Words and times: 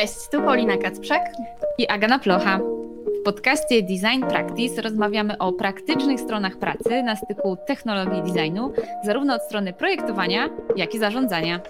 Cześć, 0.00 0.28
tu 0.32 0.42
Paulina 0.42 0.76
Kacprzak 0.76 1.32
i 1.78 1.88
Agana 1.88 2.18
Plocha. 2.18 2.58
W 3.20 3.22
podcaście 3.24 3.82
Design 3.82 4.26
Practice 4.28 4.82
rozmawiamy 4.82 5.38
o 5.38 5.52
praktycznych 5.52 6.20
stronach 6.20 6.56
pracy 6.56 7.02
na 7.02 7.16
styku 7.16 7.56
technologii 7.66 8.22
designu, 8.22 8.72
zarówno 9.04 9.34
od 9.34 9.42
strony 9.42 9.72
projektowania, 9.72 10.48
jak 10.76 10.94
i 10.94 10.98
zarządzania. 10.98 11.60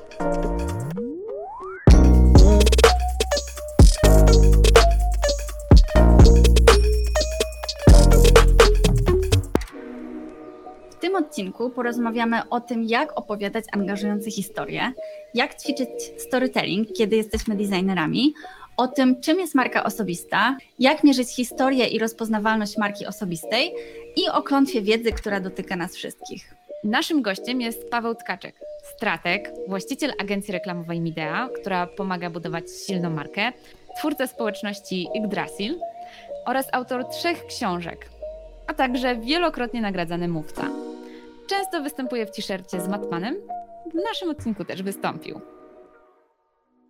W 10.91 10.97
tym 11.01 11.17
odcinku 11.17 11.71
porozmawiamy 11.71 12.49
o 12.51 12.61
tym, 12.61 12.85
jak 12.85 13.19
opowiadać 13.19 13.65
angażujące 13.73 14.31
historie, 14.31 14.93
jak 15.35 15.62
ćwiczyć 15.62 15.89
storytelling, 16.19 16.89
kiedy 16.93 17.17
jesteśmy 17.17 17.57
designerami, 17.57 18.34
o 18.77 18.88
tym, 18.88 19.21
czym 19.21 19.41
jest 19.41 19.55
marka 19.55 19.84
osobista, 19.84 20.57
jak 20.79 21.05
mierzyć 21.05 21.37
historię 21.37 21.87
i 21.87 21.98
rozpoznawalność 21.98 22.77
marki 22.77 23.07
osobistej 23.07 23.73
i 24.16 24.29
o 24.29 24.43
klątwie 24.43 24.83
wiedzy, 24.83 25.12
która 25.12 25.41
dotyka 25.41 25.77
nas 25.77 25.95
wszystkich. 25.97 26.55
Naszym 26.85 27.23
gościem 27.23 27.61
jest 27.61 27.91
Paweł 27.91 28.15
Tkaczek, 28.15 28.55
strateg, 28.97 29.52
właściciel 29.69 30.12
agencji 30.21 30.52
reklamowej 30.52 31.01
Midea, 31.01 31.49
która 31.60 31.87
pomaga 31.87 32.30
budować 32.30 32.65
silną 32.87 33.10
markę, 33.10 33.52
twórca 33.99 34.27
społeczności 34.27 35.09
Yggdrasil 35.15 35.79
oraz 36.47 36.66
autor 36.73 37.09
trzech 37.09 37.47
książek, 37.47 38.10
a 38.66 38.74
także 38.74 39.16
wielokrotnie 39.16 39.80
nagradzany 39.80 40.29
mówca. 40.29 40.71
Często 41.49 41.83
występuje 41.83 42.27
w 42.27 42.30
t-shircie 42.30 42.80
z 42.80 42.88
Matmanem. 42.88 43.37
W 43.91 43.95
naszym 43.95 44.30
odcinku 44.30 44.65
też 44.65 44.83
wystąpił. 44.83 45.41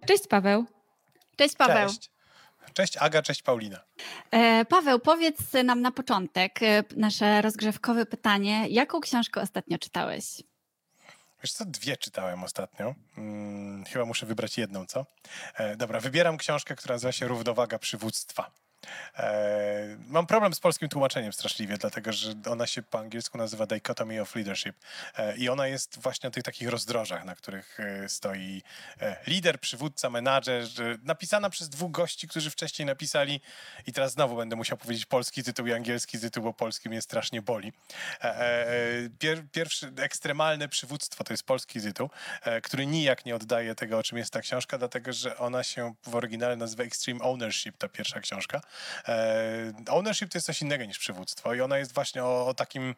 Cześć 0.07 0.27
Paweł. 0.27 0.65
Cześć 1.37 1.57
Paweł. 1.57 1.89
Cześć. 1.89 2.11
Cześć 2.75 2.97
Aga, 2.97 3.23
cześć 3.23 3.43
Paulina. 3.43 3.81
E, 4.31 4.65
Paweł, 4.65 4.99
powiedz 4.99 5.39
nam 5.65 5.81
na 5.81 5.93
początek 5.93 6.63
e, 6.63 6.85
nasze 6.97 7.43
rozgrzewkowe 7.43 8.07
pytanie. 8.07 8.67
Jaką 8.69 9.01
książkę 9.01 9.41
ostatnio 9.41 9.79
czytałeś? 9.79 10.25
Wiesz 11.43 11.53
co, 11.53 11.65
dwie 11.65 11.97
czytałem 11.97 12.45
ostatnio. 12.45 12.95
Hmm, 13.15 13.85
chyba 13.85 14.05
muszę 14.05 14.27
wybrać 14.27 14.59
jedną, 14.59 14.87
co? 14.87 15.07
E, 15.55 15.77
dobra, 15.77 16.01
wybieram 16.01 16.39
książkę, 16.39 16.77
która 16.77 16.95
nazywa 16.95 17.13
się 17.13 17.29
Równowaga 17.29 17.79
przywództwa. 17.79 18.51
E, 19.19 19.97
mam 20.07 20.27
problem 20.27 20.55
z 20.55 20.61
polskim 20.61 20.89
tłumaczeniem 20.89 21.33
straszliwie, 21.33 21.79
dlatego 21.79 22.13
że 22.13 22.35
ona 22.51 22.67
się 22.67 22.83
po 22.83 22.99
angielsku 22.99 23.39
nazywa 23.39 23.67
Dichotomy 23.67 24.21
of 24.21 24.35
Leadership 24.35 24.77
e, 25.17 25.37
i 25.37 25.49
ona 25.49 25.67
jest 25.67 25.99
właśnie 26.03 26.29
o 26.29 26.31
tych 26.31 26.43
takich 26.43 26.69
rozdrożach, 26.69 27.25
na 27.25 27.35
których 27.35 27.81
e, 27.81 28.09
stoi 28.09 28.63
lider, 29.27 29.61
przywódca, 29.61 30.11
menadżer, 30.11 30.65
napisana 31.03 31.51
przez 31.51 31.69
dwóch 31.69 31.91
gości, 31.91 32.29
którzy 32.29 32.51
wcześniej 32.51 32.87
napisali 32.87 33.41
i 33.87 33.93
teraz 33.93 34.13
znowu 34.13 34.37
będę 34.37 34.57
musiał 34.57 34.79
powiedzieć 34.79 35.07
polski 35.07 35.43
tytuł 35.43 35.67
i 35.67 35.73
angielski 35.73 36.19
tytuł, 36.19 36.43
bo 36.43 36.53
polski 36.53 36.89
mnie 36.89 37.03
strasznie 37.03 37.43
boli. 37.43 37.73
Pier, 39.19 39.43
pierwszy, 39.53 39.93
Ekstremalne 39.99 40.69
przywództwo 40.69 41.25
to 41.25 41.33
jest 41.33 41.43
polski 41.43 41.81
tytuł, 41.81 42.11
który 42.63 42.87
nijak 42.87 43.25
nie 43.25 43.35
oddaje 43.35 43.75
tego, 43.75 43.99
o 43.99 44.03
czym 44.03 44.19
jest 44.19 44.33
ta 44.33 44.41
książka, 44.41 44.79
dlatego 44.79 45.13
że 45.13 45.39
ona 45.39 45.63
się 45.63 45.95
w 46.07 46.15
oryginale 46.15 46.57
nazywa 46.57 46.85
Extreme 46.85 47.21
Ownership, 47.21 47.79
ta 47.79 47.89
pierwsza 47.89 48.21
książka. 48.21 48.61
E, 49.09 49.73
ownership 49.89 50.31
to 50.31 50.39
jest 50.39 50.47
coś 50.47 50.63
innego 50.63 50.85
niż 50.85 50.99
przywództwo 50.99 51.55
i 51.55 51.61
ona 51.61 51.79
jest 51.79 51.95
właśnie 51.95 52.25
o, 52.25 52.47
o 52.47 52.55
takim 52.55 52.95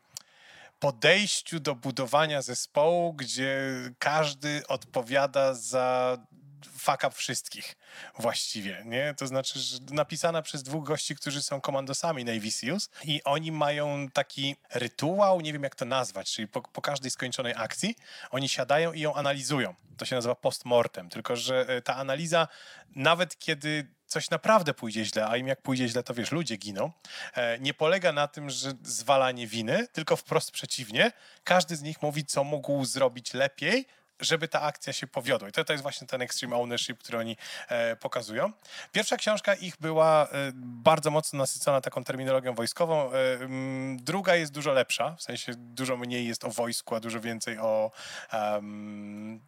podejściu 0.81 1.61
do 1.61 1.75
budowania 1.75 2.42
zespołu, 2.42 3.12
gdzie 3.12 3.61
każdy 3.98 4.62
odpowiada 4.69 5.55
za 5.55 6.19
fuck 6.66 7.05
up 7.05 7.10
wszystkich 7.10 7.77
właściwie, 8.18 8.82
nie? 8.84 9.14
To 9.14 9.27
znaczy, 9.27 9.60
że 9.60 9.78
napisana 9.91 10.42
przez 10.42 10.62
dwóch 10.62 10.84
gości, 10.84 11.16
którzy 11.16 11.42
są 11.42 11.60
komandosami 11.60 12.24
Navy 12.24 12.50
Seals 12.50 12.91
i 13.04 13.20
oni 13.24 13.52
mają 13.52 14.08
taki 14.12 14.56
rytuał, 14.75 15.41
nie 15.41 15.53
wiem 15.53 15.62
jak 15.62 15.75
to 15.75 15.84
nazwać, 15.84 16.32
czyli 16.32 16.48
po, 16.48 16.60
po 16.62 16.82
każdej 16.82 17.10
skończonej 17.10 17.54
akcji 17.56 17.97
oni 18.31 18.48
siadają 18.48 18.92
i 18.92 19.00
ją 19.00 19.14
analizują. 19.14 19.75
To 19.97 20.04
się 20.04 20.16
nazywa 20.16 20.34
postmortem, 20.34 21.09
tylko 21.09 21.37
że 21.37 21.69
e, 21.69 21.82
ta 21.82 21.97
analiza 21.97 22.48
nawet 22.94 23.38
kiedy 23.38 23.87
coś 24.06 24.31
naprawdę 24.31 24.75
pójdzie 24.75 25.04
źle, 25.04 25.26
a 25.26 25.37
im 25.37 25.48
jak 25.48 25.62
pójdzie 25.62 25.88
źle, 25.88 26.03
to 26.03 26.14
wiesz, 26.14 26.32
ludzie 26.32 26.56
giną, 26.56 26.92
e, 27.34 27.58
nie 27.58 27.75
polega 27.75 28.12
na 28.12 28.28
tym, 28.28 28.50
że 28.50 28.72
zwalanie 28.82 29.47
winy, 29.47 29.87
tylko 29.92 30.16
wprost 30.16 30.50
przeciwnie. 30.50 31.12
Każdy 31.44 31.76
z 31.76 31.82
nich 31.82 32.03
mówi, 32.03 32.25
co 32.25 32.44
mógł 32.44 32.84
zrobić 32.84 33.34
lepiej, 33.34 33.87
żeby 34.21 34.49
ta 34.49 34.61
akcja 34.61 34.93
się 34.93 35.06
powiodła. 35.06 35.49
I 35.49 35.53
to, 35.53 35.65
to 35.65 35.73
jest 35.73 35.83
właśnie 35.83 36.06
ten 36.06 36.23
extreme 36.23 36.56
ownership, 36.56 36.99
który 36.99 37.19
oni 37.19 37.37
e, 37.69 37.97
pokazują. 37.97 38.53
Pierwsza 38.93 39.17
książka 39.17 39.55
ich 39.55 39.77
była 39.81 40.28
e, 40.28 40.53
bardzo 40.55 41.11
mocno 41.11 41.39
nasycona 41.39 41.81
taką 41.81 42.05
terminologią 42.05 42.55
wojskową. 42.55 43.12
E, 43.12 43.34
m, 43.41 43.99
druga 44.00 44.37
jest 44.37 44.53
dużo 44.53 44.73
lepsza, 44.73 45.17
w 45.17 45.23
sensie 45.23 45.53
dużo 45.56 45.97
mniej 45.97 46.27
jest 46.27 46.45
o 46.45 46.50
wojsku, 46.50 46.95
a 46.95 47.00
dużo 47.00 47.21
więcej 47.21 47.59
o 47.59 47.91
um, 48.33 49.41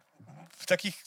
w 0.57 0.65
takich 0.65 1.05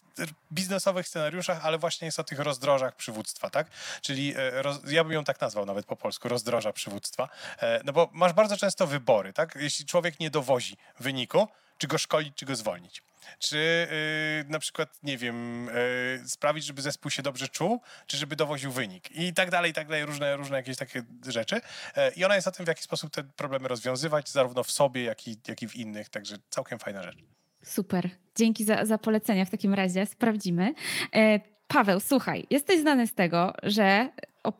biznesowych 0.52 1.08
scenariuszach, 1.08 1.66
ale 1.66 1.78
właśnie 1.78 2.06
jest 2.06 2.20
o 2.20 2.24
tych 2.24 2.38
rozdrożach 2.38 2.96
przywództwa, 2.96 3.50
tak? 3.50 3.66
Czyli 4.00 4.34
e, 4.36 4.62
roz, 4.62 4.80
ja 4.86 5.04
bym 5.04 5.12
ją 5.12 5.24
tak 5.24 5.40
nazwał 5.40 5.66
nawet 5.66 5.86
po 5.86 5.96
polsku, 5.96 6.28
rozdroża 6.28 6.72
przywództwa. 6.72 7.28
E, 7.62 7.80
no 7.84 7.92
bo 7.92 8.08
masz 8.12 8.32
bardzo 8.32 8.56
często 8.56 8.86
wybory, 8.86 9.32
tak? 9.32 9.58
Jeśli 9.60 9.86
człowiek 9.86 10.20
nie 10.20 10.30
dowozi 10.30 10.76
wyniku, 11.00 11.48
czy 11.78 11.86
go 11.86 11.98
szkolić, 11.98 12.34
czy 12.34 12.46
go 12.46 12.56
zwolnić. 12.56 13.02
Czy 13.38 13.88
yy, 14.44 14.50
na 14.50 14.58
przykład, 14.58 14.98
nie 15.02 15.18
wiem, 15.18 15.66
yy, 16.22 16.28
sprawić, 16.28 16.64
żeby 16.64 16.82
zespół 16.82 17.10
się 17.10 17.22
dobrze 17.22 17.48
czuł, 17.48 17.80
czy 18.06 18.16
żeby 18.16 18.36
dowoził 18.36 18.72
wynik 18.72 19.10
i 19.10 19.34
tak 19.34 19.50
dalej, 19.50 19.70
i 19.70 19.74
tak 19.74 19.88
dalej, 19.88 20.04
różne, 20.04 20.36
różne 20.36 20.56
jakieś 20.56 20.76
takie 20.76 21.02
rzeczy. 21.28 21.54
Yy, 21.96 22.02
I 22.16 22.24
ona 22.24 22.34
jest 22.34 22.48
o 22.48 22.50
tym, 22.50 22.64
w 22.64 22.68
jaki 22.68 22.82
sposób 22.82 23.10
te 23.10 23.24
problemy 23.24 23.68
rozwiązywać, 23.68 24.28
zarówno 24.28 24.64
w 24.64 24.70
sobie, 24.70 25.02
jak 25.02 25.28
i, 25.28 25.36
jak 25.48 25.62
i 25.62 25.68
w 25.68 25.76
innych, 25.76 26.08
także 26.08 26.36
całkiem 26.50 26.78
fajna 26.78 27.02
rzecz. 27.02 27.18
Super. 27.62 28.10
Dzięki 28.36 28.64
za, 28.64 28.84
za 28.84 28.98
polecenia 28.98 29.44
w 29.44 29.50
takim 29.50 29.74
razie. 29.74 30.06
Sprawdzimy. 30.06 30.74
E, 31.14 31.40
Paweł, 31.68 32.00
słuchaj, 32.00 32.46
jesteś 32.50 32.80
znany 32.80 33.06
z 33.06 33.14
tego, 33.14 33.52
że 33.62 34.08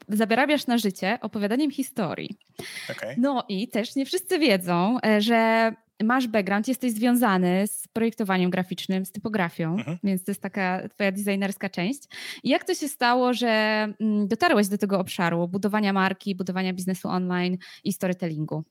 zarabiasz 0.08 0.66
na 0.66 0.78
życie 0.78 1.18
opowiadaniem 1.20 1.70
historii. 1.70 2.38
Okay. 2.90 3.14
No 3.18 3.44
i 3.48 3.68
też 3.68 3.96
nie 3.96 4.06
wszyscy 4.06 4.38
wiedzą, 4.38 4.98
e, 5.06 5.20
że 5.20 5.72
masz 6.04 6.26
background, 6.26 6.68
jesteś 6.68 6.92
związany 6.92 7.66
z 7.66 7.88
projektowaniem 7.88 8.50
graficznym, 8.50 9.06
z 9.06 9.12
typografią, 9.12 9.74
mhm. 9.74 9.98
więc 10.04 10.24
to 10.24 10.30
jest 10.30 10.42
taka 10.42 10.88
twoja 10.88 11.12
designerska 11.12 11.68
część. 11.68 12.02
I 12.42 12.48
jak 12.48 12.64
to 12.64 12.74
się 12.74 12.88
stało, 12.88 13.34
że 13.34 13.48
mm, 14.00 14.28
dotarłeś 14.28 14.68
do 14.68 14.78
tego 14.78 14.98
obszaru 14.98 15.48
budowania 15.48 15.92
marki, 15.92 16.34
budowania 16.34 16.72
biznesu 16.72 17.08
online 17.08 17.58
i 17.84 17.92
storytellingu? 17.92 18.64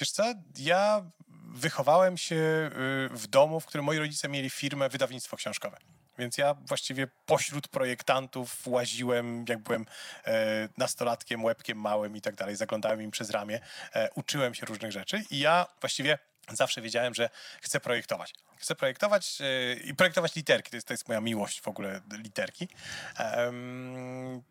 Wiesz 0.00 0.10
co, 0.10 0.24
ja 0.58 1.10
wychowałem 1.54 2.16
się 2.16 2.36
y, 2.36 3.16
w 3.16 3.26
domu, 3.26 3.60
w 3.60 3.66
którym 3.66 3.84
moi 3.84 3.98
rodzice 3.98 4.28
mieli 4.28 4.50
firmę 4.50 4.88
wydawnictwo 4.88 5.36
książkowe. 5.36 5.76
Więc 6.18 6.38
ja 6.38 6.54
właściwie 6.54 7.06
pośród 7.26 7.68
projektantów 7.68 8.66
łaziłem, 8.66 9.44
jak 9.48 9.58
byłem 9.58 9.86
e, 10.24 10.68
nastolatkiem, 10.78 11.44
łebkiem 11.44 11.80
małym 11.80 12.16
i 12.16 12.20
tak 12.20 12.34
dalej, 12.34 12.56
zaglądałem 12.56 13.02
im 13.02 13.10
przez 13.10 13.30
ramię, 13.30 13.60
e, 13.94 14.08
uczyłem 14.14 14.54
się 14.54 14.66
różnych 14.66 14.92
rzeczy 14.92 15.22
i 15.30 15.38
ja 15.38 15.66
właściwie 15.80 16.18
zawsze 16.56 16.82
wiedziałem, 16.82 17.14
że 17.14 17.30
chcę 17.60 17.80
projektować. 17.80 18.34
Chcę 18.56 18.74
projektować 18.74 19.40
yy, 19.40 19.74
i 19.84 19.94
projektować 19.94 20.36
literki. 20.36 20.70
To 20.70 20.76
jest, 20.76 20.86
to 20.86 20.94
jest 20.94 21.08
moja 21.08 21.20
miłość 21.20 21.60
w 21.60 21.68
ogóle, 21.68 22.00
literki. 22.12 22.68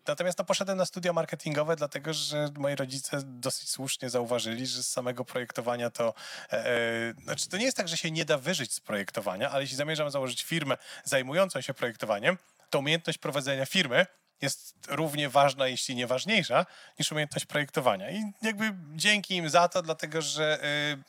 Natomiast 0.08 0.40
no, 0.40 0.46
poszedłem 0.46 0.78
na 0.78 0.86
studia 0.86 1.14
marketingowe, 1.14 1.76
dlatego 1.76 2.14
że 2.14 2.50
moi 2.58 2.76
rodzice 2.76 3.22
dosyć 3.26 3.70
słusznie 3.70 4.10
zauważyli, 4.10 4.68
że 4.68 4.84
z 4.84 4.90
samego 4.90 5.26
projektowania 5.26 5.90
to... 5.90 6.14
E, 6.52 6.66
e, 6.66 7.14
znaczy, 7.24 7.50
to 7.50 7.58
nie 7.58 7.66
jest 7.66 7.78
tak, 7.78 7.88
że 7.88 7.98
się 7.98 8.12
nie 8.12 8.26
da 8.26 8.38
wyżyć 8.38 8.74
z 8.74 8.80
projektowania, 8.80 9.50
ale 9.50 9.62
jeśli 9.62 9.78
zamierzam 9.78 10.12
założyć 10.12 10.44
firmę 10.44 10.78
zajmującą 11.04 11.62
się 11.62 11.74
projektowaniem, 11.74 12.38
to 12.70 12.80
umiejętność 12.80 13.18
prowadzenia 13.18 13.66
firmy 13.66 14.06
jest 14.42 14.76
równie 14.88 15.30
ważna, 15.30 15.68
jeśli 15.68 15.96
nie 15.96 16.08
ważniejsza, 16.08 16.66
niż 17.00 17.12
umiejętność 17.12 17.46
projektowania. 17.46 18.12
I 18.12 18.24
jakby 18.42 18.74
dzięki 18.96 19.36
im 19.36 19.50
za 19.50 19.68
to, 19.68 19.82
dlatego 19.82 20.22
że 20.22 20.60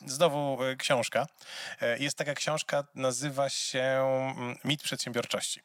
y, 0.05 0.11
znowu 0.11 0.63
y, 0.63 0.77
książka. 0.77 1.27
Y, 1.81 1.99
jest 1.99 2.17
taka 2.17 2.33
książka, 2.33 2.83
nazywa 2.95 3.49
się 3.49 3.83
mm, 4.37 4.57
Mit 4.63 4.83
przedsiębiorczości. 4.83 5.61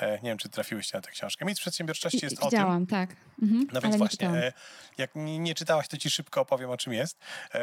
E, 0.00 0.12
nie 0.12 0.30
wiem, 0.30 0.38
czy 0.38 0.48
trafiłyście 0.48 0.98
na 0.98 1.02
tę 1.02 1.10
książkę. 1.10 1.44
Mit 1.44 1.58
przedsiębiorczości 1.58 2.18
jest 2.22 2.42
o 2.42 2.50
tym. 2.50 2.86
tak. 2.86 3.16
Mhm, 3.42 3.66
no 3.72 3.80
więc 3.80 3.96
właśnie, 3.96 4.28
e, 4.28 4.52
jak 4.98 5.10
nie, 5.14 5.54
czytałaś, 5.54 5.88
to 5.88 5.96
ci 5.96 6.10
szybko 6.10 6.40
opowiem, 6.40 6.70
o 6.70 6.76
czym 6.76 6.92
jest. 6.92 7.18
E, 7.54 7.60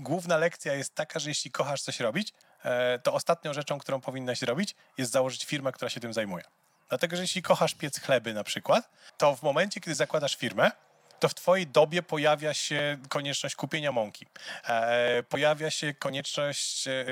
główna 0.00 0.36
lekcja 0.36 0.74
jest 0.74 0.94
taka, 0.94 1.18
że 1.18 1.30
jeśli 1.30 1.50
kochasz 1.50 1.82
coś 1.82 2.00
robić, 2.00 2.32
to 3.02 3.12
ostatnią 3.12 3.52
rzeczą, 3.52 3.78
którą 3.78 4.00
powinnaś 4.00 4.38
zrobić, 4.38 4.74
jest 4.98 5.12
założyć 5.12 5.44
firmę, 5.44 5.72
która 5.72 5.88
się 5.88 6.00
tym 6.00 6.12
zajmuje. 6.12 6.44
Dlatego, 6.88 7.16
że 7.16 7.22
jeśli 7.22 7.42
kochasz 7.42 7.74
piec 7.74 8.00
chleby 8.00 8.34
na 8.34 8.44
przykład, 8.44 8.90
to 9.18 9.36
w 9.36 9.42
momencie, 9.42 9.80
kiedy 9.80 9.94
zakładasz 9.94 10.36
firmę, 10.36 10.70
to 11.24 11.28
w 11.28 11.34
twojej 11.34 11.66
dobie 11.66 12.02
pojawia 12.02 12.54
się 12.54 12.98
konieczność 13.08 13.54
kupienia 13.54 13.92
mąki. 13.92 14.26
E, 14.68 15.22
pojawia 15.22 15.70
się 15.70 15.94
konieczność 15.94 16.88
e, 16.88 17.04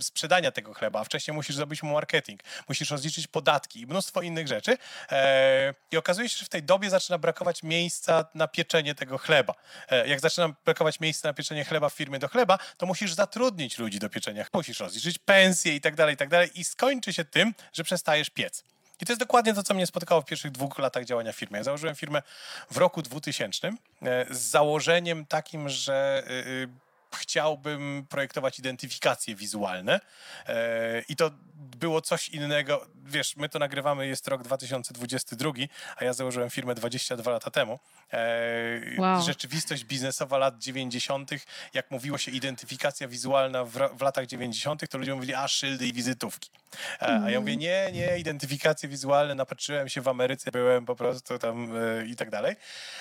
sprzedania 0.00 0.52
tego 0.52 0.74
chleba, 0.74 1.00
a 1.00 1.04
wcześniej 1.04 1.34
musisz 1.34 1.56
zrobić 1.56 1.82
mu 1.82 1.92
marketing, 1.92 2.40
musisz 2.68 2.90
rozliczyć 2.90 3.26
podatki 3.26 3.80
i 3.80 3.86
mnóstwo 3.86 4.22
innych 4.22 4.48
rzeczy. 4.48 4.78
E, 5.10 5.74
I 5.92 5.96
okazuje 5.96 6.28
się, 6.28 6.38
że 6.38 6.44
w 6.44 6.48
tej 6.48 6.62
dobie 6.62 6.90
zaczyna 6.90 7.18
brakować 7.18 7.62
miejsca 7.62 8.24
na 8.34 8.48
pieczenie 8.48 8.94
tego 8.94 9.18
chleba. 9.18 9.54
E, 9.88 10.08
jak 10.08 10.20
zaczyna 10.20 10.54
brakować 10.64 11.00
miejsca 11.00 11.28
na 11.28 11.34
pieczenie 11.34 11.64
chleba 11.64 11.88
w 11.88 11.94
firmie 11.94 12.18
do 12.18 12.28
chleba, 12.28 12.58
to 12.76 12.86
musisz 12.86 13.14
zatrudnić 13.14 13.78
ludzi 13.78 13.98
do 13.98 14.10
pieczenia. 14.10 14.46
Musisz 14.52 14.80
rozliczyć 14.80 15.18
pensje 15.18 15.74
i 15.74 15.80
tak 15.80 15.94
dalej, 15.94 16.14
i 16.14 16.16
tak 16.16 16.28
dalej. 16.28 16.50
I 16.54 16.64
skończy 16.64 17.12
się 17.12 17.24
tym, 17.24 17.54
że 17.72 17.84
przestajesz 17.84 18.30
piec. 18.30 18.64
I 19.02 19.06
to 19.06 19.12
jest 19.12 19.20
dokładnie 19.20 19.54
to, 19.54 19.62
co 19.62 19.74
mnie 19.74 19.86
spotkało 19.86 20.20
w 20.22 20.24
pierwszych 20.24 20.50
dwóch 20.52 20.78
latach 20.78 21.04
działania 21.04 21.32
firmy. 21.32 21.58
Ja 21.58 21.64
założyłem 21.64 21.94
firmę 21.94 22.22
w 22.70 22.76
roku 22.76 23.02
2000 23.02 23.68
e, 24.02 24.26
z 24.30 24.38
założeniem 24.38 25.26
takim, 25.26 25.68
że 25.68 26.22
e, 26.26 26.30
e, 26.30 26.66
chciałbym 27.16 28.06
projektować 28.08 28.58
identyfikacje 28.58 29.34
wizualne 29.34 30.00
i 31.08 31.16
to 31.16 31.30
było 31.54 32.00
coś 32.00 32.28
innego. 32.28 32.86
Wiesz, 33.04 33.36
my 33.36 33.48
to 33.48 33.58
nagrywamy, 33.58 34.06
jest 34.06 34.28
rok 34.28 34.42
2022, 34.42 35.50
a 35.96 36.04
ja 36.04 36.12
założyłem 36.12 36.50
firmę 36.50 36.74
22 36.74 37.30
lata 37.30 37.50
temu. 37.50 37.78
Wow. 38.98 39.22
Rzeczywistość 39.22 39.84
biznesowa 39.84 40.38
lat 40.38 40.58
90., 40.58 41.30
jak 41.74 41.90
mówiło 41.90 42.18
się 42.18 42.30
identyfikacja 42.30 43.08
wizualna 43.08 43.64
w, 43.64 43.70
w 43.70 44.00
latach 44.00 44.26
90., 44.26 44.88
to 44.90 44.98
ludzie 44.98 45.14
mówili, 45.14 45.34
a 45.34 45.48
szyldy 45.48 45.86
i 45.86 45.92
wizytówki. 45.92 46.50
A 47.00 47.06
ja 47.06 47.16
mhm. 47.16 47.40
mówię, 47.40 47.56
nie, 47.56 47.90
nie, 47.92 48.18
identyfikacje 48.18 48.88
wizualne, 48.88 49.34
napatrzyłem 49.34 49.88
się 49.88 50.00
w 50.00 50.08
Ameryce, 50.08 50.50
byłem 50.50 50.86
po 50.86 50.96
prostu 50.96 51.38
tam 51.38 51.76
e, 51.76 52.06
i 52.06 52.16
tak 52.16 52.30
dalej. 52.30 52.56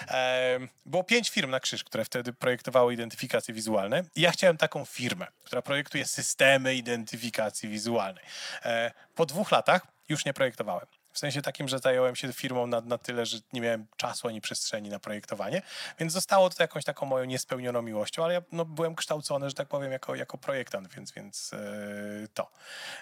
E, 0.07 0.59
było 0.85 1.03
pięć 1.03 1.29
firm 1.29 1.51
na 1.51 1.59
krzyż, 1.59 1.83
które 1.83 2.05
wtedy 2.05 2.33
projektowały 2.33 2.93
identyfikacje 2.93 3.53
wizualne 3.53 4.00
ja 4.15 4.31
chciałem 4.31 4.57
taką 4.57 4.85
firmę, 4.85 5.27
która 5.43 5.61
projektuje 5.61 6.05
systemy 6.05 6.75
identyfikacji 6.75 7.69
wizualnej. 7.69 8.23
E, 8.65 8.91
po 9.15 9.25
dwóch 9.25 9.51
latach 9.51 9.87
już 10.09 10.25
nie 10.25 10.33
projektowałem. 10.33 10.85
W 11.13 11.19
sensie 11.19 11.41
takim, 11.41 11.67
że 11.67 11.79
zająłem 11.79 12.15
się 12.15 12.33
firmą 12.33 12.67
na, 12.67 12.81
na 12.81 12.97
tyle, 12.97 13.25
że 13.25 13.37
nie 13.53 13.61
miałem 13.61 13.87
czasu 13.97 14.27
ani 14.27 14.41
przestrzeni 14.41 14.89
na 14.89 14.99
projektowanie, 14.99 15.61
więc 15.99 16.13
zostało 16.13 16.49
to 16.49 16.63
jakąś 16.63 16.83
taką 16.83 17.05
moją 17.05 17.25
niespełnioną 17.25 17.81
miłością, 17.81 18.23
ale 18.23 18.33
ja 18.33 18.41
no, 18.51 18.65
byłem 18.65 18.95
kształcony, 18.95 19.49
że 19.49 19.55
tak 19.55 19.67
powiem, 19.67 19.91
jako, 19.91 20.15
jako 20.15 20.37
projektant, 20.37 20.93
więc, 20.95 21.11
więc 21.11 21.51
yy, 21.51 22.27
to. 22.33 22.51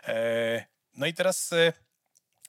Yy, 0.07 0.13
no 0.95 1.05
i 1.05 1.13
teraz... 1.13 1.51
Yy, 1.51 1.73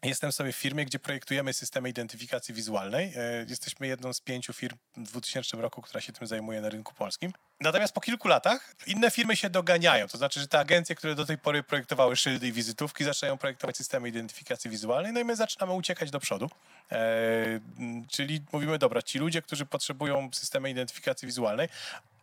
Jestem 0.02 0.32
sobie 0.32 0.52
w 0.52 0.56
firmie, 0.56 0.85
gdzie 0.85 0.99
projektujemy 0.99 1.52
systemy 1.52 1.88
identyfikacji 1.88 2.55
wizualnej. 2.55 3.12
Jesteśmy 3.49 3.87
jedną 3.87 4.12
z 4.12 4.20
pięciu 4.20 4.52
firm 4.52 4.76
w 4.97 5.11
2000 5.11 5.56
roku, 5.56 5.82
która 5.82 6.00
się 6.00 6.12
tym 6.12 6.26
zajmuje 6.26 6.61
na 6.61 6.69
rynku 6.69 6.94
polskim. 6.94 7.32
Natomiast 7.61 7.94
po 7.94 8.00
kilku 8.00 8.29
latach 8.29 8.75
inne 8.87 9.11
firmy 9.11 9.37
się 9.37 9.50
doganiają. 9.50 10.08
To 10.08 10.19
znaczy, 10.19 10.41
że 10.41 10.49
te 10.49 10.58
agencje, 10.58 10.94
które 10.94 11.14
do 11.14 11.26
tej 11.26 11.38
pory 11.38 11.62
projektowały 11.62 12.17
szyldy 12.17 12.47
i 12.47 12.52
wizytówki, 12.52 13.05
zaczynają 13.05 13.38
projektować 13.38 13.76
systemy 13.76 14.08
identyfikacji 14.08 14.70
wizualnej, 14.70 15.12
no 15.12 15.20
i 15.20 15.25
my 15.25 15.37
zaczynamy 15.37 15.73
uciekać 15.73 16.11
do 16.11 16.20
przodu. 16.20 16.50
E, 16.93 17.61
czyli 18.08 18.43
mówimy, 18.52 18.79
dobra, 18.79 19.02
ci 19.02 19.19
ludzie, 19.19 19.43
którzy 19.43 19.67
potrzebują 19.67 20.31
systemy 20.32 20.70
identyfikacji 20.70 21.26
wizualnej, 21.26 21.69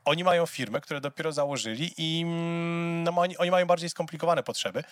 oni 0.08 0.24
mają 0.24 0.46
firmę, 0.46 0.82
które 0.82 1.02
dopiero 1.02 1.32
założyli 1.32 1.94
i 1.98 2.22
mm, 2.22 3.04
no, 3.04 3.12
oni, 3.16 3.38
oni, 3.38 3.52
mają 3.52 3.66
bardziej 3.66 3.90
skomplikowane 3.90 4.44
potrzeby. 4.44 4.84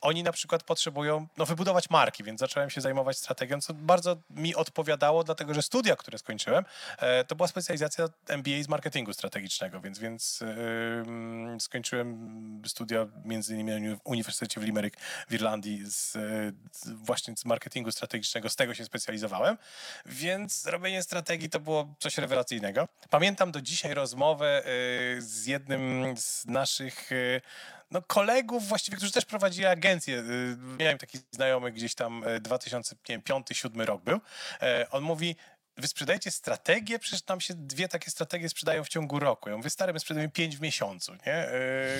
Oni 0.00 0.22
na 0.22 0.32
przykład 0.32 0.62
potrzebują 0.62 1.26
no, 1.36 1.46
wybudować 1.46 1.90
marki, 1.90 2.24
więc 2.24 2.40
zacząłem 2.40 2.70
się 2.70 2.80
zajmować 2.80 3.18
strategią, 3.18 3.60
co 3.60 3.74
bardzo 3.74 4.16
mi 4.30 4.54
odpowiadało, 4.54 5.24
dlatego 5.24 5.54
że 5.54 5.62
studia, 5.62 5.96
które 5.96 6.18
skończyłem, 6.18 6.64
e, 6.98 7.24
to 7.24 7.36
była 7.36 7.48
specjalizacja 7.48 8.08
MBA 8.28 8.62
z 8.62 8.68
marketingu 8.68 9.12
strategicznego, 9.12 9.80
więc, 9.80 9.98
więc 9.98 10.40
yy, 10.40 11.60
skończyłem 11.60 12.62
studia 12.66 13.06
między 13.24 13.54
innymi 13.54 13.88
na 13.88 13.96
Uniwersytecie 14.04 14.60
w 14.60 14.64
Limerick 14.64 15.00
w 15.28 15.34
Irlandii 15.34 15.90
z, 15.90 16.12
z, 16.72 16.88
właśnie 16.88 17.36
z 17.36 17.44
marketingu 17.44 17.92
strategicznego, 17.92 18.50
z 18.50 18.56
tego 18.56 18.74
się 18.74 18.84
specjalizowałem, 18.84 19.58
więc 20.06 20.66
robienie 20.66 21.02
strategii 21.02 21.50
to 21.50 21.60
było 21.60 21.94
coś 21.98 22.18
rewelacyjnego. 22.18 22.88
Pamiętam 23.10 23.52
do 23.52 23.60
dzisiaj 23.60 23.94
rozmowę 23.94 24.63
z 25.18 25.46
jednym 25.46 26.16
z 26.16 26.46
naszych 26.46 27.12
y, 27.12 27.40
no, 27.90 28.02
kolegów 28.02 28.68
właściwie, 28.68 28.96
którzy 28.96 29.12
też 29.12 29.24
prowadzili 29.24 29.66
agencję. 29.66 30.18
Y, 30.18 30.56
miałem 30.78 30.98
taki 30.98 31.18
znajomy 31.30 31.72
gdzieś 31.72 31.94
tam 31.94 32.24
2005-2007 32.24 33.84
rok 33.84 34.02
był. 34.02 34.20
On 34.90 35.02
mówi, 35.02 35.36
wy 35.76 35.88
sprzedajecie 35.88 36.30
strategię, 36.30 36.98
przecież 36.98 37.26
nam 37.26 37.40
się 37.40 37.54
dwie 37.54 37.88
takie 37.88 38.10
strategie 38.10 38.48
sprzedają 38.48 38.84
w 38.84 38.88
ciągu 38.88 39.18
roku. 39.18 39.50
Ja 39.50 39.56
mówię, 39.56 39.70
stary, 39.70 39.92
my 39.92 40.00
sprzedajemy 40.00 40.32
pięć 40.32 40.56
w 40.56 40.60
miesiącu, 40.60 41.12
nie? 41.26 41.48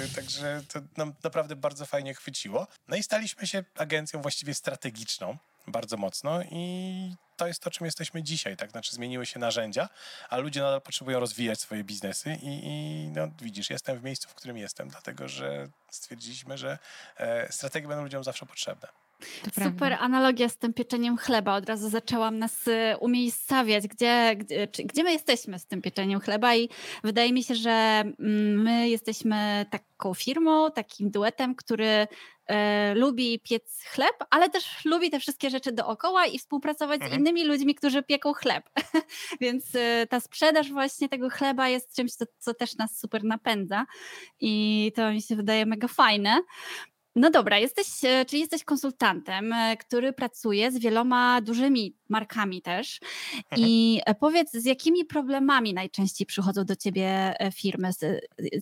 Yy, 0.03 0.09
także 0.15 0.63
to 0.73 0.81
nam 0.97 1.15
naprawdę 1.25 1.57
bardzo 1.57 1.87
fajnie 1.87 2.15
chwyciło. 2.15 2.67
No 2.89 2.97
i 2.97 3.03
staliśmy 3.03 3.47
się 3.47 3.65
agencją 3.77 4.23
właściwie 4.23 4.55
strategiczną 4.55 5.37
bardzo 5.67 5.97
mocno 5.97 6.43
i 6.43 7.15
to 7.37 7.47
jest 7.47 7.63
to, 7.63 7.71
czym 7.71 7.85
jesteśmy 7.87 8.23
dzisiaj, 8.23 8.57
tak? 8.57 8.71
Znaczy 8.71 8.93
zmieniły 8.93 9.27
się 9.27 9.39
narzędzia, 9.39 9.89
a 10.29 10.39
ludzie 10.39 10.61
nadal 10.61 10.81
potrzebują 10.81 11.21
rozwijać 11.21 11.61
swoje 11.61 11.85
biznesy 11.85 12.39
i, 12.43 12.61
i 12.65 13.09
no, 13.09 13.29
widzisz, 13.43 13.71
jestem 13.71 13.99
w 13.99 14.03
miejscu, 14.03 14.29
w 14.29 14.35
którym 14.35 14.57
jestem, 14.57 14.89
dlatego 14.89 15.29
że 15.29 15.69
stwierdziliśmy, 15.91 16.59
że 16.59 16.79
e, 17.17 17.53
strategie 17.53 17.89
będą 17.89 18.03
ludziom 18.03 18.25
zawsze 18.25 18.47
potrzebne. 18.47 18.89
To 19.21 19.51
Super 19.51 19.75
prawda. 19.77 19.99
analogia 19.99 20.49
z 20.49 20.57
tym 20.57 20.75
pieczeniem 20.75 21.17
chleba. 21.17 21.57
Od 21.57 21.69
razu 21.69 21.89
zaczęłam 21.89 22.39
nas 22.39 22.69
y, 22.69 22.97
umiejscawiać, 23.01 23.89
gdzie, 23.89 24.37
gdzie, 24.37 24.69
gdzie 24.85 25.03
my 25.03 25.13
jesteśmy 25.13 25.59
z 25.59 25.67
tym 25.67 25.83
pieczeniem 25.83 26.21
chleba 26.21 26.55
i 26.55 26.69
wydaje 27.05 27.33
mi 27.33 27.43
się, 27.45 27.55
że 27.55 27.71
mm, 27.71 28.63
my 28.63 28.89
jesteśmy 28.89 29.67
taką 29.71 30.15
firmą, 30.15 30.71
takim 30.71 31.11
duetem, 31.11 31.55
który 31.55 32.07
e, 32.47 32.95
lubi 32.95 33.41
piec 33.41 33.83
chleb, 33.85 34.17
ale 34.31 34.51
też 34.51 34.85
lubi 34.85 35.11
te 35.11 35.21
wszystkie 35.21 35.51
rzeczy 35.51 35.73
dookoła 35.73 36.27
i 36.27 36.39
współpracować 36.39 37.01
mhm. 37.01 37.13
z 37.13 37.21
innymi 37.21 37.45
ludźmi, 37.45 37.75
którzy 37.75 38.03
pieką 38.03 38.33
chleb. 38.33 38.71
Więc 39.41 39.75
e, 39.75 40.07
ta 40.07 40.21
sprzedaż 40.21 40.73
właśnie 40.73 41.09
tego 41.09 41.31
chleba 41.31 41.69
jest 41.69 41.97
czymś, 41.97 42.13
co, 42.13 42.25
co 42.39 42.55
też 42.55 42.77
nas 42.77 42.99
super 42.99 43.25
napędza 43.25 43.87
i 44.41 44.93
to 44.97 45.13
mi 45.13 45.23
się 45.23 45.37
wydaje 45.37 45.67
mega 45.67 45.89
fajne. 45.89 46.41
No 47.17 47.31
dobra, 47.31 47.59
jesteś, 47.59 47.87
e, 48.05 48.25
czyli 48.25 48.41
jesteś 48.41 48.65
konsultantem, 48.65 49.55
który 49.81 50.13
pracuje 50.13 50.71
z 50.71 50.79
wieloma 50.79 51.41
dużymi 51.41 51.97
markami 52.09 52.63
też. 52.63 53.01
Mhm. 53.37 53.63
I 53.69 54.01
powiedz, 54.21 54.53
z 54.53 54.65
jakimi 54.65 55.05
problemami 55.05 55.75
najczęściej 55.75 56.27
przychodzą 56.27 56.65
do 56.65 56.77
ciebie 56.77 57.35
firmy? 57.55 57.91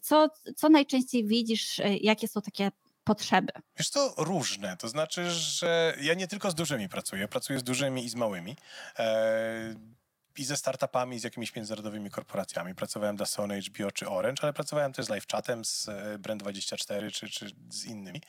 Co, 0.02 0.28
co 0.56 0.68
najczęściej 0.68 1.24
widzisz, 1.24 1.80
jakie 2.00 2.28
są 2.28 2.40
takie 2.40 2.70
potrzeby? 3.04 3.52
Wiesz 3.78 3.90
to 3.90 4.14
różne. 4.18 4.76
To 4.76 4.88
znaczy, 4.88 5.30
że 5.30 5.96
ja 6.00 6.14
nie 6.14 6.28
tylko 6.28 6.50
z 6.50 6.54
dużymi 6.54 6.88
pracuję, 6.88 7.28
pracuję 7.28 7.58
z 7.58 7.62
dużymi 7.62 8.04
i 8.04 8.08
z 8.08 8.14
małymi. 8.14 8.56
E 8.98 9.74
i 10.38 10.44
ze 10.44 10.56
startupami, 10.56 11.18
z 11.18 11.24
jakimiś 11.24 11.56
międzynarodowymi 11.56 12.10
korporacjami. 12.10 12.74
Pracowałem 12.74 13.16
dla 13.16 13.26
Sony, 13.26 13.60
HBO 13.60 13.90
czy 13.90 14.08
Orange, 14.08 14.42
ale 14.42 14.52
pracowałem 14.52 14.92
też 14.92 15.06
z 15.06 15.10
LiveChatem, 15.10 15.64
z 15.64 15.88
e, 15.88 16.18
Brand24 16.18 17.10
czy, 17.10 17.28
czy 17.28 17.46
z 17.70 17.84
innymi. 17.84 18.20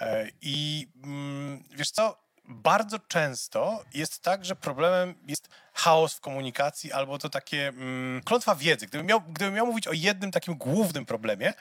E, 0.00 0.26
I 0.42 0.88
mm, 1.04 1.64
wiesz 1.70 1.90
co, 1.90 2.25
bardzo 2.48 2.98
często 2.98 3.84
jest 3.94 4.22
tak, 4.22 4.44
że 4.44 4.56
problemem 4.56 5.14
jest 5.26 5.48
chaos 5.76 6.14
w 6.14 6.20
komunikacji 6.20 6.92
albo 6.92 7.18
to 7.18 7.28
takie 7.28 7.68
mm, 7.68 8.22
klątwa 8.22 8.54
wiedzy. 8.54 8.86
Gdybym 8.86 9.06
miał, 9.06 9.20
gdybym 9.20 9.54
miał 9.54 9.66
mówić 9.66 9.88
o 9.88 9.92
jednym 9.92 10.30
takim 10.30 10.54
głównym 10.54 11.06
problemie, 11.06 11.52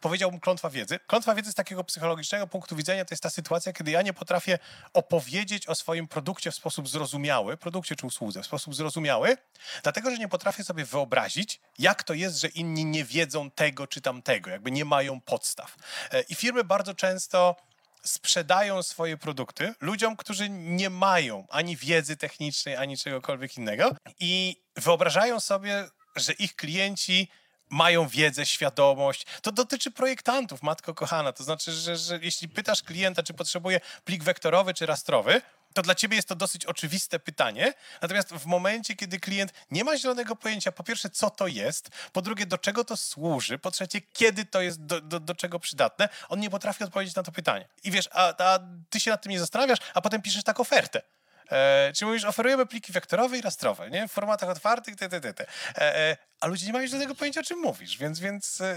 powiedziałbym 0.00 0.40
klątwa 0.40 0.70
wiedzy. 0.70 0.98
Klątwa 1.06 1.34
wiedzy 1.34 1.52
z 1.52 1.54
takiego 1.54 1.84
psychologicznego 1.84 2.46
punktu 2.46 2.76
widzenia 2.76 3.04
to 3.04 3.12
jest 3.12 3.22
ta 3.22 3.30
sytuacja, 3.30 3.72
kiedy 3.72 3.90
ja 3.90 4.02
nie 4.02 4.12
potrafię 4.12 4.58
opowiedzieć 4.92 5.66
o 5.66 5.74
swoim 5.74 6.08
produkcie 6.08 6.50
w 6.50 6.54
sposób 6.54 6.88
zrozumiały, 6.88 7.56
produkcie 7.56 7.96
czy 7.96 8.06
usłudze 8.06 8.42
w 8.42 8.46
sposób 8.46 8.74
zrozumiały, 8.74 9.36
dlatego, 9.82 10.10
że 10.10 10.18
nie 10.18 10.28
potrafię 10.28 10.64
sobie 10.64 10.84
wyobrazić, 10.84 11.60
jak 11.78 12.02
to 12.02 12.14
jest, 12.14 12.40
że 12.40 12.48
inni 12.48 12.84
nie 12.84 13.04
wiedzą 13.04 13.50
tego 13.50 13.86
czy 13.86 14.00
tamtego, 14.00 14.50
jakby 14.50 14.70
nie 14.70 14.84
mają 14.84 15.20
podstaw. 15.20 15.76
E, 16.10 16.20
I 16.20 16.34
firmy 16.34 16.64
bardzo 16.64 16.94
często 16.94 17.56
sprzedają 18.04 18.82
swoje 18.82 19.16
produkty 19.16 19.74
ludziom, 19.80 20.16
którzy 20.16 20.50
nie 20.50 20.90
mają 20.90 21.46
ani 21.50 21.76
wiedzy 21.76 22.16
technicznej, 22.16 22.76
ani 22.76 22.98
czegokolwiek 22.98 23.56
innego 23.56 23.96
i 24.20 24.56
wyobrażają 24.76 25.40
sobie, 25.40 25.88
że 26.16 26.32
ich 26.32 26.56
klienci 26.56 27.28
mają 27.72 28.08
wiedzę, 28.08 28.46
świadomość. 28.46 29.26
To 29.42 29.52
dotyczy 29.52 29.90
projektantów, 29.90 30.62
matko 30.62 30.94
kochana. 30.94 31.32
To 31.32 31.44
znaczy, 31.44 31.72
że, 31.72 31.96
że 31.96 32.18
jeśli 32.22 32.48
pytasz 32.48 32.82
klienta, 32.82 33.22
czy 33.22 33.34
potrzebuje 33.34 33.80
plik 34.04 34.22
wektorowy 34.22 34.74
czy 34.74 34.86
rastrowy, 34.86 35.42
to 35.74 35.82
dla 35.82 35.94
ciebie 35.94 36.16
jest 36.16 36.28
to 36.28 36.34
dosyć 36.34 36.66
oczywiste 36.66 37.18
pytanie. 37.18 37.74
Natomiast 38.02 38.28
w 38.28 38.46
momencie, 38.46 38.96
kiedy 38.96 39.20
klient 39.20 39.52
nie 39.70 39.84
ma 39.84 39.98
zielonego 39.98 40.36
pojęcia, 40.36 40.72
po 40.72 40.84
pierwsze, 40.84 41.10
co 41.10 41.30
to 41.30 41.46
jest, 41.46 41.90
po 42.12 42.22
drugie, 42.22 42.46
do 42.46 42.58
czego 42.58 42.84
to 42.84 42.96
służy, 42.96 43.58
po 43.58 43.70
trzecie, 43.70 44.00
kiedy 44.00 44.44
to 44.44 44.62
jest 44.62 44.86
do, 44.86 45.00
do, 45.00 45.20
do 45.20 45.34
czego 45.34 45.58
przydatne, 45.58 46.08
on 46.28 46.40
nie 46.40 46.50
potrafi 46.50 46.84
odpowiedzieć 46.84 47.14
na 47.14 47.22
to 47.22 47.32
pytanie. 47.32 47.68
I 47.84 47.90
wiesz, 47.90 48.08
a, 48.12 48.34
a 48.38 48.58
ty 48.90 49.00
się 49.00 49.10
nad 49.10 49.22
tym 49.22 49.32
nie 49.32 49.40
zastanawiasz, 49.40 49.78
a 49.94 50.00
potem 50.00 50.22
piszesz 50.22 50.44
tak 50.44 50.60
ofertę. 50.60 51.02
E, 51.50 51.92
czy 51.96 52.06
mówisz, 52.06 52.24
oferujemy 52.24 52.66
pliki 52.66 52.92
wektorowe 52.92 53.38
i 53.38 53.40
rastrowe, 53.40 53.90
nie? 53.90 54.08
W 54.08 54.12
formatach 54.12 54.48
otwartych, 54.48 54.96
te, 54.96 55.08
te, 55.08 55.20
te. 55.20 55.46
E, 55.78 55.96
e, 55.96 56.16
a 56.42 56.46
ludzie 56.46 56.66
nie 56.66 56.72
mają 56.72 56.88
do 56.88 56.98
tego 56.98 57.14
pojęcia, 57.14 57.40
o 57.40 57.44
czym 57.44 57.58
mówisz, 57.58 57.98
więc, 57.98 58.20
więc 58.20 58.60
e, 58.60 58.76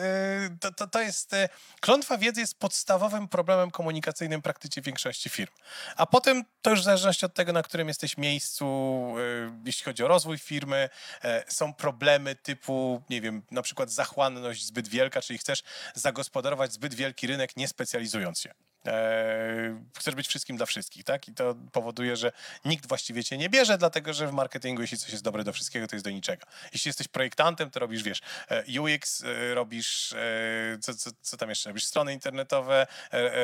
to, 0.60 0.72
to, 0.72 0.88
to 0.88 1.02
jest... 1.02 1.34
E, 1.34 1.50
klątwa 1.80 2.18
wiedzy 2.18 2.42
jest 2.42 2.60
podstawowym 2.60 3.28
problemem 3.28 3.72
komunikacyjnym 3.72 4.42
praktycznie 4.42 4.82
większości 4.82 5.30
firm. 5.30 5.52
A 5.96 6.06
potem 6.06 6.44
to 6.62 6.70
już 6.70 6.82
w 6.82 6.84
zależności 6.84 7.26
od 7.26 7.34
tego, 7.34 7.54
na 7.54 7.64
którym 7.64 7.88
jesteś 7.88 8.18
miejscu, 8.18 8.66
e, 9.18 9.62
jeśli 9.66 9.84
chodzi 9.84 10.04
o 10.04 10.08
rozwój 10.08 10.38
firmy, 10.38 10.90
są 11.48 11.74
problemy 11.74 12.36
typu, 12.36 13.02
nie 13.10 13.22
wiem, 13.22 13.42
na 13.52 13.62
przykład 13.62 13.92
zachłanność 13.92 14.66
zbyt 14.66 14.88
wielka, 14.88 15.22
czyli 15.22 15.40
chcesz 15.40 15.64
zagospodarować 15.96 16.74
zbyt 16.74 16.94
wielki 16.94 17.28
rynek, 17.28 17.58
nie 17.58 17.68
specjalizując 17.68 18.40
się. 18.40 18.54
Eee, 18.86 19.76
chcesz 19.98 20.16
być 20.16 20.28
wszystkim 20.28 20.58
dla 20.58 20.66
wszystkich, 20.66 21.04
tak? 21.04 21.28
I 21.28 21.34
to 21.34 21.56
powoduje, 21.72 22.16
że 22.16 22.32
nikt 22.66 22.88
właściwie 22.88 23.24
cię 23.24 23.38
nie 23.38 23.50
bierze, 23.50 23.78
dlatego 23.78 24.14
że 24.14 24.28
w 24.28 24.34
marketingu, 24.34 24.82
jeśli 24.82 24.98
coś 24.98 25.10
jest 25.10 25.24
dobre 25.24 25.44
do 25.44 25.54
wszystkiego, 25.54 25.88
to 25.88 25.96
jest 25.96 26.06
do 26.06 26.12
niczego. 26.12 26.46
Jeśli 26.74 26.90
jesteś 26.90 27.08
projektantem, 27.08 27.72
to 27.72 27.80
robisz, 27.80 28.04
wiesz, 28.04 28.22
e, 28.50 28.82
UX, 28.82 29.24
e, 29.24 29.54
robisz, 29.54 30.14
e, 30.14 30.78
co, 30.82 30.96
co, 30.96 31.10
co 31.22 31.38
tam 31.38 31.50
jeszcze? 31.50 31.70
Robisz 31.70 31.86
strony 31.86 32.14
internetowe, 32.14 32.88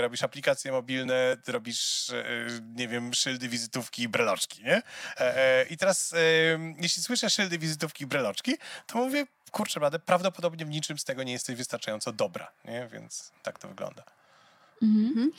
robisz 0.01 0.23
aplikacje 0.23 0.71
mobilne, 0.71 1.37
robisz, 1.47 2.11
nie 2.75 2.87
wiem, 2.87 3.13
szyldy, 3.13 3.49
wizytówki 3.49 4.01
i 4.01 4.07
breloczki, 4.07 4.63
nie? 4.63 4.81
I 5.69 5.77
teraz, 5.77 6.13
jeśli 6.77 7.03
słyszę 7.03 7.29
szyldy, 7.29 7.57
wizytówki 7.57 8.03
i 8.03 8.07
breloczki, 8.07 8.57
to 8.87 8.97
mówię, 8.97 9.25
kurczę, 9.51 9.79
prawdopodobnie 10.05 10.65
w 10.65 10.69
niczym 10.69 10.97
z 10.97 11.03
tego 11.03 11.23
nie 11.23 11.31
jesteś 11.31 11.55
wystarczająco 11.55 12.11
dobra, 12.13 12.51
nie? 12.65 12.87
Więc 12.87 13.31
tak 13.43 13.59
to 13.59 13.67
wygląda. 13.67 14.20
Mhm. 14.81 15.05
mhm. 15.07 15.31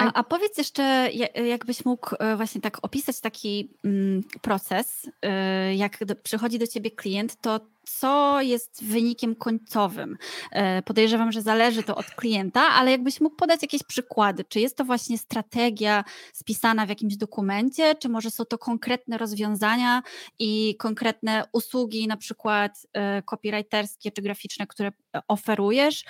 A, 0.00 0.12
a 0.12 0.24
powiedz 0.24 0.58
jeszcze, 0.58 1.10
jakbyś 1.48 1.84
mógł 1.84 2.16
e, 2.18 2.36
właśnie 2.36 2.60
tak 2.60 2.78
opisać 2.82 3.20
taki 3.20 3.70
mm, 3.84 4.22
proces, 4.42 5.10
e, 5.22 5.74
jak 5.74 6.04
do, 6.04 6.14
przychodzi 6.14 6.58
do 6.58 6.66
ciebie 6.66 6.90
klient, 6.90 7.40
to 7.40 7.60
co 7.84 8.40
jest 8.40 8.84
wynikiem 8.84 9.34
końcowym? 9.34 10.18
E, 10.52 10.82
podejrzewam, 10.82 11.32
że 11.32 11.42
zależy 11.42 11.82
to 11.82 11.96
od 11.96 12.06
klienta, 12.06 12.60
ale 12.60 12.90
jakbyś 12.90 13.20
mógł 13.20 13.36
podać 13.36 13.62
jakieś 13.62 13.82
przykłady. 13.82 14.44
Czy 14.44 14.60
jest 14.60 14.76
to 14.76 14.84
właśnie 14.84 15.18
strategia 15.18 16.04
spisana 16.32 16.86
w 16.86 16.88
jakimś 16.88 17.16
dokumencie, 17.16 17.94
czy 17.94 18.08
może 18.08 18.30
są 18.30 18.44
to 18.44 18.58
konkretne 18.58 19.18
rozwiązania 19.18 20.02
i 20.38 20.76
konkretne 20.78 21.44
usługi, 21.52 22.06
na 22.06 22.16
przykład 22.16 22.86
copywriterskie 23.24 24.10
czy 24.10 24.22
graficzne, 24.22 24.66
które 24.66 24.92
oferujesz? 25.28 26.04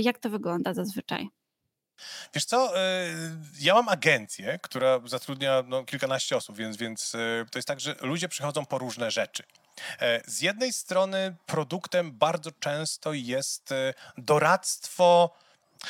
Jak 0.00 0.18
to 0.18 0.30
wygląda 0.30 0.74
zazwyczaj? 0.74 1.39
Wiesz 2.34 2.44
co, 2.44 2.78
e, 2.80 3.06
ja 3.60 3.74
mam 3.74 3.88
agencję, 3.88 4.58
która 4.62 5.00
zatrudnia 5.04 5.62
no, 5.66 5.84
kilkanaście 5.84 6.36
osób, 6.36 6.56
więc, 6.56 6.76
więc 6.76 7.14
e, 7.14 7.18
to 7.50 7.58
jest 7.58 7.68
tak, 7.68 7.80
że 7.80 7.94
ludzie 8.00 8.28
przychodzą 8.28 8.66
po 8.66 8.78
różne 8.78 9.10
rzeczy. 9.10 9.42
E, 10.00 10.20
z 10.26 10.40
jednej 10.40 10.72
strony 10.72 11.36
produktem 11.46 12.12
bardzo 12.12 12.50
często 12.52 13.12
jest 13.12 13.74
doradztwo 14.18 15.36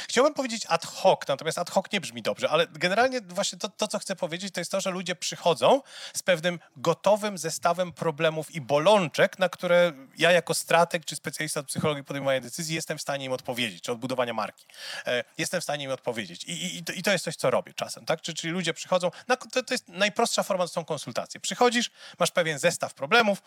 Chciałbym 0.08 0.34
powiedzieć 0.34 0.66
ad 0.68 0.86
hoc, 0.86 1.20
natomiast 1.28 1.58
ad 1.58 1.70
hoc 1.70 1.84
nie 1.92 2.00
brzmi 2.00 2.22
dobrze, 2.22 2.50
ale 2.50 2.66
generalnie 2.66 3.20
właśnie 3.20 3.58
to, 3.58 3.68
to, 3.68 3.88
co 3.88 3.98
chcę 3.98 4.16
powiedzieć, 4.16 4.54
to 4.54 4.60
jest 4.60 4.70
to, 4.70 4.80
że 4.80 4.90
ludzie 4.90 5.16
przychodzą 5.16 5.82
z 6.14 6.22
pewnym 6.22 6.58
gotowym 6.76 7.38
zestawem 7.38 7.92
problemów 7.92 8.50
i 8.50 8.60
bolączek, 8.60 9.38
na 9.38 9.48
które 9.48 9.92
ja 10.18 10.32
jako 10.32 10.54
strateg 10.54 11.04
czy 11.04 11.16
specjalista 11.16 11.60
od 11.60 11.66
psychologii 11.66 12.04
podejmowania 12.04 12.40
decyzji 12.40 12.74
jestem 12.74 12.98
w 12.98 13.02
stanie 13.02 13.24
im 13.24 13.32
odpowiedzieć, 13.32 13.82
czy 13.82 13.92
odbudowania 13.92 14.34
marki. 14.34 14.66
E, 15.06 15.24
jestem 15.38 15.60
w 15.60 15.64
stanie 15.64 15.84
im 15.84 15.90
odpowiedzieć. 15.90 16.44
I, 16.44 16.52
i, 16.52 16.82
I, 16.98 17.02
to 17.02 17.12
jest 17.12 17.24
coś, 17.24 17.36
co 17.36 17.50
robię 17.50 17.74
czasem, 17.74 18.04
tak? 18.04 18.20
Czyli, 18.20 18.36
czyli 18.36 18.52
ludzie 18.52 18.74
przychodzą, 18.74 19.10
na, 19.28 19.36
to, 19.36 19.62
to 19.62 19.74
jest 19.74 19.88
najprostsza 19.88 20.42
forma, 20.42 20.64
to 20.64 20.68
są 20.68 20.84
konsultacje. 20.84 21.40
Przychodzisz, 21.40 21.90
masz 22.18 22.30
pewien 22.30 22.58
zestaw 22.58 22.94
problemów, 22.94 23.42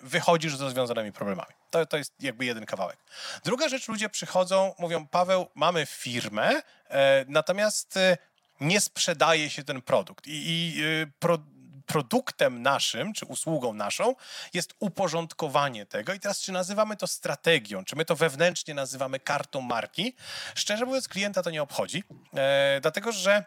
wychodzisz 0.00 0.56
z 0.56 0.60
rozwiązanymi 0.60 1.12
problemami. 1.12 1.52
To, 1.70 1.86
to 1.86 1.96
jest 1.96 2.14
jakby 2.20 2.44
jeden 2.44 2.66
kawałek. 2.66 2.96
Druga 3.44 3.68
rzecz, 3.68 3.88
ludzie 3.88 4.08
przychodzą, 4.08 4.74
mówią, 4.78 5.06
Paweł, 5.06 5.46
mamy 5.54 5.86
firmę, 5.86 6.62
e, 6.88 7.24
natomiast 7.28 7.96
e, 7.96 8.16
nie 8.60 8.80
sprzedaje 8.80 9.50
się 9.50 9.64
ten 9.64 9.82
produkt. 9.82 10.26
I, 10.26 10.32
i 10.46 10.82
e, 10.82 11.06
pro, 11.18 11.38
produktem 11.86 12.62
naszym, 12.62 13.12
czy 13.12 13.26
usługą 13.26 13.74
naszą 13.74 14.14
jest 14.54 14.74
uporządkowanie 14.78 15.86
tego. 15.86 16.14
I 16.14 16.20
teraz, 16.20 16.40
czy 16.40 16.52
nazywamy 16.52 16.96
to 16.96 17.06
strategią, 17.06 17.84
czy 17.84 17.96
my 17.96 18.04
to 18.04 18.16
wewnętrznie 18.16 18.74
nazywamy 18.74 19.20
kartą 19.20 19.60
marki, 19.60 20.14
szczerze 20.54 20.84
mówiąc, 20.84 21.08
klienta 21.08 21.42
to 21.42 21.50
nie 21.50 21.62
obchodzi, 21.62 22.04
e, 22.34 22.78
dlatego 22.82 23.12
że 23.12 23.44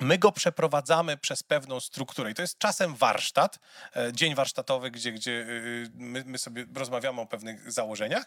My 0.00 0.18
go 0.18 0.32
przeprowadzamy 0.32 1.16
przez 1.16 1.42
pewną 1.42 1.80
strukturę 1.80 2.30
i 2.30 2.34
to 2.34 2.42
jest 2.42 2.58
czasem 2.58 2.94
warsztat, 2.94 3.58
dzień 4.12 4.34
warsztatowy, 4.34 4.90
gdzie, 4.90 5.12
gdzie 5.12 5.46
my, 5.94 6.22
my 6.26 6.38
sobie 6.38 6.66
rozmawiamy 6.74 7.20
o 7.20 7.26
pewnych 7.26 7.72
założeniach 7.72 8.24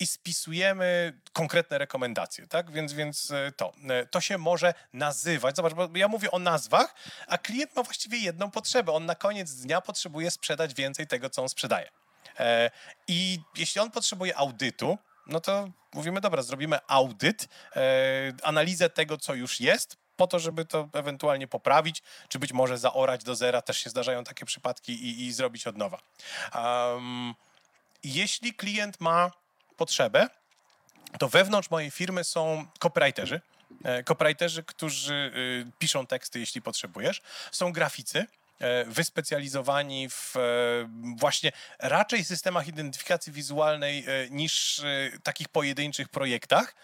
i 0.00 0.06
spisujemy 0.06 1.20
konkretne 1.32 1.78
rekomendacje, 1.78 2.46
tak? 2.46 2.70
Więc, 2.70 2.92
więc 2.92 3.30
e, 3.30 3.52
to, 3.56 3.72
e, 3.88 4.06
to 4.06 4.20
się 4.20 4.38
może 4.38 4.74
nazywać. 4.92 5.56
Zobacz, 5.56 5.74
bo 5.74 5.88
ja 5.94 6.08
mówię 6.08 6.30
o 6.30 6.38
nazwach, 6.38 6.94
a 7.26 7.38
klient 7.38 7.76
ma 7.76 7.82
właściwie 7.82 8.18
jedną 8.18 8.50
potrzebę. 8.50 8.92
On 8.92 9.06
na 9.06 9.14
koniec 9.14 9.54
dnia 9.54 9.80
potrzebuje 9.80 10.30
sprzedać 10.30 10.74
więcej 10.74 11.06
tego, 11.06 11.30
co 11.30 11.42
on 11.42 11.48
sprzedaje. 11.48 11.90
E, 12.38 12.70
I 13.08 13.40
jeśli 13.56 13.80
on 13.80 13.90
potrzebuje 13.90 14.36
audytu, 14.36 14.98
no 15.26 15.40
to 15.40 15.70
mówimy, 15.94 16.20
dobra, 16.20 16.42
zrobimy 16.42 16.78
audyt, 16.88 17.48
analizę 18.42 18.90
tego, 18.90 19.18
co 19.18 19.34
już 19.34 19.60
jest, 19.60 19.96
po 20.16 20.26
to, 20.26 20.38
żeby 20.38 20.64
to 20.64 20.88
ewentualnie 20.92 21.48
poprawić, 21.48 22.02
czy 22.28 22.38
być 22.38 22.52
może 22.52 22.78
zaorać 22.78 23.24
do 23.24 23.34
zera. 23.34 23.62
Też 23.62 23.78
się 23.78 23.90
zdarzają 23.90 24.24
takie 24.24 24.46
przypadki 24.46 24.92
i, 24.92 25.26
i 25.26 25.32
zrobić 25.32 25.66
od 25.66 25.76
nowa. 25.76 25.98
Um, 26.54 27.34
jeśli 28.04 28.54
klient 28.54 29.00
ma 29.00 29.30
potrzebę, 29.76 30.28
to 31.18 31.28
wewnątrz 31.28 31.70
mojej 31.70 31.90
firmy 31.90 32.24
są 32.24 32.66
copywriterzy, 32.78 33.40
e, 33.84 34.04
copywriterzy, 34.04 34.62
którzy 34.62 35.32
y, 35.68 35.72
piszą 35.78 36.06
teksty, 36.06 36.40
jeśli 36.40 36.62
potrzebujesz. 36.62 37.22
Są 37.52 37.72
graficy, 37.72 38.26
e, 38.58 38.84
wyspecjalizowani 38.84 40.08
w 40.10 40.36
e, 40.36 40.40
właśnie 41.16 41.52
raczej 41.78 42.24
systemach 42.24 42.68
identyfikacji 42.68 43.32
wizualnej 43.32 44.06
niż 44.30 44.82
takich 45.22 45.48
pojedynczych 45.48 46.08
projektach. 46.08 46.74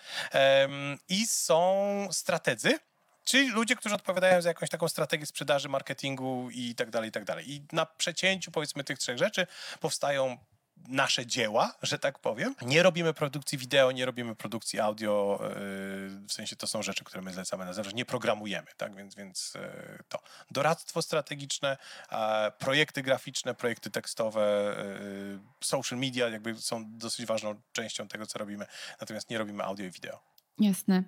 I 1.08 1.26
są 1.26 2.08
strategzy, 2.12 2.78
Czyli 3.24 3.48
ludzie, 3.48 3.76
którzy 3.76 3.94
odpowiadają 3.94 4.42
za 4.42 4.48
jakąś 4.48 4.68
taką 4.68 4.88
strategię 4.88 5.26
sprzedaży, 5.26 5.68
marketingu 5.68 6.48
i 6.52 6.74
tak 6.74 6.90
dalej, 6.90 7.08
i 7.08 7.12
tak 7.12 7.24
dalej. 7.24 7.52
I 7.52 7.66
na 7.72 7.86
przecięciu 7.86 8.50
powiedzmy 8.50 8.84
tych 8.84 8.98
trzech 8.98 9.18
rzeczy 9.18 9.46
powstają 9.80 10.38
nasze 10.88 11.26
dzieła, 11.26 11.74
że 11.82 11.98
tak 11.98 12.18
powiem. 12.18 12.54
Nie 12.62 12.82
robimy 12.82 13.14
produkcji 13.14 13.58
wideo, 13.58 13.92
nie 13.92 14.06
robimy 14.06 14.34
produkcji 14.34 14.80
audio, 14.80 15.38
e, 15.42 15.48
w 16.28 16.32
sensie 16.32 16.56
to 16.56 16.66
są 16.66 16.82
rzeczy, 16.82 17.04
które 17.04 17.22
my 17.22 17.32
zlecamy 17.32 17.64
na 17.64 17.72
zewnątrz, 17.72 17.96
nie 17.96 18.04
programujemy, 18.04 18.66
tak, 18.76 18.96
więc, 18.96 19.14
więc 19.14 19.56
e, 19.56 19.98
to. 20.08 20.18
Doradztwo 20.50 21.02
strategiczne, 21.02 21.76
projekty 22.58 23.02
graficzne, 23.02 23.54
projekty 23.54 23.90
tekstowe, 23.90 24.74
e, 24.78 25.64
social 25.64 25.98
media 25.98 26.28
jakby 26.28 26.54
są 26.54 26.84
dosyć 26.88 27.26
ważną 27.26 27.60
częścią 27.72 28.08
tego, 28.08 28.26
co 28.26 28.38
robimy, 28.38 28.66
natomiast 29.00 29.30
nie 29.30 29.38
robimy 29.38 29.64
audio 29.64 29.86
i 29.86 29.90
wideo. 29.90 30.20
Jasne. 30.58 31.02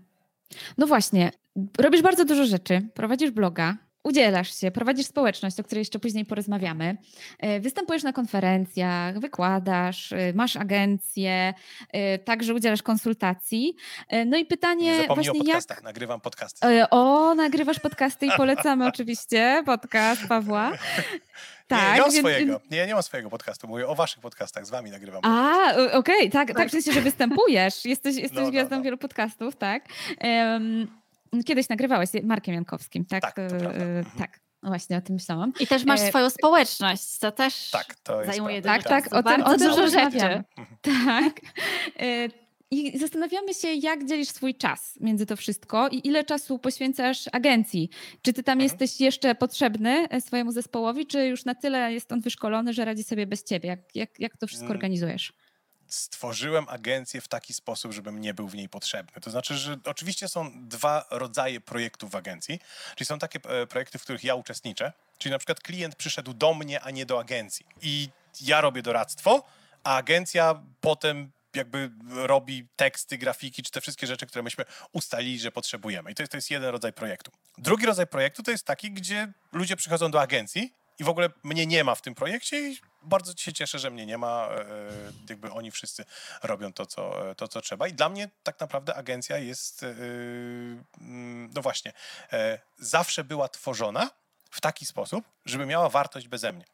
No 0.78 0.86
właśnie, 0.86 1.30
robisz 1.78 2.02
bardzo 2.02 2.24
dużo 2.24 2.44
rzeczy, 2.44 2.88
prowadzisz 2.94 3.30
bloga, 3.30 3.76
udzielasz 4.04 4.60
się, 4.60 4.70
prowadzisz 4.70 5.06
społeczność, 5.06 5.60
o 5.60 5.64
której 5.64 5.80
jeszcze 5.80 5.98
później 5.98 6.24
porozmawiamy, 6.24 6.96
e, 7.38 7.60
występujesz 7.60 8.02
na 8.02 8.12
konferencjach, 8.12 9.18
wykładasz, 9.18 10.12
e, 10.12 10.32
masz 10.34 10.56
agencję, 10.56 11.54
e, 11.92 12.18
także 12.18 12.54
udzielasz 12.54 12.82
konsultacji. 12.82 13.76
No 14.26 14.36
i 14.36 14.44
pytanie 14.44 14.98
Nie 14.98 15.06
właśnie 15.06 15.32
o 15.32 15.34
podcastach, 15.34 15.76
jak... 15.76 15.84
nagrywam 15.84 16.20
podcasty. 16.20 16.66
O, 16.90 17.34
nagrywasz 17.34 17.80
podcasty 17.80 18.26
i 18.26 18.30
polecamy 18.36 18.86
oczywiście 18.86 19.62
podcast 19.66 20.26
Pawła. 20.28 20.72
Tak, 21.66 21.80
nie, 21.80 21.94
nie 21.94 22.00
mam 22.00 22.10
więc... 22.10 22.20
swojego. 22.20 22.60
Nie, 22.70 22.78
ja 22.78 22.86
nie 22.86 22.94
mam 22.94 23.02
swojego 23.02 23.30
podcastu. 23.30 23.68
Mówię 23.68 23.88
o 23.88 23.94
waszych 23.94 24.20
podcastach. 24.20 24.66
Z 24.66 24.70
wami 24.70 24.90
nagrywam. 24.90 25.20
A, 25.24 25.70
okej, 25.72 25.92
okay, 25.98 26.30
tak, 26.30 26.56
tak, 26.56 26.68
w 26.68 26.70
sensie, 26.70 26.92
że 26.92 27.00
występujesz. 27.00 27.84
Jesteś, 27.84 28.16
jesteś 28.16 28.36
no, 28.38 28.42
no 28.42 28.50
gwiazdą 28.50 28.70
no, 28.70 28.76
no. 28.76 28.82
wielu 28.82 28.98
podcastów, 28.98 29.56
tak. 29.56 29.84
Um, 30.20 31.03
Kiedyś 31.42 31.68
nagrywałeś 31.68 32.08
z 32.08 32.24
Markiem 32.24 32.54
Jankowskim, 32.54 33.04
tak? 33.04 33.22
Tak, 33.22 33.34
to 33.34 33.42
e, 33.42 34.04
tak. 34.18 34.40
No 34.64 34.70
właśnie, 34.70 34.96
o 34.96 35.00
tym 35.00 35.14
myślałam. 35.14 35.52
I 35.60 35.66
też 35.66 35.84
masz 35.84 36.00
e, 36.00 36.08
swoją 36.08 36.30
społeczność, 36.30 37.02
co 37.02 37.32
też 37.32 37.70
tak, 37.70 37.94
to 37.94 38.24
zajmuje 38.24 38.62
Tak, 38.62 38.82
tak, 38.82 39.12
o 39.12 39.22
tym, 39.22 39.42
o 39.42 39.56
dużo 39.56 39.88
rzeczy. 39.88 40.44
Tak. 40.82 41.40
E, 42.00 42.28
I 42.70 42.98
zastanawiamy 42.98 43.54
się, 43.54 43.68
jak 43.68 44.04
dzielisz 44.04 44.28
swój 44.28 44.54
czas 44.54 44.98
między 45.00 45.26
to 45.26 45.36
wszystko 45.36 45.88
i 45.88 46.08
ile 46.08 46.24
czasu 46.24 46.58
poświęcasz 46.58 47.24
agencji. 47.32 47.90
Czy 48.22 48.32
ty 48.32 48.42
tam 48.42 48.52
mhm. 48.52 48.70
jesteś 48.70 49.00
jeszcze 49.00 49.34
potrzebny 49.34 50.08
swojemu 50.20 50.52
zespołowi, 50.52 51.06
czy 51.06 51.26
już 51.26 51.44
na 51.44 51.54
tyle 51.54 51.92
jest 51.92 52.12
on 52.12 52.20
wyszkolony, 52.20 52.72
że 52.72 52.84
radzi 52.84 53.04
sobie 53.04 53.26
bez 53.26 53.44
ciebie? 53.44 53.68
Jak, 53.68 53.80
jak, 53.94 54.20
jak 54.20 54.36
to 54.36 54.46
wszystko 54.46 54.66
mm. 54.66 54.76
organizujesz? 54.76 55.32
Stworzyłem 55.88 56.68
agencję 56.68 57.20
w 57.20 57.28
taki 57.28 57.54
sposób, 57.54 57.92
żebym 57.92 58.20
nie 58.20 58.34
był 58.34 58.48
w 58.48 58.54
niej 58.54 58.68
potrzebny. 58.68 59.20
To 59.20 59.30
znaczy, 59.30 59.58
że 59.58 59.76
oczywiście 59.84 60.28
są 60.28 60.68
dwa 60.68 61.04
rodzaje 61.10 61.60
projektów 61.60 62.10
w 62.10 62.16
agencji, 62.16 62.60
czyli 62.96 63.06
są 63.06 63.18
takie 63.18 63.40
e, 63.48 63.66
projekty, 63.66 63.98
w 63.98 64.02
których 64.02 64.24
ja 64.24 64.34
uczestniczę, 64.34 64.92
Czyli 65.18 65.32
na 65.32 65.38
przykład 65.38 65.60
klient 65.60 65.96
przyszedł 65.96 66.34
do 66.34 66.54
mnie, 66.54 66.80
a 66.80 66.90
nie 66.90 67.06
do 67.06 67.20
agencji. 67.20 67.66
I 67.82 68.08
ja 68.40 68.60
robię 68.60 68.82
doradztwo, 68.82 69.44
a 69.84 69.96
agencja 69.96 70.62
potem 70.80 71.30
jakby 71.54 71.90
robi 72.10 72.66
teksty, 72.76 73.18
grafiki, 73.18 73.62
czy 73.62 73.70
te 73.70 73.80
wszystkie 73.80 74.06
rzeczy, 74.06 74.26
które 74.26 74.42
myśmy 74.42 74.64
ustalili, 74.92 75.38
że 75.38 75.52
potrzebujemy. 75.52 76.10
I 76.10 76.14
to 76.14 76.22
jest, 76.22 76.30
to 76.32 76.36
jest 76.38 76.50
jeden 76.50 76.70
rodzaj 76.70 76.92
projektu. 76.92 77.30
Drugi 77.58 77.86
rodzaj 77.86 78.06
projektu 78.06 78.42
to 78.42 78.50
jest 78.50 78.66
taki, 78.66 78.90
gdzie 78.90 79.32
ludzie 79.52 79.76
przychodzą 79.76 80.10
do 80.10 80.20
agencji 80.20 80.72
i 80.98 81.04
w 81.04 81.08
ogóle 81.08 81.30
mnie 81.42 81.66
nie 81.66 81.84
ma 81.84 81.94
w 81.94 82.02
tym 82.02 82.14
projekcie 82.14 82.68
i 82.68 82.78
bardzo 83.02 83.32
się 83.36 83.52
cieszę, 83.52 83.78
że 83.78 83.90
mnie 83.90 84.06
nie 84.06 84.18
ma. 84.18 84.48
E, 84.50 84.64
jakby 85.28 85.50
oni 85.50 85.70
wszyscy 85.70 86.04
robią 86.42 86.72
to 86.72 86.86
co, 86.86 87.34
to, 87.34 87.48
co 87.48 87.60
trzeba. 87.60 87.88
I 87.88 87.92
dla 87.92 88.08
mnie 88.08 88.30
tak 88.42 88.60
naprawdę 88.60 88.94
agencja 88.94 89.38
jest, 89.38 89.82
e, 89.82 89.86
mm, 91.00 91.50
no 91.54 91.62
właśnie, 91.62 91.92
e, 92.32 92.58
zawsze 92.78 93.24
była 93.24 93.48
tworzona 93.48 94.10
w 94.50 94.60
taki 94.60 94.86
sposób, 94.86 95.24
żeby 95.44 95.66
miała 95.66 95.88
wartość 95.88 96.28
beze 96.28 96.52
mnie. 96.52 96.64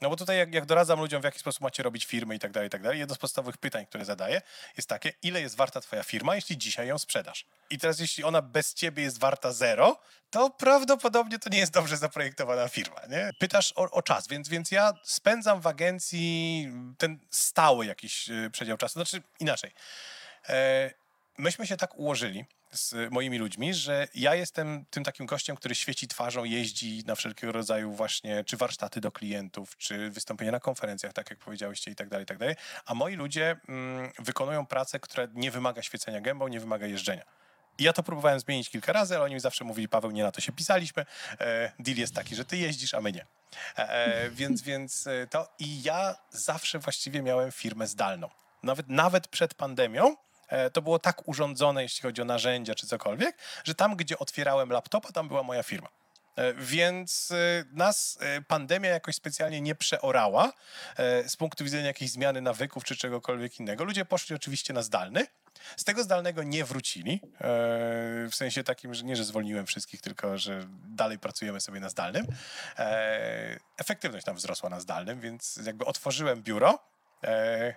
No 0.00 0.10
bo 0.10 0.16
tutaj 0.16 0.38
jak, 0.38 0.54
jak 0.54 0.66
doradzam 0.66 1.00
ludziom, 1.00 1.22
w 1.22 1.24
jaki 1.24 1.38
sposób 1.38 1.62
macie 1.62 1.82
robić 1.82 2.06
firmy 2.06 2.34
i 2.34 2.38
tak 2.38 2.52
dalej, 2.52 2.66
i 2.66 2.70
tak 2.70 2.82
dalej, 2.82 2.98
jedno 2.98 3.14
z 3.14 3.18
podstawowych 3.18 3.56
pytań, 3.56 3.86
które 3.86 4.04
zadaję, 4.04 4.42
jest 4.76 4.88
takie, 4.88 5.12
ile 5.22 5.40
jest 5.40 5.56
warta 5.56 5.80
twoja 5.80 6.02
firma, 6.02 6.34
jeśli 6.34 6.58
dzisiaj 6.58 6.88
ją 6.88 6.98
sprzedasz? 6.98 7.44
I 7.70 7.78
teraz 7.78 8.00
jeśli 8.00 8.24
ona 8.24 8.42
bez 8.42 8.74
ciebie 8.74 9.02
jest 9.02 9.18
warta 9.18 9.52
zero, 9.52 10.00
to 10.30 10.50
prawdopodobnie 10.50 11.38
to 11.38 11.50
nie 11.50 11.58
jest 11.58 11.72
dobrze 11.72 11.96
zaprojektowana 11.96 12.68
firma, 12.68 13.00
nie? 13.10 13.30
Pytasz 13.38 13.72
o, 13.76 13.90
o 13.90 14.02
czas, 14.02 14.28
więc, 14.28 14.48
więc 14.48 14.70
ja 14.70 14.92
spędzam 15.02 15.60
w 15.60 15.66
agencji 15.66 16.68
ten 16.98 17.18
stały 17.30 17.86
jakiś 17.86 18.30
y, 18.30 18.50
przedział 18.52 18.76
czasu, 18.76 18.92
znaczy 18.92 19.22
inaczej. 19.40 19.72
E, 20.48 20.90
myśmy 21.38 21.66
się 21.66 21.76
tak 21.76 21.98
ułożyli, 21.98 22.44
z 22.70 23.12
moimi 23.12 23.38
ludźmi, 23.38 23.74
że 23.74 24.08
ja 24.14 24.34
jestem 24.34 24.84
tym 24.90 25.04
takim 25.04 25.26
gościem, 25.26 25.56
który 25.56 25.74
świeci 25.74 26.08
twarzą, 26.08 26.44
jeździ 26.44 27.02
na 27.06 27.14
wszelkiego 27.14 27.52
rodzaju 27.52 27.92
właśnie, 27.92 28.44
czy 28.44 28.56
warsztaty 28.56 29.00
do 29.00 29.12
klientów, 29.12 29.76
czy 29.76 30.10
wystąpienia 30.10 30.52
na 30.52 30.60
konferencjach, 30.60 31.12
tak 31.12 31.30
jak 31.30 31.38
powiedziałyście 31.38 31.90
i 31.90 31.94
tak 31.94 32.08
dalej, 32.08 32.24
i 32.24 32.26
tak 32.26 32.38
dalej. 32.38 32.56
A 32.86 32.94
moi 32.94 33.14
ludzie 33.14 33.56
mm, 33.68 34.10
wykonują 34.18 34.66
pracę, 34.66 35.00
która 35.00 35.26
nie 35.34 35.50
wymaga 35.50 35.82
świecenia 35.82 36.20
gębą, 36.20 36.48
nie 36.48 36.60
wymaga 36.60 36.86
jeżdżenia. 36.86 37.24
I 37.78 37.84
ja 37.84 37.92
to 37.92 38.02
próbowałem 38.02 38.40
zmienić 38.40 38.70
kilka 38.70 38.92
razy, 38.92 39.16
ale 39.16 39.24
oni 39.24 39.34
mi 39.34 39.40
zawsze 39.40 39.64
mówili, 39.64 39.88
Paweł, 39.88 40.10
nie 40.10 40.22
na 40.22 40.32
to 40.32 40.40
się 40.40 40.52
pisaliśmy. 40.52 41.06
E, 41.40 41.72
deal 41.78 41.96
jest 41.96 42.14
taki, 42.14 42.36
że 42.36 42.44
ty 42.44 42.56
jeździsz, 42.56 42.94
a 42.94 43.00
my 43.00 43.12
nie. 43.12 43.26
E, 43.78 43.88
e 43.88 44.30
więc, 44.30 44.62
więc 44.62 45.06
e, 45.06 45.26
to 45.26 45.48
i 45.58 45.82
ja 45.82 46.16
zawsze 46.30 46.78
właściwie 46.78 47.22
miałem 47.22 47.52
firmę 47.52 47.86
zdalną. 47.86 48.30
Nawet, 48.62 48.88
nawet 48.88 49.28
przed 49.28 49.54
pandemią 49.54 50.16
to 50.72 50.82
było 50.82 50.98
tak 50.98 51.28
urządzone, 51.28 51.82
jeśli 51.82 52.02
chodzi 52.02 52.22
o 52.22 52.24
narzędzia 52.24 52.74
czy 52.74 52.86
cokolwiek, 52.86 53.38
że 53.64 53.74
tam, 53.74 53.96
gdzie 53.96 54.18
otwierałem 54.18 54.70
laptopa, 54.70 55.12
tam 55.12 55.28
była 55.28 55.42
moja 55.42 55.62
firma. 55.62 55.88
E, 56.38 56.54
więc 56.54 57.30
e, 57.30 57.64
nas 57.72 58.18
pandemia 58.48 58.90
jakoś 58.90 59.14
specjalnie 59.14 59.60
nie 59.60 59.74
przeorała 59.74 60.52
z 61.26 61.36
punktu 61.36 61.64
widzenia 61.64 61.86
jakiejś 61.86 62.10
zmiany 62.10 62.40
nawyków 62.40 62.84
czy 62.84 62.96
czegokolwiek 62.96 63.60
innego. 63.60 63.84
Ludzie 63.84 64.04
poszli 64.04 64.36
oczywiście 64.36 64.72
na 64.72 64.82
zdalny. 64.82 65.26
Z 65.76 65.84
tego 65.84 66.02
zdalnego 66.02 66.42
nie 66.42 66.64
wrócili, 66.64 67.20
w 68.30 68.34
sensie 68.34 68.64
takim, 68.64 68.94
że 68.94 69.04
nie, 69.04 69.16
że 69.16 69.24
zwolniłem 69.24 69.66
wszystkich, 69.66 70.00
tylko 70.00 70.38
że 70.38 70.66
dalej 70.88 71.18
pracujemy 71.18 71.60
sobie 71.60 71.80
na 71.80 71.88
zdalnym. 71.88 72.26
Efektywność 73.78 74.26
tam 74.26 74.36
wzrosła 74.36 74.70
na 74.70 74.80
zdalnym, 74.80 75.20
więc 75.20 75.60
jakby 75.64 75.84
otworzyłem 75.84 76.42
biuro, 76.42 76.78
E, 76.78 76.97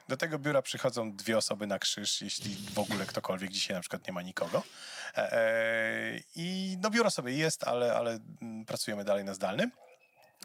do 0.07 0.17
tego 0.17 0.39
biura 0.39 0.61
przychodzą 0.61 1.15
dwie 1.15 1.37
osoby 1.37 1.67
na 1.67 1.79
krzyż, 1.79 2.21
jeśli 2.21 2.55
w 2.73 2.79
ogóle 2.79 3.05
ktokolwiek 3.05 3.51
dzisiaj 3.51 3.75
na 3.75 3.81
przykład 3.81 4.07
nie 4.07 4.13
ma 4.13 4.21
nikogo. 4.21 4.63
E, 5.15 6.19
I 6.35 6.77
no 6.81 6.89
biuro 6.89 7.09
sobie 7.09 7.33
jest, 7.33 7.63
ale, 7.63 7.93
ale 7.93 8.19
mm, 8.41 8.65
pracujemy 8.65 9.03
dalej 9.03 9.23
na 9.23 9.33
zdalnym. 9.33 9.71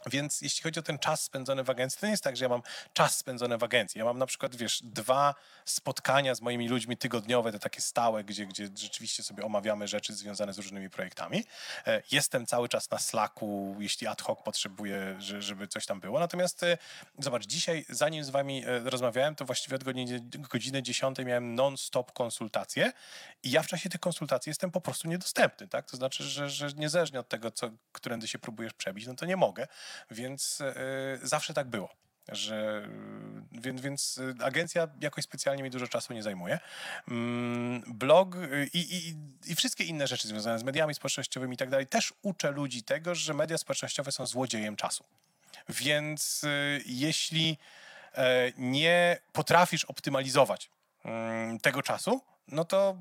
Więc 0.06 0.40
jeśli 0.40 0.62
chodzi 0.62 0.80
o 0.80 0.82
ten 0.82 0.98
czas 0.98 1.22
spędzony 1.22 1.64
w 1.64 1.70
agencji, 1.70 2.00
to 2.00 2.06
nie 2.06 2.10
jest 2.10 2.24
tak, 2.24 2.36
że 2.36 2.44
ja 2.44 2.48
mam 2.48 2.62
czas 2.92 3.16
spędzony 3.16 3.58
w 3.58 3.62
agencji. 3.62 3.98
Ja 3.98 4.04
mam 4.04 4.18
na 4.18 4.26
przykład, 4.26 4.56
wiesz, 4.56 4.80
dwa 4.82 5.34
spotkania 5.64 6.34
z 6.34 6.40
moimi 6.40 6.68
ludźmi 6.68 6.96
tygodniowe, 6.96 7.52
te 7.52 7.58
takie 7.58 7.80
stałe, 7.80 8.24
gdzie, 8.24 8.46
gdzie 8.46 8.68
rzeczywiście 8.76 9.22
sobie 9.22 9.44
omawiamy 9.44 9.88
rzeczy 9.88 10.14
związane 10.14 10.52
z 10.52 10.58
różnymi 10.58 10.90
projektami. 10.90 11.44
E, 11.86 12.02
jestem 12.10 12.46
cały 12.46 12.68
czas 12.68 12.90
na 12.90 12.98
Slacku, 12.98 13.76
jeśli 13.78 14.06
ad 14.06 14.22
hoc 14.22 14.38
potrzebuję, 14.44 15.16
żeby 15.18 15.68
coś 15.68 15.86
tam 15.86 16.00
było. 16.00 16.20
Natomiast 16.20 16.62
e, 16.62 16.78
zobacz, 17.18 17.46
dzisiaj, 17.46 17.84
zanim 17.88 18.24
z 18.24 18.30
wami 18.30 18.64
e, 18.66 18.78
rozmawiałem, 18.78 19.34
to 19.34 19.44
właściwie 19.44 19.76
od 19.76 19.84
godziny, 19.84 20.20
godziny 20.50 20.82
10 20.82 21.18
miałem 21.18 21.54
non-stop 21.54 22.12
konsultacje 22.12 22.92
i 23.42 23.50
ja 23.50 23.62
w 23.62 23.66
czasie 23.66 23.88
tych 23.88 24.00
konsultacji 24.00 24.50
jestem 24.50 24.70
po 24.70 24.80
prostu 24.80 25.08
niedostępny, 25.08 25.68
tak? 25.68 25.90
To 25.90 25.96
znaczy, 25.96 26.24
że, 26.24 26.50
że 26.50 26.68
niezależnie 26.76 27.20
od 27.20 27.28
tego, 27.28 27.50
co, 27.50 27.70
którędy 27.92 28.28
się 28.28 28.38
próbujesz 28.38 28.72
przebić, 28.72 29.06
no 29.06 29.14
to 29.14 29.26
nie 29.26 29.36
mogę. 29.36 29.66
Więc 30.10 30.60
e, 30.60 30.74
zawsze 31.22 31.54
tak 31.54 31.68
było. 31.68 31.88
Że, 32.28 32.88
e, 33.54 33.60
więc, 33.60 33.80
więc 33.80 34.20
agencja 34.42 34.88
jakoś 35.00 35.24
specjalnie 35.24 35.62
mi 35.62 35.70
dużo 35.70 35.88
czasu 35.88 36.12
nie 36.12 36.22
zajmuje. 36.22 36.58
Mm, 37.08 37.82
blog 37.86 38.36
i, 38.72 38.78
i, 38.78 39.14
i 39.52 39.54
wszystkie 39.54 39.84
inne 39.84 40.06
rzeczy 40.06 40.28
związane 40.28 40.58
z 40.58 40.62
mediami 40.62 40.94
społecznościowymi 40.94 41.54
i 41.54 41.56
tak 41.56 41.70
dalej 41.70 41.86
też 41.86 42.14
uczę 42.22 42.50
ludzi 42.50 42.82
tego, 42.82 43.14
że 43.14 43.34
media 43.34 43.58
społecznościowe 43.58 44.12
są 44.12 44.26
złodziejem 44.26 44.76
czasu. 44.76 45.04
Więc 45.68 46.44
e, 46.44 46.48
jeśli 46.86 47.58
nie 48.56 49.18
potrafisz 49.32 49.84
optymalizować 49.84 50.70
mm, 51.04 51.60
tego 51.60 51.82
czasu, 51.82 52.20
no 52.48 52.64
to 52.64 52.96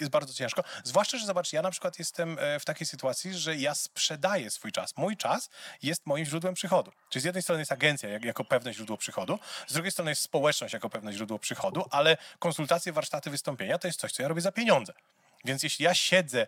jest 0.00 0.12
bardzo 0.12 0.34
ciężko. 0.34 0.64
Zwłaszcza, 0.84 1.18
że 1.18 1.26
zobacz, 1.26 1.52
ja 1.52 1.62
na 1.62 1.70
przykład 1.70 1.98
jestem 1.98 2.38
e, 2.40 2.60
w 2.60 2.64
takiej 2.64 2.86
sytuacji, 2.86 3.34
że 3.34 3.56
ja 3.56 3.74
sprzedaję 3.74 4.50
swój 4.50 4.72
czas. 4.72 4.96
Mój 4.96 5.16
czas 5.16 5.50
jest 5.82 6.06
moim 6.06 6.24
źródłem 6.24 6.54
przychodu. 6.54 6.92
Czyli 7.10 7.22
z 7.22 7.24
jednej 7.24 7.42
strony 7.42 7.60
jest 7.60 7.72
agencja 7.72 8.08
jak, 8.08 8.24
jako 8.24 8.44
pewne 8.44 8.74
źródło 8.74 8.96
przychodu, 8.96 9.38
z 9.66 9.72
drugiej 9.72 9.92
strony 9.92 10.10
jest 10.10 10.22
społeczność 10.22 10.74
jako 10.74 10.90
pewne 10.90 11.12
źródło 11.12 11.38
przychodu, 11.38 11.84
ale 11.90 12.16
konsultacje, 12.38 12.92
warsztaty, 12.92 13.30
wystąpienia 13.30 13.78
to 13.78 13.88
jest 13.88 14.00
coś, 14.00 14.12
co 14.12 14.22
ja 14.22 14.28
robię 14.28 14.40
za 14.40 14.52
pieniądze. 14.52 14.92
Więc 15.44 15.62
jeśli 15.62 15.84
ja 15.84 15.94
siedzę, 15.94 16.46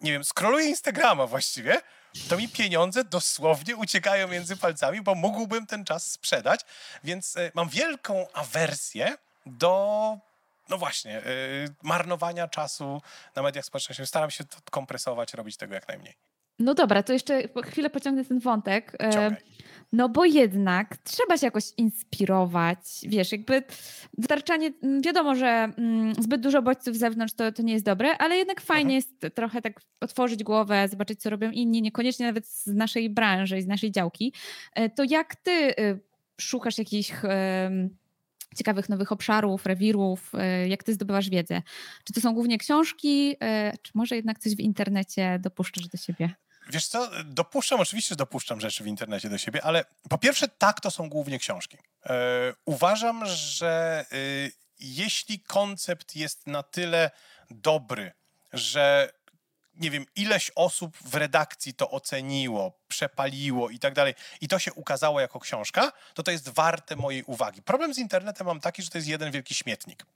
nie 0.00 0.12
wiem, 0.12 0.24
skroluję 0.24 0.68
Instagrama 0.68 1.26
właściwie, 1.26 1.80
to 2.28 2.36
mi 2.36 2.48
pieniądze 2.48 3.04
dosłownie 3.04 3.76
uciekają 3.76 4.28
między 4.28 4.56
palcami, 4.56 5.00
bo 5.00 5.14
mógłbym 5.14 5.66
ten 5.66 5.84
czas 5.84 6.10
sprzedać. 6.10 6.60
Więc 7.04 7.36
y, 7.36 7.52
mam 7.54 7.68
wielką 7.68 8.26
awersję 8.32 9.16
do 9.46 10.18
no 10.68 10.78
właśnie, 10.78 11.12
yy, 11.12 11.74
marnowania 11.82 12.48
czasu 12.48 13.02
na 13.36 13.42
mediach 13.42 13.64
społecznościowych. 13.64 14.08
Staram 14.08 14.30
się 14.30 14.44
to 14.44 14.56
kompresować, 14.70 15.34
robić 15.34 15.56
tego 15.56 15.74
jak 15.74 15.88
najmniej. 15.88 16.14
No 16.58 16.74
dobra, 16.74 17.02
to 17.02 17.12
jeszcze 17.12 17.42
chwilę 17.64 17.90
pociągnę 17.90 18.24
ten 18.24 18.38
wątek. 18.38 18.92
E, 19.02 19.36
no 19.92 20.08
bo 20.08 20.24
jednak 20.24 20.96
trzeba 20.96 21.36
się 21.36 21.46
jakoś 21.46 21.64
inspirować. 21.76 22.78
Wiesz, 23.02 23.32
jakby 23.32 23.62
dostarczanie, 24.18 24.72
mm, 24.82 25.02
wiadomo, 25.02 25.34
że 25.34 25.46
mm, 25.46 26.14
zbyt 26.14 26.40
dużo 26.40 26.62
bodźców 26.62 26.96
z 26.96 26.98
zewnątrz 26.98 27.34
to, 27.34 27.52
to 27.52 27.62
nie 27.62 27.72
jest 27.72 27.84
dobre, 27.84 28.18
ale 28.18 28.36
jednak 28.36 28.60
fajnie 28.60 28.90
Aha. 28.90 28.94
jest 28.94 29.34
trochę 29.34 29.62
tak 29.62 29.80
otworzyć 30.00 30.44
głowę, 30.44 30.88
zobaczyć, 30.88 31.20
co 31.20 31.30
robią 31.30 31.50
inni, 31.50 31.82
niekoniecznie 31.82 32.26
nawet 32.26 32.46
z 32.46 32.66
naszej 32.66 33.10
branży, 33.10 33.62
z 33.62 33.66
naszej 33.66 33.92
działki. 33.92 34.32
E, 34.74 34.90
to 34.90 35.02
jak 35.08 35.36
ty 35.36 35.50
y, 35.50 36.00
szukasz 36.40 36.78
jakichś 36.78 37.12
ciekawych 38.56 38.88
nowych 38.88 39.12
obszarów, 39.12 39.66
rewirów, 39.66 40.32
e, 40.34 40.68
jak 40.68 40.82
ty 40.82 40.94
zdobywasz 40.94 41.30
wiedzę? 41.30 41.62
Czy 42.04 42.12
to 42.12 42.20
są 42.20 42.34
głównie 42.34 42.58
książki, 42.58 43.36
e, 43.40 43.72
czy 43.82 43.92
może 43.94 44.16
jednak 44.16 44.38
coś 44.38 44.56
w 44.56 44.60
internecie 44.60 45.38
dopuszczasz 45.42 45.88
do 45.88 45.98
siebie? 45.98 46.30
Wiesz 46.70 46.86
co, 46.86 47.10
dopuszczam, 47.24 47.80
oczywiście 47.80 48.16
dopuszczam 48.16 48.60
rzeczy 48.60 48.84
w 48.84 48.86
internecie 48.86 49.30
do 49.30 49.38
siebie, 49.38 49.64
ale 49.64 49.84
po 50.08 50.18
pierwsze 50.18 50.48
tak, 50.48 50.80
to 50.80 50.90
są 50.90 51.08
głównie 51.08 51.38
książki. 51.38 51.78
E, 52.06 52.14
uważam, 52.64 53.26
że 53.26 54.04
jeśli 54.80 55.40
koncept 55.40 56.16
jest 56.16 56.46
na 56.46 56.62
tyle 56.62 57.10
dobry, 57.50 58.12
że 58.52 59.12
nie 59.78 59.90
wiem, 59.90 60.06
ileś 60.16 60.50
osób 60.54 60.96
w 61.04 61.14
redakcji 61.14 61.74
to 61.74 61.90
oceniło, 61.90 62.72
przepaliło 62.88 63.70
i 63.70 63.78
tak 63.78 63.94
dalej, 63.94 64.14
i 64.40 64.48
to 64.48 64.58
się 64.58 64.72
ukazało 64.72 65.20
jako 65.20 65.40
książka, 65.40 65.92
to 66.14 66.22
to 66.22 66.30
jest 66.30 66.48
warte 66.48 66.96
mojej 66.96 67.22
uwagi. 67.22 67.62
Problem 67.62 67.94
z 67.94 67.98
internetem 67.98 68.46
mam 68.46 68.60
taki, 68.60 68.82
że 68.82 68.90
to 68.90 68.98
jest 68.98 69.08
jeden 69.08 69.30
wielki 69.30 69.54
śmietnik. 69.54 70.06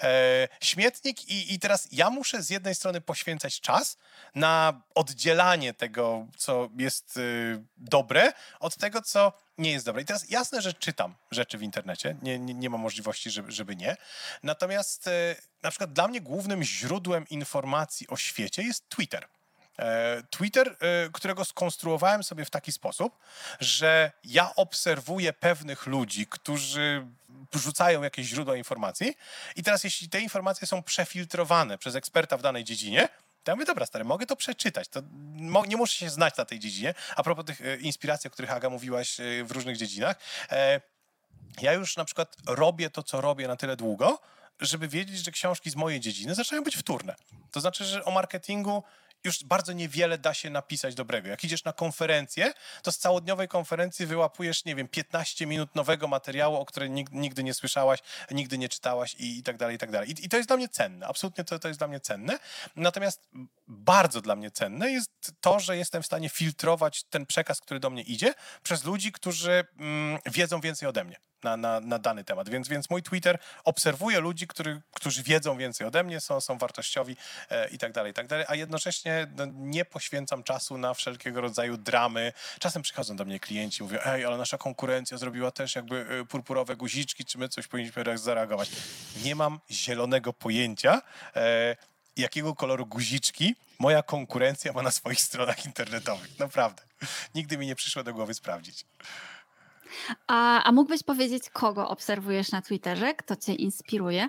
E, 0.00 0.48
śmietnik 0.60 1.28
i, 1.28 1.54
i 1.54 1.58
teraz 1.58 1.88
ja 1.92 2.10
muszę 2.10 2.42
z 2.42 2.50
jednej 2.50 2.74
strony 2.74 3.00
poświęcać 3.00 3.60
czas 3.60 3.96
na 4.34 4.80
oddzielanie 4.94 5.74
tego, 5.74 6.26
co 6.36 6.68
jest 6.78 7.16
y, 7.16 7.62
dobre, 7.76 8.32
od 8.60 8.76
tego, 8.76 9.02
co 9.02 9.32
nie 9.58 9.70
jest 9.70 9.86
dobre. 9.86 10.02
I 10.02 10.04
teraz 10.04 10.30
jasne, 10.30 10.62
że 10.62 10.74
czytam 10.74 11.14
rzeczy 11.30 11.58
w 11.58 11.62
internecie, 11.62 12.16
nie, 12.22 12.38
nie, 12.38 12.54
nie 12.54 12.70
ma 12.70 12.78
możliwości, 12.78 13.30
żeby, 13.30 13.52
żeby 13.52 13.76
nie. 13.76 13.96
Natomiast 14.42 15.06
y, 15.06 15.36
na 15.62 15.70
przykład 15.70 15.92
dla 15.92 16.08
mnie 16.08 16.20
głównym 16.20 16.62
źródłem 16.62 17.28
informacji 17.28 18.08
o 18.08 18.16
świecie 18.16 18.62
jest 18.62 18.88
Twitter. 18.88 19.28
E, 19.78 20.22
Twitter, 20.30 20.68
e, 20.68 21.10
którego 21.12 21.44
skonstruowałem 21.44 22.22
sobie 22.22 22.44
w 22.44 22.50
taki 22.50 22.72
sposób, 22.72 23.18
że 23.60 24.12
ja 24.24 24.54
obserwuję 24.54 25.32
pewnych 25.32 25.86
ludzi, 25.86 26.26
którzy 26.26 27.06
rzucają 27.54 28.02
jakieś 28.02 28.26
źródła 28.26 28.56
informacji 28.56 29.16
i 29.56 29.62
teraz 29.62 29.84
jeśli 29.84 30.08
te 30.08 30.20
informacje 30.20 30.66
są 30.66 30.82
przefiltrowane 30.82 31.78
przez 31.78 31.94
eksperta 31.94 32.36
w 32.36 32.42
danej 32.42 32.64
dziedzinie, 32.64 33.08
ja 33.52 33.56
mówię, 33.56 33.66
dobra, 33.66 33.86
stary, 33.86 34.04
mogę 34.04 34.26
to 34.26 34.36
przeczytać. 34.36 34.88
To 34.88 35.02
nie 35.68 35.76
muszę 35.76 35.96
się 35.96 36.10
znać 36.10 36.36
na 36.36 36.44
tej 36.44 36.58
dziedzinie. 36.58 36.94
A 37.16 37.22
propos 37.22 37.44
tych 37.44 37.60
e, 37.60 37.76
inspiracji, 37.76 38.28
o 38.28 38.30
których 38.30 38.52
Aga 38.52 38.70
mówiłaś 38.70 39.20
e, 39.20 39.44
w 39.44 39.50
różnych 39.50 39.76
dziedzinach. 39.76 40.16
E, 40.50 40.80
ja 41.62 41.72
już 41.72 41.96
na 41.96 42.04
przykład 42.04 42.36
robię 42.46 42.90
to, 42.90 43.02
co 43.02 43.20
robię 43.20 43.48
na 43.48 43.56
tyle 43.56 43.76
długo, 43.76 44.20
żeby 44.60 44.88
wiedzieć, 44.88 45.24
że 45.24 45.30
książki 45.30 45.70
z 45.70 45.76
mojej 45.76 46.00
dziedziny 46.00 46.34
zaczynają 46.34 46.64
być 46.64 46.76
wtórne. 46.76 47.14
To 47.52 47.60
znaczy, 47.60 47.84
że 47.84 48.04
o 48.04 48.10
marketingu 48.10 48.82
już 49.26 49.44
bardzo 49.44 49.72
niewiele 49.72 50.18
da 50.18 50.34
się 50.34 50.50
napisać 50.50 50.94
dobrego. 50.94 51.28
Jak 51.28 51.44
idziesz 51.44 51.64
na 51.64 51.72
konferencję, 51.72 52.52
to 52.82 52.92
z 52.92 52.98
całodniowej 52.98 53.48
konferencji 53.48 54.06
wyłapujesz, 54.06 54.64
nie 54.64 54.74
wiem, 54.74 54.88
15 54.88 55.46
minut 55.46 55.74
nowego 55.74 56.08
materiału, 56.08 56.56
o 56.56 56.64
którym 56.64 56.94
nigdy 57.12 57.44
nie 57.44 57.54
słyszałaś, 57.54 58.00
nigdy 58.30 58.58
nie 58.58 58.68
czytałaś 58.68 59.14
i, 59.14 59.38
i 59.38 59.42
tak 59.42 59.56
dalej, 59.56 59.76
i 59.76 59.78
tak 59.78 59.90
dalej. 59.90 60.10
I, 60.10 60.24
I, 60.24 60.28
to 60.28 60.36
jest 60.36 60.48
dla 60.48 60.56
mnie 60.56 60.68
cenne, 60.68 61.06
absolutnie 61.06 61.44
to, 61.44 61.58
to 61.58 61.68
jest 61.68 61.80
dla 61.80 61.88
mnie 61.88 62.00
cenne. 62.00 62.38
Natomiast 62.76 63.28
bardzo 63.68 64.20
dla 64.20 64.36
mnie 64.36 64.50
cenne 64.50 64.90
jest 64.90 65.10
to, 65.40 65.60
że 65.60 65.76
jestem 65.76 66.02
w 66.02 66.06
stanie 66.06 66.28
filtrować 66.28 67.04
ten 67.04 67.26
przekaz, 67.26 67.60
który 67.60 67.80
do 67.80 67.90
mnie 67.90 68.02
idzie, 68.02 68.34
przez 68.62 68.84
ludzi, 68.84 69.12
którzy 69.12 69.64
mm, 69.78 70.18
wiedzą 70.26 70.60
więcej 70.60 70.88
ode 70.88 71.04
mnie 71.04 71.16
na, 71.42 71.56
na, 71.56 71.80
na 71.80 71.98
dany 71.98 72.24
temat. 72.24 72.48
Więc, 72.48 72.68
więc 72.68 72.90
mój 72.90 73.02
Twitter 73.02 73.38
obserwuje 73.64 74.20
ludzi, 74.20 74.46
który, 74.46 74.82
którzy 74.92 75.22
wiedzą 75.22 75.56
więcej 75.56 75.86
ode 75.86 76.04
mnie, 76.04 76.20
są, 76.20 76.40
są 76.40 76.58
wartościowi 76.58 77.16
e, 77.50 77.68
i 77.68 77.78
tak 77.78 77.92
dalej, 77.92 78.10
i 78.10 78.14
tak 78.14 78.26
dalej, 78.26 78.44
a 78.48 78.54
jednocześnie 78.54 79.26
no, 79.36 79.46
nie 79.52 79.84
poświęcam 79.84 80.42
czasu 80.42 80.78
na 80.78 80.94
wszelkiego 80.94 81.40
rodzaju 81.40 81.76
dramy. 81.76 82.32
Czasem 82.60 82.82
przychodzą 82.82 83.16
do 83.16 83.24
mnie 83.24 83.40
klienci 83.40 83.82
mówią, 83.82 83.98
ej, 84.04 84.24
ale 84.24 84.36
nasza 84.36 84.58
konkurencja 84.58 85.18
zrobiła 85.18 85.50
też 85.50 85.74
jakby 85.74 86.06
e, 86.20 86.24
purpurowe 86.24 86.76
guziczki, 86.76 87.24
czy 87.24 87.38
my 87.38 87.48
coś 87.48 87.66
powinniśmy 87.66 88.18
zareagować. 88.18 88.70
Nie 89.24 89.34
mam 89.34 89.60
zielonego 89.70 90.32
pojęcia, 90.32 91.02
e, 91.36 91.76
jakiego 92.16 92.54
koloru 92.54 92.86
guziczki 92.86 93.54
moja 93.78 94.02
konkurencja 94.02 94.72
ma 94.72 94.82
na 94.82 94.90
swoich 94.90 95.20
stronach 95.20 95.66
internetowych. 95.66 96.38
Naprawdę. 96.38 96.82
Nigdy 97.34 97.58
mi 97.58 97.66
nie 97.66 97.74
przyszło 97.74 98.02
do 98.02 98.14
głowy 98.14 98.34
sprawdzić. 98.34 98.84
A, 100.26 100.62
a 100.62 100.72
mógłbyś 100.72 101.02
powiedzieć, 101.02 101.50
kogo 101.50 101.88
obserwujesz 101.88 102.52
na 102.52 102.62
Twitterze? 102.62 103.14
Kto 103.14 103.36
cię 103.36 103.54
inspiruje? 103.54 104.28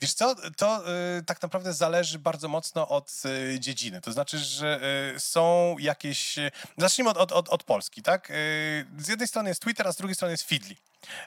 Wiesz 0.00 0.12
co, 0.12 0.34
to 0.56 0.84
y, 1.18 1.24
tak 1.24 1.42
naprawdę 1.42 1.72
zależy 1.72 2.18
bardzo 2.18 2.48
mocno 2.48 2.88
od 2.88 3.22
y, 3.24 3.60
dziedziny. 3.60 4.00
To 4.00 4.12
znaczy, 4.12 4.38
że 4.38 4.80
y, 5.16 5.20
są 5.20 5.76
jakieś... 5.78 6.38
Y, 6.38 6.50
zacznijmy 6.76 7.10
od, 7.10 7.16
od, 7.16 7.32
od, 7.32 7.48
od 7.48 7.64
Polski, 7.64 8.02
tak? 8.02 8.30
Y, 8.30 8.86
z 8.98 9.08
jednej 9.08 9.28
strony 9.28 9.48
jest 9.48 9.62
Twitter, 9.62 9.86
a 9.86 9.92
z 9.92 9.96
drugiej 9.96 10.14
strony 10.14 10.32
jest 10.32 10.48
Feedly. 10.48 10.76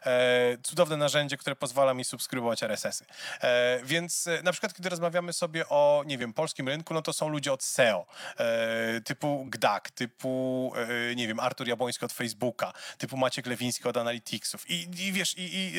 E, 0.06 0.58
cudowne 0.64 0.98
narzędzie, 0.98 1.38
które 1.38 1.56
pozwala 1.56 1.94
mi 1.94 2.06
subskrybować 2.06 2.64
RSS-y. 2.64 3.06
E, 3.42 3.80
więc 3.84 4.28
e, 4.28 4.44
na 4.44 4.52
przykład, 4.52 4.74
kiedy 4.74 4.90
rozmawiamy 4.90 5.34
sobie 5.34 5.70
o, 5.70 6.04
nie 6.06 6.18
wiem, 6.18 6.34
polskim 6.34 6.68
rynku, 6.68 6.94
no 6.94 7.02
to 7.02 7.14
są 7.14 7.30
ludzie 7.30 7.54
od 7.54 7.64
SEO, 7.64 8.06
e, 8.38 9.02
typu 9.02 9.46
GDAK, 9.50 9.92
typu, 9.92 10.74
e, 11.12 11.16
nie 11.16 11.28
wiem, 11.28 11.40
Artur 11.40 11.68
Jabłoński 11.68 12.06
od 12.06 12.14
Facebooka, 12.14 12.74
typu 12.98 13.18
Maciek 13.18 13.46
Lewiński 13.46 13.88
od 13.88 13.98
Analyticsów 13.98 14.70
i, 14.70 14.88
i 15.08 15.12
wiesz, 15.12 15.38
i, 15.38 15.50
i 15.54 15.74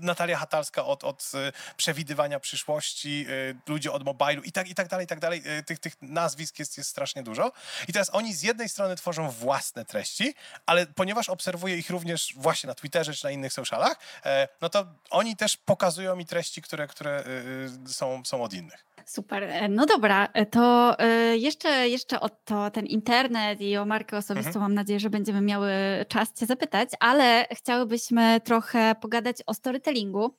Natalia 0.00 0.38
Hatalska 0.38 0.84
od, 0.84 1.04
od 1.04 1.32
przewidywania 2.02 2.40
przyszłości, 2.40 3.26
ludzie 3.66 3.92
od 3.92 4.04
mobilu 4.04 4.42
i 4.42 4.52
tak, 4.52 4.68
i 4.68 4.74
tak 4.74 4.88
dalej, 4.88 5.04
i 5.04 5.06
tak 5.06 5.20
dalej. 5.20 5.42
Tych, 5.66 5.78
tych 5.78 5.92
nazwisk 6.02 6.58
jest, 6.58 6.78
jest 6.78 6.90
strasznie 6.90 7.22
dużo. 7.22 7.52
I 7.88 7.92
teraz 7.92 8.10
oni 8.14 8.34
z 8.34 8.42
jednej 8.42 8.68
strony 8.68 8.96
tworzą 8.96 9.30
własne 9.30 9.84
treści, 9.84 10.34
ale 10.66 10.86
ponieważ 10.86 11.28
obserwuję 11.28 11.76
ich 11.76 11.90
również 11.90 12.34
właśnie 12.36 12.66
na 12.68 12.74
Twitterze 12.74 13.14
czy 13.14 13.24
na 13.24 13.30
innych 13.30 13.52
socialach, 13.52 13.98
e, 14.24 14.48
no 14.60 14.68
to 14.68 14.86
oni 15.10 15.36
też 15.36 15.56
pokazują 15.56 16.16
mi 16.16 16.26
treści, 16.26 16.62
które, 16.62 16.86
które 16.86 17.24
y, 17.26 17.90
y, 17.90 17.94
są, 17.94 18.22
są 18.24 18.42
od 18.42 18.52
innych. 18.52 18.91
Super. 19.06 19.42
E, 19.42 19.68
no 19.68 19.86
dobra, 19.86 20.28
e, 20.32 20.46
to 20.46 20.98
e, 20.98 21.36
jeszcze, 21.36 21.88
jeszcze 21.88 22.20
o 22.20 22.28
to, 22.28 22.70
ten 22.70 22.86
internet 22.86 23.60
i 23.60 23.76
o 23.76 23.86
markę 23.86 24.16
osobistą 24.16 24.48
mhm. 24.48 24.62
mam 24.62 24.74
nadzieję, 24.74 25.00
że 25.00 25.10
będziemy 25.10 25.40
miały 25.40 25.70
czas 26.08 26.32
Cię 26.32 26.46
zapytać, 26.46 26.88
ale 27.00 27.46
chciałybyśmy 27.52 28.40
trochę 28.44 28.94
pogadać 29.00 29.36
o 29.46 29.54
storytellingu 29.54 30.34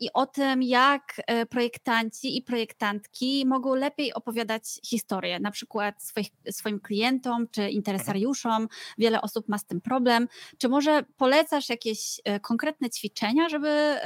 i 0.00 0.12
o 0.14 0.26
tym, 0.26 0.62
jak 0.62 1.20
projektanci 1.50 2.36
i 2.36 2.42
projektantki 2.42 3.46
mogą 3.46 3.74
lepiej 3.74 4.14
opowiadać 4.14 4.64
historię, 4.84 5.40
na 5.40 5.50
przykład 5.50 6.02
swoich, 6.02 6.28
swoim 6.50 6.80
klientom 6.80 7.48
czy 7.50 7.70
interesariuszom. 7.70 8.68
Wiele 8.98 9.20
osób 9.20 9.48
ma 9.48 9.58
z 9.58 9.64
tym 9.64 9.80
problem. 9.80 10.28
Czy 10.58 10.68
może 10.68 11.02
polecasz 11.16 11.68
jakieś 11.68 12.20
konkretne 12.42 12.90
ćwiczenia, 12.90 13.48
żeby 13.48 13.96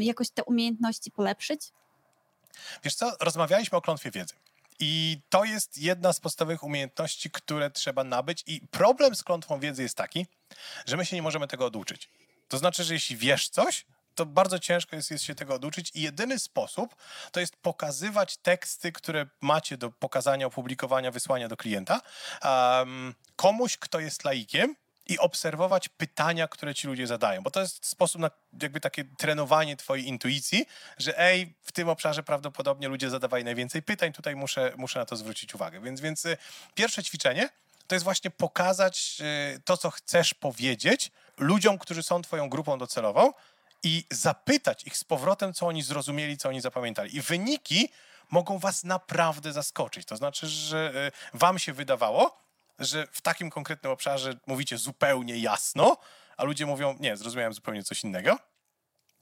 jakoś 0.00 0.30
te 0.30 0.44
umiejętności 0.44 1.10
polepszyć? 1.10 1.72
Wiesz 2.84 2.94
co, 2.94 3.16
rozmawialiśmy 3.20 3.78
o 3.78 3.80
klątwie 3.80 4.10
wiedzy. 4.10 4.34
I 4.78 5.20
to 5.28 5.44
jest 5.44 5.78
jedna 5.78 6.12
z 6.12 6.20
podstawowych 6.20 6.62
umiejętności, 6.62 7.30
które 7.30 7.70
trzeba 7.70 8.04
nabyć. 8.04 8.42
I 8.46 8.60
problem 8.70 9.14
z 9.14 9.22
klątwą 9.22 9.60
wiedzy 9.60 9.82
jest 9.82 9.96
taki, 9.96 10.26
że 10.86 10.96
my 10.96 11.06
się 11.06 11.16
nie 11.16 11.22
możemy 11.22 11.48
tego 11.48 11.66
oduczyć. 11.66 12.10
To 12.48 12.58
znaczy, 12.58 12.84
że 12.84 12.94
jeśli 12.94 13.16
wiesz 13.16 13.48
coś, 13.48 13.86
to 14.14 14.26
bardzo 14.26 14.58
ciężko 14.58 14.96
jest, 14.96 15.10
jest 15.10 15.24
się 15.24 15.34
tego 15.34 15.54
oduczyć 15.54 15.90
i 15.94 16.02
jedyny 16.02 16.38
sposób 16.38 16.96
to 17.32 17.40
jest 17.40 17.56
pokazywać 17.56 18.36
teksty, 18.36 18.92
które 18.92 19.26
macie 19.40 19.76
do 19.76 19.90
pokazania, 19.90 20.46
opublikowania, 20.46 21.10
wysłania 21.10 21.48
do 21.48 21.56
klienta 21.56 22.00
um, 22.42 23.14
komuś, 23.36 23.76
kto 23.76 24.00
jest 24.00 24.24
laikiem 24.24 24.76
i 25.06 25.18
obserwować 25.18 25.88
pytania, 25.88 26.48
które 26.48 26.74
ci 26.74 26.86
ludzie 26.86 27.06
zadają, 27.06 27.42
bo 27.42 27.50
to 27.50 27.60
jest 27.60 27.86
sposób 27.86 28.20
na 28.20 28.30
jakby 28.62 28.80
takie 28.80 29.04
trenowanie 29.04 29.76
twojej 29.76 30.08
intuicji, 30.08 30.66
że 30.98 31.18
ej, 31.18 31.54
w 31.62 31.72
tym 31.72 31.88
obszarze 31.88 32.22
prawdopodobnie 32.22 32.88
ludzie 32.88 33.10
zadawali 33.10 33.44
najwięcej 33.44 33.82
pytań, 33.82 34.12
tutaj 34.12 34.36
muszę, 34.36 34.72
muszę 34.76 34.98
na 34.98 35.06
to 35.06 35.16
zwrócić 35.16 35.54
uwagę. 35.54 35.80
Więc, 35.80 36.00
więc 36.00 36.24
y, 36.24 36.36
pierwsze 36.74 37.02
ćwiczenie 37.02 37.48
to 37.86 37.94
jest 37.94 38.04
właśnie 38.04 38.30
pokazać 38.30 39.16
y, 39.56 39.60
to, 39.64 39.76
co 39.76 39.90
chcesz 39.90 40.34
powiedzieć 40.34 41.10
ludziom, 41.38 41.78
którzy 41.78 42.02
są 42.02 42.22
twoją 42.22 42.48
grupą 42.48 42.78
docelową 42.78 43.32
i 43.82 44.04
zapytać 44.10 44.86
ich 44.86 44.96
z 44.96 45.04
powrotem, 45.04 45.52
co 45.52 45.66
oni 45.66 45.82
zrozumieli, 45.82 46.36
co 46.36 46.48
oni 46.48 46.60
zapamiętali. 46.60 47.16
I 47.16 47.20
wyniki 47.20 47.88
mogą 48.30 48.58
was 48.58 48.84
naprawdę 48.84 49.52
zaskoczyć. 49.52 50.06
To 50.06 50.16
znaczy, 50.16 50.46
że 50.46 50.92
y, 51.34 51.38
wam 51.38 51.58
się 51.58 51.72
wydawało, 51.72 52.45
że 52.78 53.06
w 53.12 53.20
takim 53.20 53.50
konkretnym 53.50 53.92
obszarze 53.92 54.34
mówicie 54.46 54.78
zupełnie 54.78 55.38
jasno, 55.38 55.96
a 56.36 56.44
ludzie 56.44 56.66
mówią, 56.66 56.96
nie, 57.00 57.16
zrozumiałem 57.16 57.52
zupełnie 57.52 57.82
coś 57.82 58.04
innego. 58.04 58.38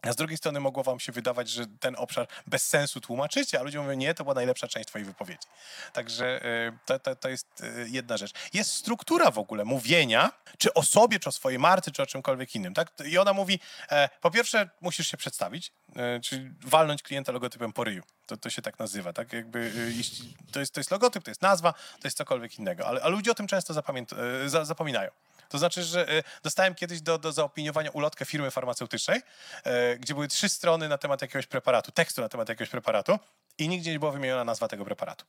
A 0.09 0.13
z 0.13 0.17
drugiej 0.17 0.37
strony 0.37 0.61
mogło 0.61 0.83
wam 0.83 1.01
się 1.01 1.13
wydawać, 1.13 1.49
że 1.49 1.67
ten 1.81 1.95
obszar 1.99 2.27
bez 2.47 2.69
sensu 2.69 3.01
tłumaczycie, 3.01 3.61
a 3.61 3.63
ludzie 3.63 3.81
mówią, 3.81 3.93
nie, 3.93 4.15
to 4.15 4.25
była 4.25 4.35
najlepsza 4.35 4.69
część 4.69 4.89
twojej 4.89 5.07
wypowiedzi. 5.07 5.47
Także 5.93 6.45
y, 6.45 6.79
to, 6.87 6.99
to, 6.99 7.17
to 7.17 7.29
jest 7.29 7.61
y, 7.61 7.87
jedna 7.89 8.17
rzecz. 8.17 8.33
Jest 8.53 8.73
struktura 8.73 9.31
w 9.31 9.39
ogóle 9.39 9.65
mówienia, 9.65 10.33
czy 10.59 10.75
o 10.75 10.83
sobie, 10.83 11.21
czy 11.21 11.29
o 11.29 11.33
swojej 11.33 11.59
marce, 11.59 11.91
czy 11.91 12.03
o 12.03 12.07
czymkolwiek 12.07 12.55
innym. 12.55 12.75
Tak? 12.75 12.93
I 13.05 13.19
ona 13.19 13.33
mówi, 13.33 13.61
e, 13.91 14.09
po 14.21 14.31
pierwsze 14.31 14.71
musisz 14.81 15.09
się 15.09 15.17
przedstawić, 15.17 15.73
e, 15.97 16.21
czyli 16.21 16.51
walnąć 16.65 17.03
klienta 17.03 17.33
logotypem 17.33 17.73
po 17.73 17.85
ryju. 17.85 18.03
To, 18.27 18.37
to 18.37 18.51
się 18.51 18.63
tak 18.63 18.79
nazywa, 18.79 19.13
tak? 19.13 19.33
Jakby, 19.33 19.59
y, 19.59 20.53
to, 20.53 20.61
jest, 20.61 20.75
to 20.75 20.81
jest 20.81 20.91
logotyp, 20.91 21.25
to 21.25 21.31
jest 21.31 21.43
nazwa, 21.43 21.73
to 21.73 22.07
jest 22.07 22.17
cokolwiek 22.17 22.59
innego. 22.59 22.87
Ale, 22.87 23.03
a 23.03 23.09
ludzie 23.09 23.31
o 23.31 23.35
tym 23.35 23.47
często 23.47 23.75
e, 23.75 24.65
zapominają. 24.65 25.11
To 25.55 25.59
znaczy, 25.59 25.85
że 25.85 26.09
e, 26.09 26.23
dostałem 26.43 26.75
kiedyś 26.75 27.01
do, 27.01 27.19
do 27.19 27.33
zaopiniowania 27.33 27.91
ulotkę 27.91 28.25
firmy 28.25 28.51
farmaceutycznej, 28.51 29.21
e, 29.65 29.97
gdzie 29.97 30.15
były 30.15 30.29
trzy 30.29 30.49
strony 30.49 30.89
na 30.89 30.99
temat 30.99 31.23
jakiegoś 31.23 31.47
preparatu, 31.47 31.93
tekstu 31.93 32.21
na 32.21 32.29
temat 32.29 32.49
jakiegoś 32.49 32.71
preparatu 32.71 33.19
i 33.59 33.69
nigdzie 33.69 33.93
nie 33.93 33.99
była 33.99 34.11
wymieniona 34.11 34.45
nazwa 34.45 34.69
tego 34.69 34.85
preparatu. 34.85 35.25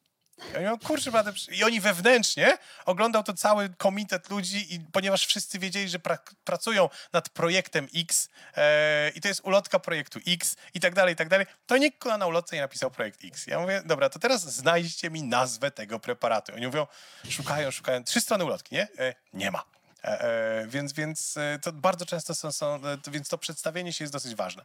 I 0.61 0.65
oni, 0.65 0.79
kurczę, 0.79 1.11
I 1.51 1.63
oni 1.63 1.81
wewnętrznie 1.81 2.57
oglądał 2.85 3.23
to 3.23 3.33
cały 3.33 3.69
komitet 3.69 4.29
ludzi, 4.29 4.75
i 4.75 4.79
ponieważ 4.79 5.25
wszyscy 5.27 5.59
wiedzieli, 5.59 5.89
że 5.89 5.99
pra 5.99 6.17
pracują 6.43 6.89
nad 7.13 7.29
projektem 7.29 7.87
X 7.95 8.29
e, 8.55 9.09
i 9.15 9.21
to 9.21 9.27
jest 9.27 9.41
ulotka 9.43 9.79
projektu 9.79 10.19
X 10.27 10.55
i 10.73 10.79
tak 10.79 10.93
dalej, 10.95 11.13
i 11.13 11.17
tak 11.17 11.29
dalej, 11.29 11.45
to 11.65 11.77
nikt 11.77 12.05
na 12.05 12.27
ulotce 12.27 12.55
nie 12.55 12.61
napisał 12.61 12.91
projekt 12.91 13.25
X. 13.25 13.47
Ja 13.47 13.59
mówię, 13.59 13.81
dobra, 13.85 14.09
to 14.09 14.19
teraz 14.19 14.41
znajdźcie 14.41 15.09
mi 15.09 15.23
nazwę 15.23 15.71
tego 15.71 15.99
preparatu. 15.99 16.53
Oni 16.53 16.65
mówią, 16.65 16.87
szukają, 17.29 17.71
szukają, 17.71 18.03
trzy 18.03 18.21
strony 18.21 18.45
ulotki, 18.45 18.75
nie? 18.75 18.87
E, 18.99 19.15
nie 19.33 19.51
ma. 19.51 19.74
E, 20.05 20.21
e, 20.21 20.67
więc, 20.67 20.93
więc 20.93 21.37
e, 21.37 21.59
to 21.59 21.71
bardzo 21.71 22.05
często 22.05 22.35
są, 22.35 22.51
są, 22.51 22.79
więc 23.07 23.29
to 23.29 23.37
przedstawienie 23.37 23.93
się 23.93 24.03
jest 24.03 24.13
dosyć 24.13 24.35
ważne. 24.35 24.63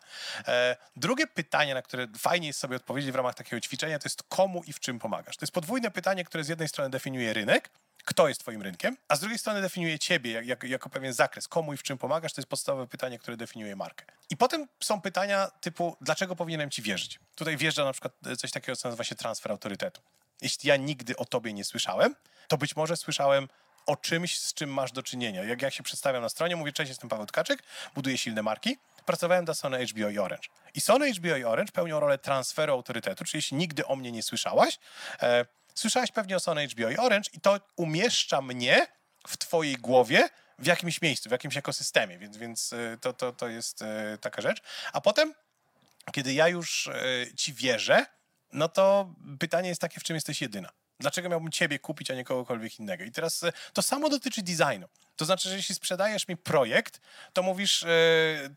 Drugie 0.96 1.26
pytanie, 1.26 1.74
na 1.74 1.82
które 1.82 2.06
fajnie 2.18 2.46
jest 2.46 2.58
sobie 2.58 2.76
odpowiedzieć 2.76 3.12
w 3.12 3.14
ramach 3.14 3.34
takiego 3.34 3.60
ćwiczenia, 3.60 3.98
to 3.98 4.06
jest 4.06 4.22
komu 4.22 4.62
i 4.66 4.72
w 4.72 4.80
czym 4.80 4.98
pomagasz. 4.98 5.36
To 5.36 5.44
jest 5.44 5.52
podwójne 5.52 5.90
pytanie, 5.90 6.24
które 6.24 6.44
z 6.44 6.48
jednej 6.48 6.68
strony 6.68 6.90
definiuje 6.90 7.32
rynek, 7.32 7.70
kto 8.04 8.28
jest 8.28 8.40
twoim 8.40 8.62
rynkiem, 8.62 8.96
a 9.08 9.16
z 9.16 9.20
drugiej 9.20 9.38
strony 9.38 9.62
definiuje 9.62 9.98
ciebie 9.98 10.32
jak, 10.32 10.46
jak, 10.46 10.62
jako 10.62 10.90
pewien 10.90 11.12
zakres, 11.12 11.48
komu 11.48 11.72
i 11.72 11.76
w 11.76 11.82
czym 11.82 11.98
pomagasz, 11.98 12.32
to 12.32 12.40
jest 12.40 12.48
podstawowe 12.48 12.86
pytanie, 12.86 13.18
które 13.18 13.36
definiuje 13.36 13.76
markę. 13.76 14.04
I 14.30 14.36
potem 14.36 14.68
są 14.80 15.00
pytania 15.00 15.50
typu, 15.60 15.96
dlaczego 16.00 16.36
powinienem 16.36 16.70
ci 16.70 16.82
wierzyć? 16.82 17.20
Tutaj 17.34 17.56
wjeżdża 17.56 17.84
na 17.84 17.92
przykład 17.92 18.12
coś 18.38 18.50
takiego, 18.50 18.76
co 18.76 18.88
nazywa 18.88 19.04
się 19.04 19.14
transfer 19.14 19.52
autorytetu. 19.52 20.00
Jeśli 20.42 20.68
ja 20.68 20.76
nigdy 20.76 21.16
o 21.16 21.24
tobie 21.24 21.52
nie 21.52 21.64
słyszałem, 21.64 22.14
to 22.48 22.58
być 22.58 22.76
może 22.76 22.96
słyszałem 22.96 23.48
o 23.86 23.96
czymś, 23.96 24.38
z 24.38 24.54
czym 24.54 24.72
masz 24.72 24.92
do 24.92 25.02
czynienia. 25.02 25.44
Jak 25.44 25.62
ja 25.62 25.70
się 25.70 25.82
przedstawiam 25.82 26.22
na 26.22 26.28
stronie, 26.28 26.56
mówię, 26.56 26.72
cześć, 26.72 26.88
jestem 26.88 27.10
Paweł 27.10 27.26
Tkaczyk, 27.26 27.62
buduję 27.94 28.18
silne 28.18 28.42
marki 28.42 28.78
pracowałem 29.10 29.44
dla 29.44 29.54
Sony 29.54 29.86
HBO 29.86 30.08
i 30.08 30.18
Orange. 30.18 30.48
I 30.74 30.80
Sony 30.80 31.12
HBO 31.12 31.36
i 31.36 31.44
Orange 31.44 31.72
pełnią 31.72 32.00
rolę 32.00 32.18
transferu 32.18 32.72
autorytetu, 32.72 33.24
czyli 33.24 33.38
jeśli 33.38 33.56
nigdy 33.56 33.86
o 33.86 33.96
mnie 33.96 34.12
nie 34.12 34.22
słyszałaś, 34.22 34.78
e, 35.22 35.46
słyszałaś 35.74 36.12
pewnie 36.12 36.36
o 36.36 36.40
Sony 36.40 36.68
HBO 36.68 36.90
i 36.90 36.96
Orange 36.96 37.30
i 37.32 37.40
to 37.40 37.60
umieszcza 37.76 38.42
mnie 38.42 38.86
w 39.26 39.36
twojej 39.36 39.74
głowie 39.74 40.28
w 40.58 40.66
jakimś 40.66 41.02
miejscu, 41.02 41.28
w 41.28 41.32
jakimś 41.32 41.56
ekosystemie, 41.56 42.18
więc, 42.18 42.36
więc 42.36 42.72
e, 42.72 42.96
to, 43.00 43.12
to, 43.12 43.32
to 43.32 43.48
jest 43.48 43.82
e, 43.82 44.18
taka 44.20 44.42
rzecz. 44.42 44.62
A 44.92 45.00
potem, 45.00 45.34
kiedy 46.12 46.32
ja 46.32 46.48
już 46.48 46.86
e, 46.86 47.26
ci 47.36 47.54
wierzę, 47.54 48.06
no 48.52 48.68
to 48.68 49.14
pytanie 49.38 49.68
jest 49.68 49.80
takie, 49.80 50.00
w 50.00 50.04
czym 50.04 50.14
jesteś 50.14 50.42
jedyna. 50.42 50.68
Dlaczego 51.00 51.28
miałbym 51.28 51.50
ciebie 51.50 51.78
kupić, 51.78 52.10
a 52.10 52.14
nie 52.14 52.24
kogokolwiek 52.24 52.80
innego? 52.80 53.04
I 53.04 53.10
teraz 53.10 53.44
to 53.72 53.82
samo 53.82 54.08
dotyczy 54.08 54.42
designu. 54.42 54.88
To 55.20 55.24
znaczy, 55.24 55.48
że 55.48 55.56
jeśli 55.56 55.74
sprzedajesz 55.74 56.28
mi 56.28 56.36
projekt, 56.36 57.00
to 57.32 57.42
mówisz, 57.42 57.82
e, 57.82 57.88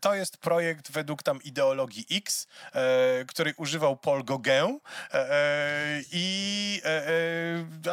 to 0.00 0.14
jest 0.14 0.36
projekt 0.36 0.90
według 0.90 1.22
tam 1.22 1.42
ideologii 1.42 2.06
X, 2.10 2.46
e, 2.72 3.24
której 3.24 3.54
używał 3.56 3.96
Paul 3.96 4.24
Gauguin 4.24 4.80
e, 5.12 6.00
i 6.12 6.82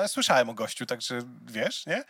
słyszałem 0.07 0.49
o 0.49 0.53
gościu, 0.53 0.85
także 0.85 1.19
wiesz, 1.45 1.85
nie? 1.85 2.03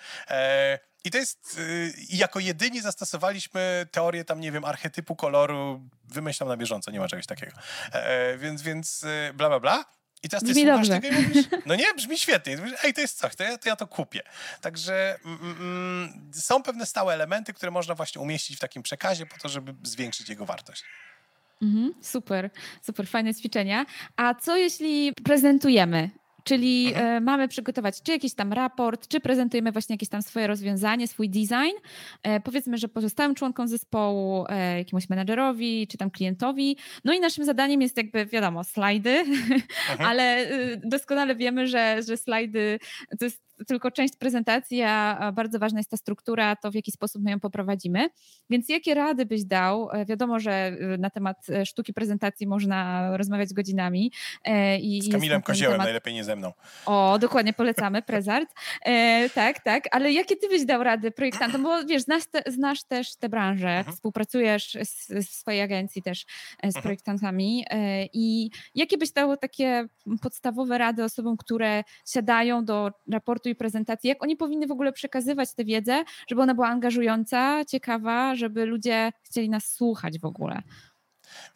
I 1.04 1.12
to 1.12 1.18
jest, 1.18 1.62
jako 2.10 2.40
jedyni 2.40 2.82
zastosowaliśmy 2.82 3.88
teorię 3.92 4.26
tam, 4.26 4.42
nie 4.42 4.52
wiem, 4.52 4.66
archetypu 4.66 5.16
koloru, 5.16 5.82
wymyślam 6.04 6.50
na 6.50 6.58
bieżąco, 6.58 6.92
nie 6.92 7.00
ma 7.00 7.08
czegoś 7.08 7.26
takiego. 7.26 7.58
Więc, 8.38 8.62
więc 8.62 9.06
bla, 9.34 9.50
bla, 9.50 9.60
bla. 9.60 10.01
I 10.24 10.30
teraz 10.30 10.44
ty 10.44 10.50
brzmi 10.50 10.62
słuchasz 10.62 10.88
dobrze. 10.88 11.02
tego 11.02 11.20
i 11.20 11.22
mówisz, 11.22 11.46
no 11.66 11.76
nie, 11.76 11.94
brzmi 11.94 12.18
świetnie. 12.18 12.58
mówisz, 12.58 12.74
ej, 12.84 12.94
to 12.94 13.02
jest 13.02 13.18
coś, 13.18 13.36
to 13.36 13.44
ja 13.44 13.58
to, 13.58 13.70
ja 13.70 13.76
to 13.76 13.88
kupię. 13.88 14.22
Także 14.62 15.20
mm, 15.26 15.40
mm, 15.42 15.58
mm, 15.60 16.32
są 16.34 16.64
pewne 16.64 16.86
stałe 16.86 17.14
elementy, 17.14 17.54
które 17.54 17.72
można 17.72 17.96
właśnie 17.96 18.22
umieścić 18.22 18.58
w 18.58 18.60
takim 18.60 18.84
przekazie 18.84 19.26
po 19.26 19.38
to, 19.38 19.50
żeby 19.50 19.74
zwiększyć 19.84 20.30
jego 20.30 20.46
wartość. 20.46 20.84
Mhm, 21.62 21.94
super, 22.02 22.50
super, 22.82 23.08
fajne 23.08 23.36
ćwiczenia. 23.36 23.86
A 24.16 24.36
co 24.36 24.58
jeśli 24.58 25.14
prezentujemy 25.14 26.10
Czyli 26.44 26.88
mhm. 26.88 27.06
E, 27.06 27.22
mamy 27.22 27.48
przygotować 27.48 28.02
czy 28.02 28.12
jakiś 28.12 28.34
tam 28.34 28.54
raport, 28.54 29.08
czy 29.08 29.20
prezentujemy 29.20 29.72
właśnie 29.72 29.94
jakieś 29.94 30.10
tam 30.10 30.22
swoje 30.22 30.48
rozwiązanie, 30.48 31.08
swój 31.08 31.30
design. 31.30 31.76
E, 32.24 32.40
powiedzmy, 32.40 32.78
że 32.78 32.88
pozostałym 32.88 33.36
członkom 33.36 33.68
zespołu, 33.68 34.46
e, 34.50 34.78
jakiemuś 34.78 35.10
menedżerowi, 35.10 35.88
czy 35.88 35.98
tam 35.98 36.12
klientowi. 36.12 36.78
No 37.06 37.14
i 37.14 37.20
naszym 37.20 37.46
zadaniem 37.46 37.82
jest 37.82 37.98
jakby, 37.98 38.26
wiadomo, 38.26 38.64
slajdy, 38.64 39.10
mhm. 39.20 39.66
ale 40.00 40.52
y, 40.52 40.82
doskonale 40.84 41.36
wiemy, 41.36 41.68
że, 41.68 42.04
że 42.08 42.18
slajdy 42.18 42.80
to 43.20 43.26
jest 43.26 43.51
tylko 43.68 43.92
część 43.92 44.18
prezentacji, 44.18 44.82
a 44.82 45.32
bardzo 45.36 45.60
ważna 45.60 45.80
jest 45.80 45.90
ta 45.90 45.98
struktura, 45.98 46.56
to 46.56 46.72
w 46.72 46.76
jaki 46.76 46.92
sposób 46.92 47.24
my 47.24 47.32
ją 47.32 47.40
poprowadzimy. 47.40 48.10
Więc 48.50 48.70
jakie 48.70 48.94
rady 48.94 49.26
byś 49.26 49.44
dał? 49.44 49.90
E, 49.92 50.06
wiadomo, 50.06 50.40
że 50.40 50.72
y, 50.94 50.98
na 50.98 51.10
temat 51.10 51.50
e, 51.50 51.66
sztuki 51.66 51.94
prezentacji 51.94 52.48
można 52.48 53.10
rozmawiać 53.18 53.54
godzinami. 53.54 54.12
E, 54.44 54.78
I 54.78 55.02
z 55.02 55.12
Kamilem 55.12 55.42
Koziołem, 55.42 55.74
temat... 55.74 55.86
najlepiej 55.86 56.14
nie 56.14 56.24
ze 56.24 56.36
mną. 56.36 56.54
O, 56.86 57.18
dokładnie, 57.20 57.54
polecamy, 57.54 58.02
Prezart. 58.12 58.50
E, 58.86 59.30
tak, 59.30 59.64
tak, 59.64 59.84
ale 59.92 60.12
jakie 60.12 60.36
ty 60.36 60.48
byś 60.48 60.66
dał 60.66 60.84
rady 60.84 61.12
projektantom? 61.12 61.64
Bo 61.64 61.86
wiesz, 61.86 62.02
znasz, 62.02 62.24
te, 62.26 62.52
znasz 62.52 62.84
też 62.84 63.16
tę 63.16 63.30
branżę, 63.30 63.70
mhm. 63.70 63.96
współpracujesz 63.96 64.78
w 65.10 65.24
swojej 65.24 65.62
agencji 65.62 66.02
też 66.02 66.26
z 66.64 66.66
mhm. 66.66 66.84
projektantami 66.84 67.66
e, 67.70 68.06
i 68.14 68.52
jakie 68.76 68.98
byś 68.98 69.12
dało 69.12 69.38
takie 69.38 69.88
podstawowe 70.22 70.78
rady 70.78 71.04
osobom, 71.04 71.38
które 71.38 71.84
siadają 72.06 72.66
do 72.66 72.92
raportu 73.12 73.50
i 73.52 73.56
prezentacji, 73.56 74.08
jak 74.08 74.24
oni 74.24 74.36
powinny 74.38 74.68
w 74.68 74.72
ogóle 74.72 74.94
przekazywać 74.94 75.54
tę 75.54 75.66
wiedzę, 75.66 76.04
żeby 76.28 76.42
ona 76.42 76.56
była 76.56 76.68
angażująca, 76.68 77.66
ciekawa, 77.66 78.36
żeby 78.36 78.66
ludzie 78.66 79.12
chcieli 79.24 79.50
nas 79.50 79.66
słuchać 79.66 80.20
w 80.20 80.26
ogóle. 80.26 80.62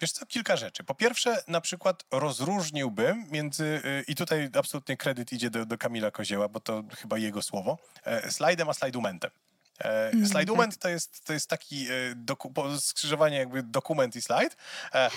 Wiesz 0.02 0.12
co, 0.12 0.26
kilka 0.26 0.56
rzeczy. 0.56 0.84
Po 0.84 0.96
pierwsze, 0.96 1.44
na 1.48 1.62
przykład 1.62 2.06
rozróżniłbym 2.12 3.26
między, 3.32 3.64
y, 3.64 4.04
i 4.08 4.16
tutaj 4.16 4.50
absolutnie 4.60 4.98
kredyt 4.98 5.34
idzie 5.34 5.50
do, 5.50 5.66
do 5.66 5.78
Kamila 5.78 6.12
Kozieła, 6.12 6.48
bo 6.48 6.60
to 6.60 6.84
chyba 6.98 7.18
jego 7.18 7.42
słowo, 7.42 7.78
e, 8.04 8.32
slajdem 8.32 8.70
a 8.70 8.74
slajdumentem. 8.74 9.32
E, 9.80 10.10
mm, 10.10 10.28
slajdument 10.28 10.74
tak. 10.74 10.82
to 10.82 10.90
jest, 10.90 11.26
to 11.26 11.34
jest 11.34 11.50
taki 11.50 11.88
e, 11.88 11.92
doku, 12.16 12.54
skrzyżowanie 12.80 13.38
jakby 13.38 13.64
dokument 13.64 14.16
i 14.16 14.22
slajd. 14.22 14.58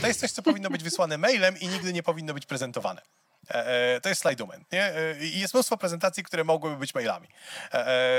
To 0.01 0.07
jest 0.07 0.21
coś, 0.21 0.33
co 0.33 0.43
powinno 0.43 0.71
być 0.71 0.83
wysłane 0.83 1.19
mailem 1.19 1.59
i 1.61 1.69
nigdy 1.69 1.93
nie 1.93 2.03
powinno 2.03 2.35
być 2.35 2.47
prezentowane. 2.47 3.03
E, 3.51 3.95
e, 3.97 4.01
to 4.01 4.09
jest 4.09 4.21
slajdument, 4.21 4.73
nie? 4.73 4.85
E, 4.85 5.19
I 5.21 5.41
jest 5.41 5.55
mnóstwo 5.55 5.77
prezentacji, 5.77 6.23
które 6.23 6.45
mogłyby 6.45 6.77
być 6.77 6.95
mailami. 6.95 7.29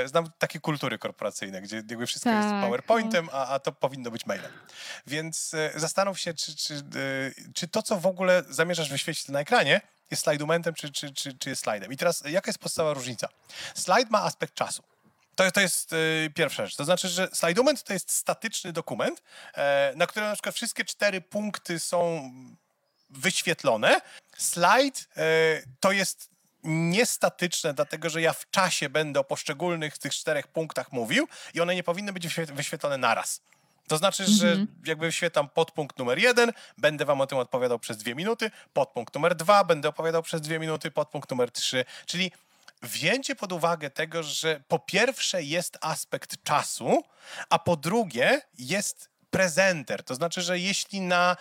Znam 0.04 0.30
takie 0.38 0.60
kultury 0.60 0.98
korporacyjne, 0.98 1.62
gdzie 1.62 1.76
jakby 1.76 2.06
wszystko 2.06 2.30
tak, 2.30 2.44
jest 2.44 2.64
PowerPointem, 2.64 3.26
no. 3.26 3.32
a, 3.32 3.46
a 3.46 3.58
to 3.58 3.72
powinno 3.72 4.10
być 4.10 4.26
mailem. 4.26 4.52
Więc 5.06 5.52
zastanów 5.74 6.20
się, 6.20 6.34
czy, 6.34 6.56
czy, 6.56 6.82
czy 7.54 7.68
to, 7.68 7.82
co 7.82 7.96
w 7.96 8.06
ogóle 8.06 8.42
zamierzasz 8.48 8.90
wyświetlić 8.90 9.28
na 9.28 9.40
ekranie, 9.40 9.80
jest 10.10 10.22
slajdumentem, 10.22 10.74
czy, 10.74 10.92
czy, 10.92 11.14
czy, 11.14 11.38
czy 11.38 11.50
jest 11.50 11.62
slajdem. 11.62 11.92
I 11.92 11.96
teraz, 11.96 12.22
jaka 12.26 12.48
jest 12.48 12.58
podstawowa 12.58 12.94
różnica? 12.94 13.28
Slajd 13.74 14.10
ma 14.10 14.22
aspekt 14.22 14.54
czasu. 14.54 14.82
To, 15.34 15.50
to 15.50 15.60
jest 15.60 15.92
y, 15.92 16.30
pierwsza 16.34 16.66
rzecz. 16.66 16.76
To 16.76 16.84
znaczy, 16.84 17.08
że 17.08 17.28
slajdument 17.32 17.84
to 17.84 17.92
jest 17.92 18.12
statyczny 18.12 18.72
dokument, 18.72 19.22
e, 19.54 19.92
na 19.96 20.06
którym 20.06 20.28
na 20.28 20.34
przykład 20.34 20.54
wszystkie 20.54 20.84
cztery 20.84 21.20
punkty 21.20 21.80
są 21.80 22.30
wyświetlone. 23.10 24.00
Slajd 24.36 25.08
e, 25.16 25.22
to 25.80 25.92
jest 25.92 26.30
niestatyczne, 26.64 27.74
dlatego 27.74 28.10
że 28.10 28.22
ja 28.22 28.32
w 28.32 28.50
czasie 28.50 28.88
będę 28.88 29.20
o 29.20 29.24
poszczególnych 29.24 29.98
tych 29.98 30.14
czterech 30.14 30.48
punktach 30.48 30.92
mówił 30.92 31.28
i 31.54 31.60
one 31.60 31.74
nie 31.74 31.82
powinny 31.82 32.12
być 32.12 32.28
wyświetlone 32.52 32.98
naraz. 32.98 33.40
To 33.88 33.96
znaczy, 33.96 34.26
że 34.26 34.48
mhm. 34.48 34.66
jakby 34.84 35.06
wyświetlam 35.06 35.48
podpunkt 35.48 35.98
numer 35.98 36.18
jeden, 36.18 36.52
będę 36.78 37.04
wam 37.04 37.20
o 37.20 37.26
tym 37.26 37.38
odpowiadał 37.38 37.78
przez 37.78 37.96
dwie 37.96 38.14
minuty, 38.14 38.50
podpunkt 38.72 39.14
numer 39.14 39.34
dwa, 39.34 39.64
będę 39.64 39.88
opowiadał 39.88 40.22
przez 40.22 40.40
dwie 40.40 40.58
minuty, 40.58 40.90
podpunkt 40.90 41.30
numer 41.30 41.50
trzy, 41.50 41.84
czyli 42.06 42.32
wzięcie 42.82 43.34
pod 43.34 43.52
uwagę 43.52 43.90
tego, 43.90 44.22
że 44.22 44.60
po 44.68 44.78
pierwsze 44.78 45.42
jest 45.42 45.78
aspekt 45.80 46.44
czasu, 46.44 47.04
a 47.48 47.58
po 47.58 47.76
drugie 47.76 48.40
jest 48.58 49.08
prezenter. 49.30 50.04
To 50.04 50.14
znaczy, 50.14 50.42
że 50.42 50.58
jeśli 50.58 51.00
na 51.00 51.36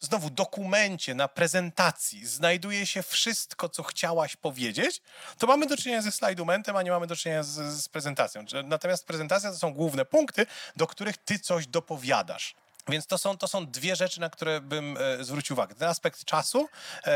znowu 0.00 0.30
dokumencie, 0.30 1.14
na 1.14 1.28
prezentacji 1.28 2.26
znajduje 2.26 2.86
się 2.86 3.02
wszystko, 3.02 3.68
co 3.68 3.82
chciałaś 3.82 4.36
powiedzieć, 4.36 5.02
to 5.38 5.46
mamy 5.46 5.66
do 5.66 5.76
czynienia 5.76 6.02
ze 6.02 6.12
slajdumentem, 6.12 6.76
a 6.76 6.82
nie 6.82 6.90
mamy 6.90 7.06
do 7.06 7.16
czynienia 7.16 7.42
z, 7.42 7.82
z 7.82 7.88
prezentacją. 7.88 8.44
Natomiast 8.64 9.06
prezentacja 9.06 9.50
to 9.50 9.58
są 9.58 9.74
główne 9.74 10.04
punkty, 10.04 10.46
do 10.76 10.86
których 10.86 11.16
ty 11.16 11.38
coś 11.38 11.66
dopowiadasz. 11.66 12.54
Więc 12.88 13.06
to 13.06 13.18
są, 13.18 13.38
to 13.38 13.48
są 13.48 13.66
dwie 13.66 13.96
rzeczy, 13.96 14.20
na 14.20 14.30
które 14.30 14.60
bym 14.60 14.96
e, 15.00 15.24
zwrócił 15.24 15.54
uwagę. 15.54 15.74
Ten 15.74 15.88
aspekt 15.88 16.24
czasu 16.24 16.68
e, 17.04 17.12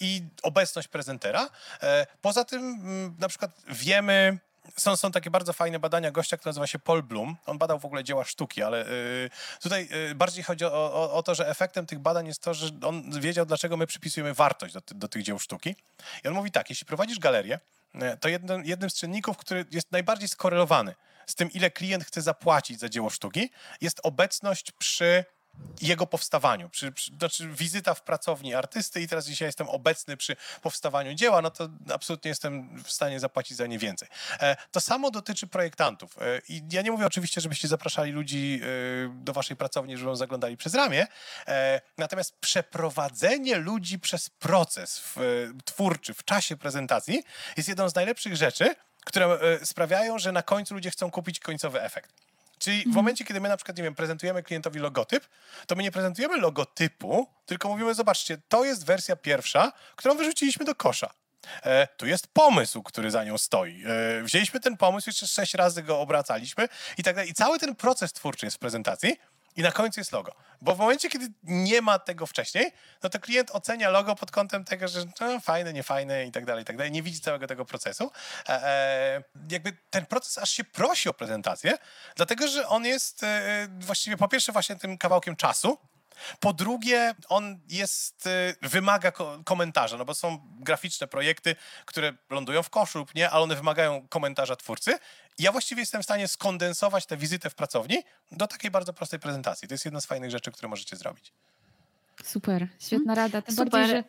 i 0.00 0.22
obecność 0.42 0.88
prezentera. 0.88 1.50
E, 1.82 2.06
poza 2.22 2.44
tym, 2.44 2.60
m, 2.60 2.80
mm, 2.80 3.16
na 3.18 3.28
przykład 3.28 3.50
wiemy, 3.68 4.38
są, 4.76 4.96
są 4.96 5.12
takie 5.12 5.30
bardzo 5.30 5.52
fajne 5.52 5.78
badania 5.78 6.10
gościa, 6.10 6.36
który 6.36 6.48
nazywa 6.48 6.66
się 6.66 6.78
Paul 6.78 7.02
Bloom. 7.02 7.36
On 7.46 7.58
badał 7.58 7.78
w 7.78 7.84
ogóle 7.84 8.04
dzieła 8.04 8.24
sztuki, 8.24 8.62
ale 8.62 8.88
y, 8.88 9.30
tutaj 9.60 9.88
y, 10.10 10.14
bardziej 10.14 10.44
chodzi 10.44 10.64
o, 10.64 10.72
o, 10.72 11.12
o, 11.12 11.22
to, 11.22 11.34
że 11.34 11.48
efektem 11.48 11.86
tych 11.86 11.98
badań 11.98 12.26
jest 12.26 12.42
to, 12.42 12.54
że 12.54 12.70
on 12.82 13.20
wiedział, 13.20 13.46
dlaczego 13.46 13.76
my 13.76 13.86
przypisujemy 13.86 14.34
wartość 14.34 14.74
do, 14.74 14.80
do 14.94 15.08
tych 15.08 15.22
dzieł 15.22 15.38
sztuki. 15.38 15.76
I 16.24 16.28
on 16.28 16.34
mówi 16.34 16.50
tak, 16.50 16.70
jeśli 16.70 16.86
prowadzisz 16.86 17.18
galerię, 17.18 17.60
y, 17.94 18.16
to 18.20 18.28
jednym, 18.28 18.64
jednym 18.64 18.90
z 18.90 18.94
czynników, 18.94 19.36
który 19.36 19.64
jest 19.70 19.92
najbardziej 19.92 20.28
skorelowany 20.28 20.94
z 21.26 21.34
tym, 21.34 21.52
ile 21.52 21.70
klient 21.70 22.04
chce 22.04 22.22
zapłacić 22.22 22.80
za 22.80 22.88
dzieło 22.88 23.10
sztuki, 23.10 23.50
jest 23.80 24.00
obecność 24.02 24.72
przy 24.72 25.24
jego 25.80 26.06
powstawaniu, 26.06 26.68
przy, 26.68 26.92
przy, 26.92 27.12
znaczy 27.16 27.48
wizyta 27.48 27.94
w 27.94 28.02
pracowni 28.02 28.54
artysty 28.54 29.00
i 29.00 29.08
teraz 29.08 29.26
dzisiaj 29.26 29.48
jestem 29.48 29.68
obecny 29.68 30.16
przy 30.16 30.36
powstawaniu 30.62 31.14
dzieła, 31.14 31.42
no 31.42 31.50
to 31.50 31.68
absolutnie 31.94 32.28
jestem 32.28 32.82
w 32.82 32.92
stanie 32.92 33.20
zapłacić 33.20 33.56
za 33.56 33.66
nie 33.66 33.78
więcej. 33.78 34.08
E, 34.40 34.56
to 34.70 34.80
samo 34.80 35.10
dotyczy 35.10 35.46
projektantów. 35.46 36.18
E, 36.18 36.40
I 36.48 36.62
ja 36.72 36.82
nie 36.82 36.90
mówię 36.90 37.06
oczywiście, 37.06 37.40
żebyście 37.40 37.68
zapraszali 37.68 38.12
ludzi 38.12 38.60
e, 38.62 39.24
do 39.24 39.32
waszej 39.32 39.56
pracowni, 39.56 39.96
żeby 39.96 40.16
zaglądali 40.16 40.56
przez 40.56 40.74
ramię, 40.74 41.06
e, 41.48 41.80
natomiast 41.98 42.36
przeprowadzenie 42.40 43.56
ludzi 43.56 43.98
przez 43.98 44.30
proces 44.30 44.98
w, 44.98 45.48
twórczy 45.64 46.14
w 46.14 46.24
czasie 46.24 46.56
prezentacji 46.56 47.22
jest 47.56 47.68
jedną 47.68 47.88
z 47.88 47.94
najlepszych 47.94 48.36
rzeczy, 48.36 48.74
które 49.04 49.26
e, 49.26 49.66
sprawiają, 49.66 50.18
że 50.18 50.32
na 50.32 50.42
końcu 50.42 50.74
ludzie 50.74 50.90
chcą 50.90 51.10
kupić 51.10 51.40
końcowy 51.40 51.82
efekt. 51.82 52.25
Czyli 52.58 52.76
w 52.76 52.86
mhm. 52.86 52.96
momencie, 52.96 53.24
kiedy 53.24 53.40
my 53.40 53.48
na 53.48 53.56
przykład, 53.56 53.76
nie 53.76 53.82
wiem, 53.82 53.94
prezentujemy 53.94 54.42
klientowi 54.42 54.80
logotyp, 54.80 55.28
to 55.66 55.76
my 55.76 55.82
nie 55.82 55.92
prezentujemy 55.92 56.36
logotypu, 56.36 57.26
tylko 57.46 57.68
mówimy, 57.68 57.94
zobaczcie, 57.94 58.38
to 58.48 58.64
jest 58.64 58.86
wersja 58.86 59.16
pierwsza, 59.16 59.72
którą 59.96 60.16
wyrzuciliśmy 60.16 60.64
do 60.64 60.74
kosza. 60.74 61.10
E, 61.62 61.88
tu 61.96 62.06
jest 62.06 62.26
pomysł, 62.26 62.82
który 62.82 63.10
za 63.10 63.24
nią 63.24 63.38
stoi. 63.38 63.84
E, 63.86 64.22
wzięliśmy 64.22 64.60
ten 64.60 64.76
pomysł, 64.76 65.08
jeszcze 65.08 65.26
sześć 65.26 65.54
razy 65.54 65.82
go 65.82 66.00
obracaliśmy 66.00 66.68
i 66.98 67.02
tak 67.02 67.14
dalej. 67.14 67.30
I 67.30 67.34
cały 67.34 67.58
ten 67.58 67.74
proces 67.74 68.12
twórczy 68.12 68.46
jest 68.46 68.56
w 68.56 68.60
prezentacji. 68.60 69.16
I 69.56 69.62
na 69.62 69.72
końcu 69.72 70.00
jest 70.00 70.12
logo. 70.12 70.32
Bo 70.60 70.74
w 70.74 70.78
momencie, 70.78 71.08
kiedy 71.08 71.28
nie 71.42 71.82
ma 71.82 71.98
tego 71.98 72.26
wcześniej, 72.26 72.72
no 73.02 73.10
to 73.10 73.20
klient 73.20 73.50
ocenia 73.50 73.90
logo 73.90 74.14
pod 74.14 74.30
kątem 74.30 74.64
tego, 74.64 74.88
że 74.88 75.04
no, 75.20 75.40
fajne, 75.40 75.72
niefajne 75.72 76.26
i 76.26 76.32
tak 76.32 76.44
dalej, 76.44 76.62
i 76.62 76.64
tak 76.64 76.76
dalej. 76.76 76.92
Nie 76.92 77.02
widzi 77.02 77.20
całego 77.20 77.46
tego 77.46 77.64
procesu. 77.64 78.10
E, 78.48 78.52
e, 78.52 79.22
jakby 79.50 79.76
ten 79.90 80.06
proces 80.06 80.38
aż 80.38 80.50
się 80.50 80.64
prosi 80.64 81.08
o 81.08 81.14
prezentację, 81.14 81.78
dlatego 82.16 82.48
że 82.48 82.68
on 82.68 82.84
jest 82.84 83.22
e, 83.22 83.68
właściwie 83.78 84.16
po 84.16 84.28
pierwsze 84.28 84.52
właśnie 84.52 84.76
tym 84.76 84.98
kawałkiem 84.98 85.36
czasu, 85.36 85.78
po 86.40 86.52
drugie, 86.52 87.14
on 87.28 87.60
jest, 87.68 88.26
y, 88.26 88.56
wymaga 88.62 89.12
komentarza, 89.44 89.96
no 89.96 90.04
bo 90.04 90.14
są 90.14 90.38
graficzne 90.60 91.06
projekty, 91.06 91.56
które 91.84 92.12
lądują 92.30 92.62
w 92.62 92.70
koszu 92.70 92.98
lub 92.98 93.14
nie, 93.14 93.30
ale 93.30 93.42
one 93.42 93.54
wymagają 93.54 94.08
komentarza 94.08 94.56
twórcy. 94.56 94.98
Ja 95.38 95.52
właściwie 95.52 95.82
jestem 95.82 96.02
w 96.02 96.04
stanie 96.04 96.28
skondensować 96.28 97.06
tę 97.06 97.16
wizytę 97.16 97.50
w 97.50 97.54
pracowni 97.54 98.02
do 98.32 98.46
takiej 98.46 98.70
bardzo 98.70 98.92
prostej 98.92 99.20
prezentacji. 99.20 99.68
To 99.68 99.74
jest 99.74 99.84
jedna 99.84 100.00
z 100.00 100.06
fajnych 100.06 100.30
rzeczy, 100.30 100.52
które 100.52 100.68
możecie 100.68 100.96
zrobić. 100.96 101.32
Super, 102.24 102.68
świetna 102.78 103.14
rada. 103.14 103.42
Tym 103.42 103.54
Super. 103.56 103.70
Bardziej, 103.70 103.96
że... 103.96 104.04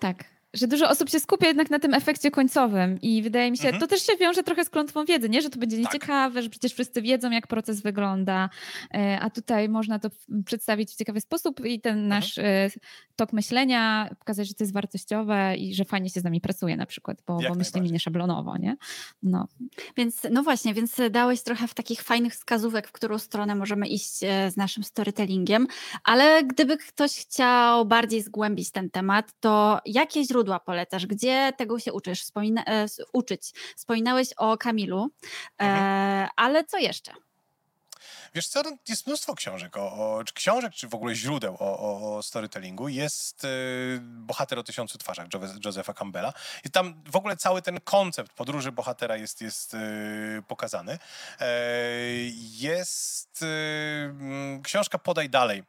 Tak 0.00 0.31
że 0.54 0.66
dużo 0.66 0.88
osób 0.88 1.10
się 1.10 1.20
skupia 1.20 1.46
jednak 1.46 1.70
na 1.70 1.78
tym 1.78 1.94
efekcie 1.94 2.30
końcowym 2.30 3.00
i 3.00 3.22
wydaje 3.22 3.50
mi 3.50 3.56
się, 3.56 3.68
mhm. 3.68 3.80
to 3.80 3.86
też 3.86 4.06
się 4.06 4.16
wiąże 4.16 4.42
trochę 4.42 4.64
z 4.64 4.70
klątwą 4.70 5.04
wiedzy, 5.04 5.28
nie? 5.28 5.42
że 5.42 5.50
to 5.50 5.58
będzie 5.58 5.76
tak. 5.76 5.84
nieciekawe, 5.84 6.34
tak. 6.34 6.42
że 6.44 6.50
przecież 6.50 6.72
wszyscy 6.72 7.02
wiedzą, 7.02 7.30
jak 7.30 7.46
proces 7.46 7.82
wygląda, 7.82 8.50
e, 8.94 9.20
a 9.20 9.30
tutaj 9.30 9.68
można 9.68 9.98
to 9.98 10.08
przedstawić 10.44 10.90
w 10.90 10.96
ciekawy 10.96 11.20
sposób 11.20 11.66
i 11.66 11.80
ten 11.80 11.92
mhm. 11.92 12.08
nasz 12.08 12.38
mhm. 12.38 12.70
tok 13.16 13.32
myślenia 13.32 14.10
pokazać, 14.18 14.48
że 14.48 14.54
to 14.54 14.64
jest 14.64 14.74
wartościowe 14.74 15.56
i 15.56 15.74
że 15.74 15.84
fajnie 15.84 16.10
się 16.10 16.20
z 16.20 16.24
nami 16.24 16.40
pracuje 16.40 16.76
na 16.76 16.86
przykład, 16.86 17.22
bo, 17.26 17.38
bo 17.48 17.54
myślimy 17.54 17.90
nie 17.90 18.00
szablonowo, 18.00 18.56
nie? 18.56 18.76
No. 19.22 19.48
Więc, 19.96 20.26
no 20.30 20.42
właśnie, 20.42 20.74
więc 20.74 20.96
dałeś 21.10 21.42
trochę 21.42 21.68
w 21.68 21.74
takich 21.74 22.02
fajnych 22.02 22.32
wskazówek, 22.32 22.88
w 22.88 22.92
którą 22.92 23.18
stronę 23.18 23.54
możemy 23.54 23.88
iść 23.88 24.22
e, 24.22 24.50
z 24.50 24.56
naszym 24.56 24.84
storytellingiem, 24.84 25.66
ale 26.04 26.44
gdyby 26.44 26.76
ktoś 26.76 27.12
chciał 27.12 27.86
bardziej 27.86 28.22
zgłębić 28.22 28.70
ten 28.70 28.90
temat, 28.90 29.32
to 29.40 29.80
jakie 29.86 30.24
źródła 30.24 30.41
źródła 30.42 30.60
polecasz? 30.60 31.06
Gdzie 31.06 31.52
tego 31.56 31.78
się 31.78 31.92
uczysz? 31.92 32.22
Wspomina, 32.22 32.64
e, 32.64 32.86
uczyć? 33.12 33.52
Wspominałeś 33.76 34.28
o 34.36 34.56
Kamilu, 34.56 35.10
e, 35.58 35.64
mhm. 35.64 36.28
ale 36.36 36.64
co 36.64 36.78
jeszcze? 36.78 37.12
Wiesz 38.34 38.48
co, 38.48 38.62
no, 38.62 38.76
jest 38.88 39.06
mnóstwo 39.06 39.34
książek, 39.34 39.76
o, 39.76 39.92
o, 39.92 40.24
czy 40.24 40.34
książek, 40.34 40.72
czy 40.74 40.88
w 40.88 40.94
ogóle 40.94 41.14
źródeł 41.14 41.56
o, 41.60 42.16
o, 42.16 42.22
storytellingu. 42.22 42.88
Jest 42.88 43.44
y, 43.44 43.48
Bohater 44.00 44.58
o 44.58 44.62
tysiącu 44.62 44.98
twarzach 44.98 45.26
Josepha 45.64 45.94
Campbella. 45.94 46.32
I 46.64 46.70
tam 46.70 47.02
w 47.06 47.16
ogóle 47.16 47.36
cały 47.36 47.62
ten 47.62 47.80
koncept 47.80 48.32
podróży 48.32 48.72
bohatera 48.72 49.16
jest, 49.16 49.40
jest 49.40 49.74
y, 49.74 49.78
pokazany. 50.48 50.98
Jest 52.58 53.44
książka 54.62 54.98
Podaj 54.98 55.30
Dalej 55.30 55.62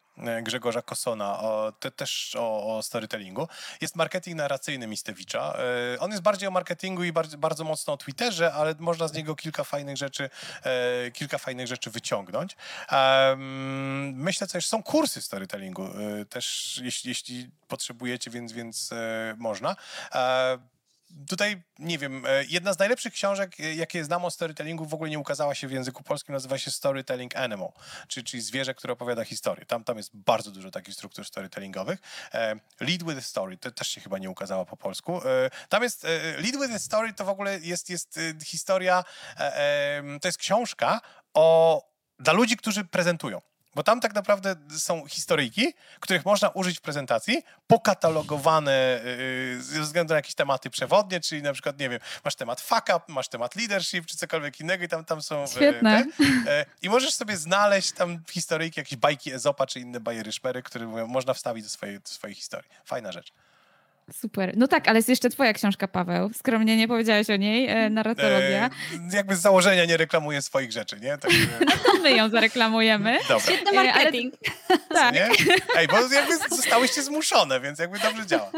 Grzegorza 0.44 0.82
Kosona, 0.82 1.40
o, 1.40 1.74
te, 1.80 1.92
też 1.92 2.36
o, 2.40 2.78
o, 2.78 2.84
storytellingu. 2.84 3.48
Jest 3.82 3.96
marketing 3.96 4.38
narracyjny 4.38 4.88
Mistewicza. 4.88 5.58
E, 5.96 6.00
on 6.00 6.12
jest 6.12 6.24
bardziej 6.24 6.48
o 6.48 6.52
marketingu 6.52 7.04
i 7.04 7.12
bardzo, 7.12 7.38
bardzo 7.38 7.64
mocno 7.64 7.94
o 7.94 7.98
Twitterze, 7.98 8.54
ale 8.54 8.76
można 8.80 9.08
z 9.08 9.14
niego 9.14 9.36
kilka 9.36 9.64
fajnych 9.64 9.98
rzeczy, 9.98 10.30
e, 10.64 11.12
kilka 11.12 11.38
fajnych 11.38 11.68
rzeczy 11.68 11.92
wyciągnąć. 11.92 12.56
Myślę 14.14 14.48
też, 14.48 14.66
są 14.66 14.84
kursy 14.84 15.22
storytellingu 15.22 15.90
też, 16.30 16.80
jeśli, 16.84 17.10
jeśli 17.10 17.50
potrzebujecie, 17.68 18.32
więc, 18.32 18.52
więc 18.52 18.90
można 19.38 19.76
tutaj, 21.30 21.62
nie 21.80 21.98
wiem, 21.98 22.26
e, 22.26 22.44
jedna 22.44 22.74
z 22.74 22.80
najlepszych 22.80 23.14
książek, 23.14 23.60
e, 23.60 23.76
jakie 23.76 24.04
znam 24.04 24.26
o 24.26 24.32
storytellingu, 24.32 24.86
w 24.86 24.94
ogóle 24.94 25.10
nie 25.10 25.20
ukazała 25.20 25.56
się 25.56 25.68
w 25.68 25.72
języku 25.72 26.04
polskim, 26.04 26.34
nazywa 26.34 26.58
się 26.58 26.72
Storytelling 26.72 27.36
Animal, 27.36 27.72
czyli, 28.08 28.24
czyli 28.24 28.44
zwierzę, 28.44 28.74
które 28.74 28.94
opowiada 28.94 29.26
historię. 29.26 29.66
Tam, 29.66 29.84
tam 29.84 29.98
jest 29.98 30.12
bardzo 30.14 30.52
dużo 30.52 30.72
takich 30.72 30.94
struktur 30.94 31.26
storytellingowych. 31.26 32.00
E, 32.34 32.56
Lead 32.80 33.04
with 33.04 33.26
Story, 33.26 33.58
to 33.58 33.72
też 33.72 33.88
się 33.88 34.02
chyba 34.02 34.18
nie 34.18 34.30
ukazała 34.30 34.66
po 34.66 34.78
polsku. 34.78 35.22
Tam 35.70 35.84
jest, 35.84 36.04
Lead 36.38 36.70
with 36.70 36.84
Story 36.84 37.14
to 37.14 37.26
w 37.26 37.30
ogóle 37.30 37.60
jest, 37.60 37.90
jest 37.90 38.20
historia, 38.46 39.04
to 40.22 40.28
jest 40.28 40.38
książka 40.38 41.02
o, 41.34 41.82
dla 42.20 42.34
ludzi, 42.34 42.58
którzy 42.58 42.86
prezentują. 42.86 43.42
Bo 43.76 43.84
tam 43.84 44.00
tak 44.00 44.16
naprawdę 44.16 44.56
są 44.78 45.06
historyjki, 45.08 45.74
których 46.00 46.26
można 46.26 46.50
użyć 46.50 46.78
w 46.78 46.82
prezentacji, 46.82 47.44
pokatalogowane 47.68 49.02
yy, 49.56 49.64
ze 49.64 49.82
względu 49.82 50.12
na 50.12 50.16
jakieś 50.16 50.36
tematy 50.36 50.70
przewodnie, 50.70 51.20
czyli 51.20 51.42
na 51.42 51.54
przykład, 51.54 51.80
nie 51.80 51.90
wiem, 51.90 52.00
masz 52.26 52.36
temat 52.36 52.62
fuck 52.62 52.84
up, 52.84 53.00
masz 53.08 53.28
temat 53.28 53.56
leadership, 53.56 54.06
czy 54.06 54.18
cokolwiek 54.18 54.60
innego 54.60 54.84
i 54.84 54.88
tam, 54.88 55.06
tam 55.06 55.22
są... 55.22 55.48
Świetne. 55.48 56.06
Te, 56.18 56.24
yy, 56.58 56.66
I 56.82 56.90
możesz 56.90 57.14
sobie 57.14 57.38
znaleźć 57.38 57.92
tam 57.92 58.20
historyjki, 58.30 58.80
jakieś 58.80 58.96
bajki 58.96 59.34
Ezopa, 59.34 59.68
czy 59.68 59.80
inne 59.80 60.00
bajery 60.00 60.32
szpery, 60.32 60.64
które 60.64 60.88
mówią, 60.88 61.08
można 61.08 61.34
wstawić 61.34 61.64
do 61.64 61.70
swojej, 61.70 62.00
do 62.00 62.08
swojej 62.08 62.36
historii. 62.36 62.72
Fajna 62.86 63.12
rzecz. 63.12 63.34
Super. 64.12 64.54
No 64.58 64.68
tak, 64.68 64.88
ale 64.88 65.00
jest 65.00 65.10
jeszcze 65.10 65.30
twoja 65.30 65.54
książka, 65.54 65.88
Paweł. 65.88 66.30
Skromnie 66.34 66.78
nie 66.78 66.88
powiedziałeś 66.88 67.30
o 67.30 67.36
niej, 67.36 67.70
e, 67.70 67.90
narratologia. 67.90 68.70
E, 69.12 69.16
jakby 69.16 69.36
z 69.36 69.42
założenia 69.42 69.86
nie 69.86 69.98
reklamuję 69.98 70.42
swoich 70.42 70.72
rzeczy, 70.72 71.00
nie? 71.00 71.18
Tak, 71.18 71.32
to 71.86 71.94
my 72.04 72.12
ją 72.12 72.30
zareklamujemy. 72.30 73.18
Dobra. 73.20 73.40
Świetny 73.40 73.72
marketing. 73.72 74.34
E, 74.34 74.38
ale... 74.70 74.80
Tak. 74.90 75.16
Nie? 75.16 75.30
Ej, 75.76 75.88
bo 75.88 76.16
jakby 76.16 76.38
zostałyście 76.56 77.04
zmuszone, 77.04 77.60
więc 77.60 77.80
jakby 77.80 78.00
dobrze 78.00 78.26
działa. 78.28 78.52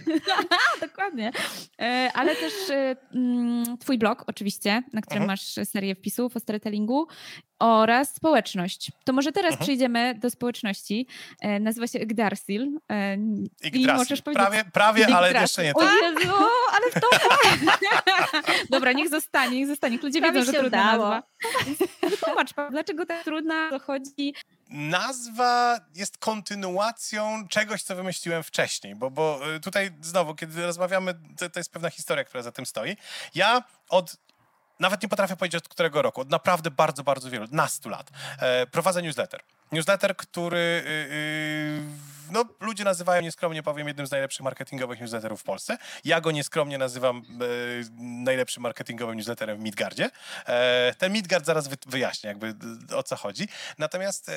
Dokładnie. 0.80 1.32
E, 1.80 2.10
ale 2.14 2.36
też 2.36 2.70
e, 2.70 2.96
mm, 3.14 3.78
twój 3.78 3.98
blog 3.98 4.24
oczywiście, 4.26 4.82
na 4.92 5.00
którym 5.00 5.22
mhm. 5.22 5.26
masz 5.26 5.68
serię 5.70 5.94
wpisów 5.94 6.36
o 6.36 6.40
storytellingu 6.40 7.06
oraz 7.58 8.14
społeczność. 8.14 8.92
To 9.04 9.12
może 9.12 9.32
teraz 9.32 9.52
mhm. 9.52 9.64
przejdziemy 9.64 10.14
do 10.14 10.30
społeczności. 10.30 11.06
E, 11.40 11.60
nazywa 11.60 11.86
się 11.86 11.98
Gdarsil. 11.98 12.78
E, 12.90 13.16
I 13.72 13.86
możesz 13.86 14.22
powiedzieć... 14.22 14.46
Prawie, 14.46 14.64
prawie 14.72 15.16
ale 15.16 15.32
jeszcze 15.32 15.64
nie 15.64 15.74
tak. 15.74 15.82
O 15.82 16.06
Jezu, 16.06 16.34
ale 16.72 16.90
w 16.90 16.94
to... 16.94 17.08
Dobra, 18.76 18.92
niech 18.92 19.08
zostanie, 19.08 19.56
niech 19.56 19.68
zostanie. 19.68 19.98
Ludzie 20.02 20.20
prawie 20.20 20.40
wiedzą, 20.40 20.52
że 20.52 20.58
trudna 20.58 20.96
udało. 20.96 21.08
nazwa. 21.08 21.22
Wytłumacz, 22.10 22.50
dlaczego 22.70 23.06
tak 23.06 23.24
trudna 23.24 23.70
dochodzi 23.70 24.34
nazwa 24.70 25.80
jest 25.94 26.18
kontynuacją 26.18 27.48
czegoś, 27.48 27.82
co 27.82 27.96
wymyśliłem 27.96 28.42
wcześniej, 28.42 28.94
bo, 28.94 29.10
bo 29.10 29.54
y, 29.56 29.60
tutaj 29.60 29.90
znowu, 30.00 30.34
kiedy 30.34 30.62
rozmawiamy, 30.62 31.14
to, 31.38 31.50
to 31.50 31.60
jest 31.60 31.72
pewna 31.72 31.90
historia, 31.90 32.24
która 32.24 32.42
za 32.42 32.52
tym 32.52 32.66
stoi. 32.66 32.96
Ja 33.34 33.62
od 33.88 34.16
nawet 34.80 35.02
nie 35.02 35.08
potrafię 35.08 35.36
powiedzieć 35.36 35.62
od 35.62 35.68
którego 35.68 36.02
roku, 36.02 36.20
od 36.20 36.30
naprawdę 36.30 36.70
bardzo, 36.70 37.04
bardzo 37.04 37.30
wielu, 37.30 37.46
nastu 37.50 37.88
lat, 37.88 38.10
e, 38.38 38.66
prowadzę 38.66 39.02
newsletter. 39.02 39.40
Newsletter, 39.72 40.16
który 40.16 40.58
y, 40.58 40.90
y, 40.90 42.16
no, 42.30 42.44
ludzie 42.60 42.84
nazywają 42.84 43.22
nieskromnie, 43.22 43.62
powiem, 43.62 43.88
jednym 43.88 44.06
z 44.06 44.10
najlepszych 44.10 44.42
marketingowych 44.42 45.00
newsletterów 45.00 45.40
w 45.40 45.44
Polsce. 45.44 45.78
Ja 46.04 46.20
go 46.20 46.30
nieskromnie 46.30 46.78
nazywam 46.78 47.18
e, 47.18 47.22
najlepszym 48.00 48.62
marketingowym 48.62 49.16
newsletterem 49.16 49.58
w 49.58 49.60
Midgardzie. 49.60 50.10
E, 50.46 50.94
ten 50.98 51.12
Midgard 51.12 51.46
zaraz 51.46 51.68
wy, 51.68 51.76
wyjaśnię, 51.86 52.28
jakby 52.28 52.54
o 52.96 53.02
co 53.02 53.16
chodzi. 53.16 53.48
Natomiast 53.78 54.28
e, 54.28 54.32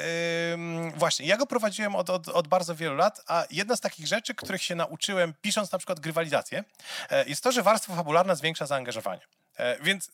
właśnie, 0.95 1.27
ja 1.27 1.37
go 1.37 1.45
prowadziłem 1.45 1.95
od, 1.95 2.09
od, 2.09 2.27
od, 2.27 2.47
bardzo 2.47 2.75
wielu 2.75 2.95
lat, 2.95 3.21
a 3.27 3.45
jedna 3.51 3.75
z 3.75 3.79
takich 3.79 4.07
rzeczy, 4.07 4.35
których 4.35 4.63
się 4.63 4.75
nauczyłem, 4.75 5.33
pisząc 5.41 5.71
na 5.71 5.77
przykład 5.77 5.99
grywalizację, 5.99 6.63
e, 7.09 7.25
jest 7.25 7.43
to, 7.43 7.51
że 7.51 7.63
warstwa 7.63 7.95
fabularna 7.95 8.35
zwiększa 8.35 8.65
zaangażowanie. 8.65 9.21
E, 9.59 9.77
więc 9.81 10.07
e, 10.07 10.11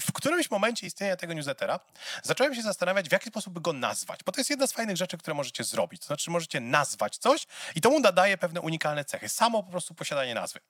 w 0.00 0.12
którymś 0.12 0.50
momencie 0.50 0.86
istnienia 0.86 1.16
tego 1.16 1.32
newslettera 1.32 1.80
zacząłem 2.22 2.54
się 2.54 2.62
zastanawiać, 2.62 3.08
w 3.08 3.12
jaki 3.12 3.28
sposób 3.28 3.54
by 3.54 3.60
go 3.60 3.72
nazwać, 3.72 4.20
bo 4.26 4.32
to 4.32 4.40
jest 4.40 4.50
jedna 4.50 4.66
z 4.66 4.72
fajnych 4.72 4.96
rzeczy, 4.96 5.18
które 5.18 5.34
możecie 5.34 5.64
zrobić. 5.64 6.00
To 6.00 6.06
znaczy, 6.06 6.30
możecie 6.30 6.60
nazwać 6.60 7.18
coś 7.18 7.46
i 7.74 7.80
to 7.80 7.90
mu 7.90 8.00
nadaje 8.00 8.38
pewne 8.38 8.60
unikalne 8.60 9.04
cechy. 9.04 9.28
Samo 9.28 9.62
po 9.62 9.70
prostu 9.70 9.94
posiadanie 9.94 10.34
nazwy. 10.34 10.60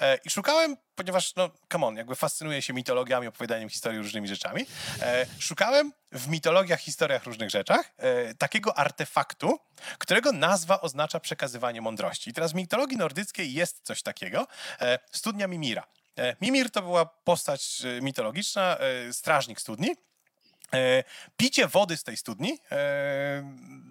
E, 0.00 0.18
I 0.24 0.30
szukałem, 0.30 0.76
ponieważ, 0.94 1.34
no, 1.34 1.50
come 1.72 1.86
on, 1.86 1.96
jakby 1.96 2.14
fascynuję 2.14 2.62
się 2.62 2.72
mitologiami, 2.72 3.26
opowiadaniem 3.26 3.68
historii 3.68 3.98
różnymi 3.98 4.28
rzeczami, 4.28 4.66
szukałem 5.38 5.92
w 6.12 6.28
mitologiach, 6.28 6.80
historiach, 6.80 7.24
różnych 7.24 7.50
rzeczach 7.50 7.92
takiego 8.38 8.78
artefaktu, 8.78 9.58
którego 9.98 10.32
nazwa 10.32 10.80
oznacza 10.80 11.20
przekazywanie 11.20 11.80
mądrości. 11.80 12.30
I 12.30 12.32
teraz 12.32 12.52
w 12.52 12.54
mitologii 12.54 12.96
nordyckiej 12.96 13.52
jest 13.52 13.80
coś 13.82 14.02
takiego, 14.02 14.46
studnia 15.12 15.46
Mimira. 15.46 15.86
E, 16.18 16.36
Mimir 16.40 16.70
to 16.70 16.82
była 16.82 17.06
postać 17.06 17.82
e, 17.84 18.00
mitologiczna, 18.02 18.78
e, 18.78 19.12
strażnik 19.12 19.60
studni. 19.60 19.96
Picie 21.36 21.66
wody 21.66 21.96
z 21.96 22.02
tej 22.02 22.16
studni 22.16 22.58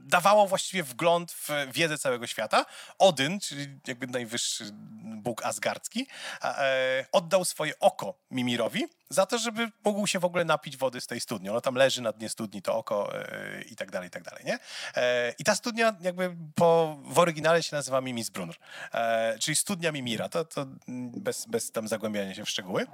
dawało 0.06 0.48
właściwie 0.48 0.84
wgląd 0.84 1.32
w 1.32 1.50
wiedzę 1.74 1.98
całego 1.98 2.28
świata. 2.28 2.66
Odyn, 3.00 3.40
czyli 3.40 3.80
jakby 3.88 4.08
najwyższy 4.08 4.70
bóg 5.02 5.46
asgardzki, 5.46 6.08
oddał 7.12 7.46
swoje 7.46 7.80
oko 7.80 8.20
Mimirowi 8.32 8.86
za 9.10 9.26
to, 9.26 9.38
żeby 9.38 9.72
mógł 9.86 10.08
się 10.08 10.20
w 10.20 10.26
ogóle 10.26 10.46
napić 10.46 10.78
wody 10.78 11.02
z 11.02 11.08
tej 11.08 11.20
studni. 11.20 11.50
Ono 11.50 11.62
tam 11.62 11.76
leży 11.76 12.02
na 12.02 12.12
dnie 12.12 12.30
studni, 12.30 12.62
to 12.62 12.76
oko 12.76 13.14
i 13.72 13.76
tak 13.76 13.92
dalej, 13.92 14.08
i 14.08 14.12
tak 14.12 14.24
dalej, 14.24 14.46
nie? 14.46 14.60
I 15.40 15.44
ta 15.44 15.56
studnia 15.56 15.96
jakby 16.02 16.36
po, 16.56 16.98
w 17.06 17.20
oryginale 17.20 17.64
się 17.64 17.76
nazywa 17.76 18.02
Mimisbrunr, 18.02 18.56
czyli 19.40 19.56
studnia 19.56 19.92
Mimira. 19.92 20.30
To, 20.30 20.46
to 20.46 20.66
bez, 21.18 21.46
bez 21.46 21.72
tam 21.72 21.88
zagłębiania 21.88 22.36
się 22.36 22.46
w 22.46 22.50
szczegóły. 22.50 22.88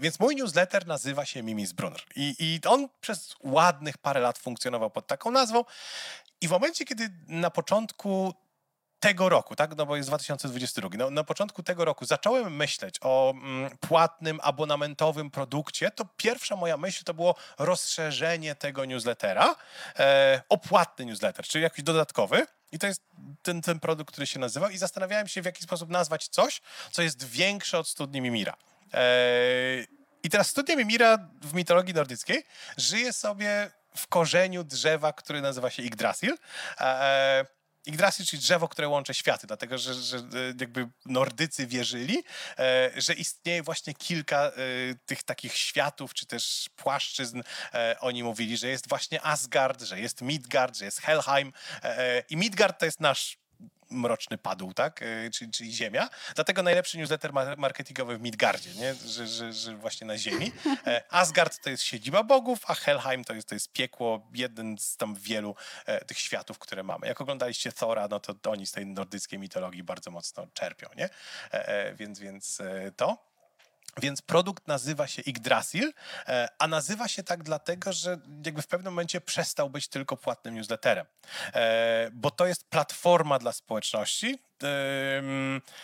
Więc 0.00 0.20
mój 0.20 0.36
newsletter 0.36 0.86
nazywa 0.86 1.24
się 1.24 1.42
Mimisbrunr. 1.42 2.02
I, 2.16 2.34
I 2.38 2.60
on 2.68 2.88
przez 3.00 3.36
ładnych 3.40 3.98
parę 3.98 4.20
lat 4.20 4.38
funkcjonował 4.38 4.90
pod 4.90 5.06
taką 5.06 5.30
nazwą. 5.30 5.64
I 6.40 6.48
w 6.48 6.50
momencie, 6.50 6.84
kiedy 6.84 7.10
na 7.28 7.50
początku 7.50 8.34
tego 9.06 9.28
roku, 9.28 9.56
tak? 9.56 9.76
No 9.76 9.86
bo 9.86 9.96
jest 9.96 10.08
2022. 10.08 10.88
No, 10.98 11.10
na 11.10 11.24
początku 11.24 11.62
tego 11.62 11.84
roku 11.84 12.04
zacząłem 12.04 12.56
myśleć 12.56 12.94
o 13.00 13.30
mm, 13.30 13.78
płatnym, 13.78 14.40
abonamentowym 14.42 15.30
produkcie, 15.30 15.90
to 15.90 16.04
pierwsza 16.16 16.56
moja 16.56 16.76
myśl 16.76 17.04
to 17.04 17.14
było 17.14 17.34
rozszerzenie 17.58 18.54
tego 18.54 18.84
newslettera 18.84 19.56
e, 19.98 20.42
o 20.48 20.58
płatny 20.58 21.04
newsletter, 21.06 21.44
czyli 21.44 21.64
jakiś 21.64 21.84
dodatkowy. 21.84 22.46
I 22.72 22.78
to 22.78 22.86
jest 22.86 23.02
ten, 23.42 23.62
ten 23.62 23.80
produkt, 23.80 24.12
który 24.12 24.26
się 24.26 24.38
nazywał. 24.38 24.70
I 24.70 24.78
zastanawiałem 24.78 25.28
się, 25.28 25.42
w 25.42 25.44
jaki 25.44 25.62
sposób 25.62 25.90
nazwać 25.90 26.28
coś, 26.28 26.60
co 26.92 27.02
jest 27.02 27.24
większe 27.24 27.78
od 27.78 27.88
studni 27.88 28.20
Mimira. 28.20 28.56
E, 28.94 29.06
I 30.22 30.30
teraz 30.30 30.48
studnia 30.48 30.76
Mimira 30.76 31.18
w 31.42 31.54
mitologii 31.54 31.94
nordyckiej 31.94 32.44
żyje 32.76 33.12
sobie 33.12 33.70
w 33.96 34.06
korzeniu 34.06 34.64
drzewa, 34.64 35.12
który 35.12 35.40
nazywa 35.40 35.70
się 35.70 35.82
Yggdrasil. 35.82 36.38
E, 36.80 37.55
Yggdrasil, 37.86 38.26
czyli 38.26 38.42
drzewo, 38.42 38.68
które 38.68 38.88
łączy 38.88 39.14
światy, 39.14 39.46
dlatego 39.46 39.78
że, 39.78 39.94
że 39.94 40.16
e, 40.16 40.22
jakby 40.60 40.88
Nordycy 41.06 41.66
wierzyli, 41.66 42.24
e, 42.58 42.90
że 42.96 43.14
istnieje 43.14 43.62
właśnie 43.62 43.94
kilka 43.94 44.40
e, 44.46 44.52
tych 45.06 45.22
takich 45.22 45.56
światów, 45.56 46.14
czy 46.14 46.26
też 46.26 46.70
płaszczyzn. 46.76 47.42
Oni 48.00 48.22
mówili, 48.22 48.56
że 48.56 48.68
jest 48.68 48.88
właśnie 48.88 49.22
Asgard, 49.22 49.82
że 49.82 50.00
jest 50.00 50.22
Midgard, 50.22 50.76
że 50.76 50.84
jest 50.84 51.00
Helheim 51.00 51.52
i 52.30 52.36
Midgard 52.36 52.80
to 52.80 52.86
jest 52.86 53.00
nasz 53.00 53.38
mroczny 53.90 54.38
padł, 54.38 54.72
tak? 54.72 55.02
E, 55.02 55.30
czyli, 55.30 55.50
czyli 55.50 55.72
Ziemia. 55.72 56.08
Dlatego 56.34 56.62
najlepszy 56.62 56.98
newsletter 56.98 57.32
marketingowy 57.56 58.18
w 58.18 58.22
Midgardzie, 58.22 58.74
nie? 58.74 58.94
Że, 58.94 59.26
że, 59.26 59.52
że 59.52 59.76
właśnie 59.76 60.06
na 60.06 60.18
Ziemi. 60.18 60.52
E, 60.86 61.02
Asgard 61.10 61.62
to 61.62 61.70
jest 61.70 61.82
siedziba 61.82 62.22
bogów, 62.22 62.58
a 62.66 62.74
Helheim 62.74 63.24
to 63.24 63.34
jest, 63.34 63.48
to 63.48 63.54
jest 63.54 63.72
piekło, 63.72 64.26
jeden 64.34 64.78
z 64.78 64.96
tam 64.96 65.14
wielu 65.14 65.56
e, 65.86 66.04
tych 66.04 66.18
światów, 66.18 66.58
które 66.58 66.82
mamy. 66.82 67.06
Jak 67.06 67.20
oglądaliście 67.20 67.72
Thora, 67.72 68.08
no 68.08 68.20
to 68.20 68.50
oni 68.50 68.66
z 68.66 68.72
tej 68.72 68.86
nordyckiej 68.86 69.38
mitologii 69.38 69.82
bardzo 69.82 70.10
mocno 70.10 70.46
czerpią, 70.54 70.88
nie? 70.96 71.08
Więc, 71.96 72.18
więc 72.18 72.62
to. 72.96 73.35
Więc 74.02 74.22
produkt 74.22 74.68
nazywa 74.68 75.06
się 75.06 75.22
Yggdrasil, 75.22 75.92
e, 76.28 76.48
a 76.58 76.66
nazywa 76.66 77.08
się 77.08 77.22
tak 77.22 77.42
dlatego, 77.42 77.92
że 77.92 78.18
jakby 78.46 78.62
w 78.62 78.66
pewnym 78.66 78.92
momencie 78.92 79.20
przestał 79.20 79.70
być 79.70 79.88
tylko 79.88 80.16
płatnym 80.16 80.54
newsletterem, 80.54 81.06
e, 81.54 82.10
bo 82.12 82.30
to 82.30 82.46
jest 82.46 82.64
platforma 82.64 83.38
dla 83.38 83.52
społeczności. 83.52 84.38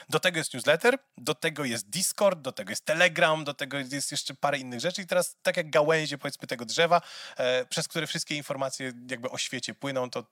Do 0.08 0.20
tego 0.20 0.38
jest 0.38 0.54
newsletter, 0.54 0.98
do 1.18 1.34
tego 1.34 1.64
jest 1.64 1.88
Discord, 1.90 2.40
do 2.40 2.52
tego 2.52 2.70
jest 2.70 2.84
Telegram, 2.84 3.44
do 3.44 3.54
tego 3.54 3.78
jest 3.78 4.10
jeszcze 4.10 4.34
parę 4.34 4.58
innych 4.58 4.80
rzeczy. 4.80 5.02
I 5.02 5.06
teraz 5.06 5.36
tak 5.42 5.56
jak 5.56 5.70
gałęzie 5.70 6.18
powiedzmy 6.18 6.48
tego 6.48 6.64
drzewa, 6.64 7.00
e, 7.36 7.64
przez 7.64 7.88
które 7.88 8.06
wszystkie 8.06 8.36
informacje 8.36 8.92
jakby 9.10 9.30
o 9.30 9.38
świecie 9.38 9.74
płyną, 9.74 10.10
to 10.10 10.24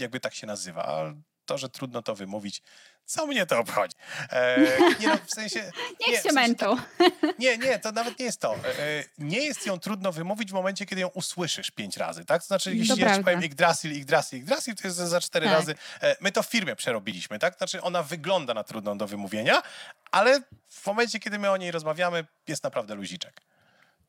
jakby 0.00 0.20
tak 0.20 0.34
się 0.34 0.46
nazywa. 0.46 1.14
To, 1.46 1.58
że 1.58 1.68
trudno 1.68 2.02
to 2.02 2.14
wymówić, 2.14 2.62
co 3.06 3.26
mnie 3.26 3.46
to 3.46 3.58
obchodzi? 3.58 3.96
E, 4.30 4.58
nie 5.00 5.08
no, 5.08 5.16
w 5.26 5.30
sensie... 5.34 5.72
Niech 6.00 6.08
nie, 6.08 6.22
się 6.22 6.32
męczą. 6.32 6.76
Tak, 6.76 7.38
nie, 7.38 7.58
nie, 7.58 7.78
to 7.78 7.92
nawet 7.92 8.18
nie 8.18 8.24
jest 8.24 8.40
to. 8.40 8.54
E, 8.54 8.58
e, 8.58 9.04
nie 9.18 9.44
jest 9.44 9.66
ją 9.66 9.78
trudno 9.78 10.12
wymówić 10.12 10.50
w 10.50 10.54
momencie, 10.54 10.86
kiedy 10.86 11.00
ją 11.00 11.08
usłyszysz 11.08 11.70
pięć 11.70 11.96
razy, 11.96 12.24
tak? 12.24 12.42
To 12.42 12.46
znaczy, 12.46 12.76
jeśli 12.76 13.00
ja 13.00 13.16
ci 13.16 13.24
powiem 13.24 13.44
Yggdrasil, 13.44 13.92
Yggdrasil, 13.92 14.38
Yggdrasil, 14.38 14.74
to 14.74 14.88
jest 14.88 14.96
za 14.96 15.20
cztery 15.20 15.46
tak. 15.46 15.54
razy. 15.54 15.74
E, 16.02 16.16
my 16.20 16.32
to 16.32 16.42
w 16.42 16.46
firmie 16.46 16.76
przerobiliśmy, 16.76 17.38
tak? 17.38 17.56
Znaczy, 17.56 17.82
ona 17.82 18.02
wygląda 18.02 18.54
na 18.54 18.64
trudną 18.64 18.98
do 18.98 19.06
wymówienia, 19.06 19.62
ale 20.10 20.40
w 20.68 20.86
momencie, 20.86 21.20
kiedy 21.20 21.38
my 21.38 21.50
o 21.50 21.56
niej 21.56 21.70
rozmawiamy, 21.70 22.24
jest 22.48 22.64
naprawdę 22.64 22.94
luziczek. 22.94 23.40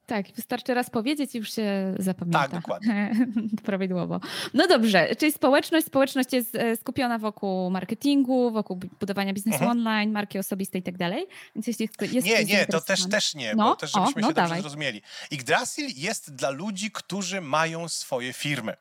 Tak, 0.08 0.26
wystarczy 0.36 0.74
raz 0.74 0.89
powiedzieć 0.89 1.36
i 1.36 1.38
już 1.38 1.53
się 1.53 1.95
zapamięta. 1.99 2.39
Tak, 2.39 2.51
dokładnie. 2.51 3.12
Prawidłowo. 3.66 4.20
No 4.53 4.68
dobrze, 4.68 5.16
czyli 5.16 5.32
społeczność, 5.32 5.88
społeczność 5.88 6.34
jest 6.34 6.55
e, 6.55 6.78
skupiona 6.78 7.20
wokół 7.20 7.70
marketingu, 7.70 8.51
wokół 8.51 8.80
budowania 8.99 9.34
biznesu 9.34 9.64
mhm. 9.64 9.72
online, 9.72 10.12
marki 10.12 10.39
osobistej 10.39 10.82
i 10.82 10.84
tak 10.84 10.97
dalej. 10.97 11.28
Więc 11.55 11.68
jeśli 11.68 11.89
jest 12.12 12.28
Nie, 12.28 12.45
nie, 12.45 12.66
to 12.66 12.82
też, 12.82 13.10
też 13.10 13.36
nie, 13.36 13.55
no, 13.55 13.64
bo 13.64 13.76
też 13.76 13.91
żebyśmy 13.91 14.22
o, 14.22 14.22
no 14.22 14.28
się 14.28 14.34
dawaj. 14.34 14.49
dobrze 14.49 14.62
zrozumieli. 14.62 15.01
Yggdrasil 15.32 15.88
jest 15.95 16.36
dla 16.36 16.49
ludzi, 16.49 16.91
którzy 16.91 17.41
mają 17.41 17.88
swoje 17.88 18.34
firmy. 18.34 18.76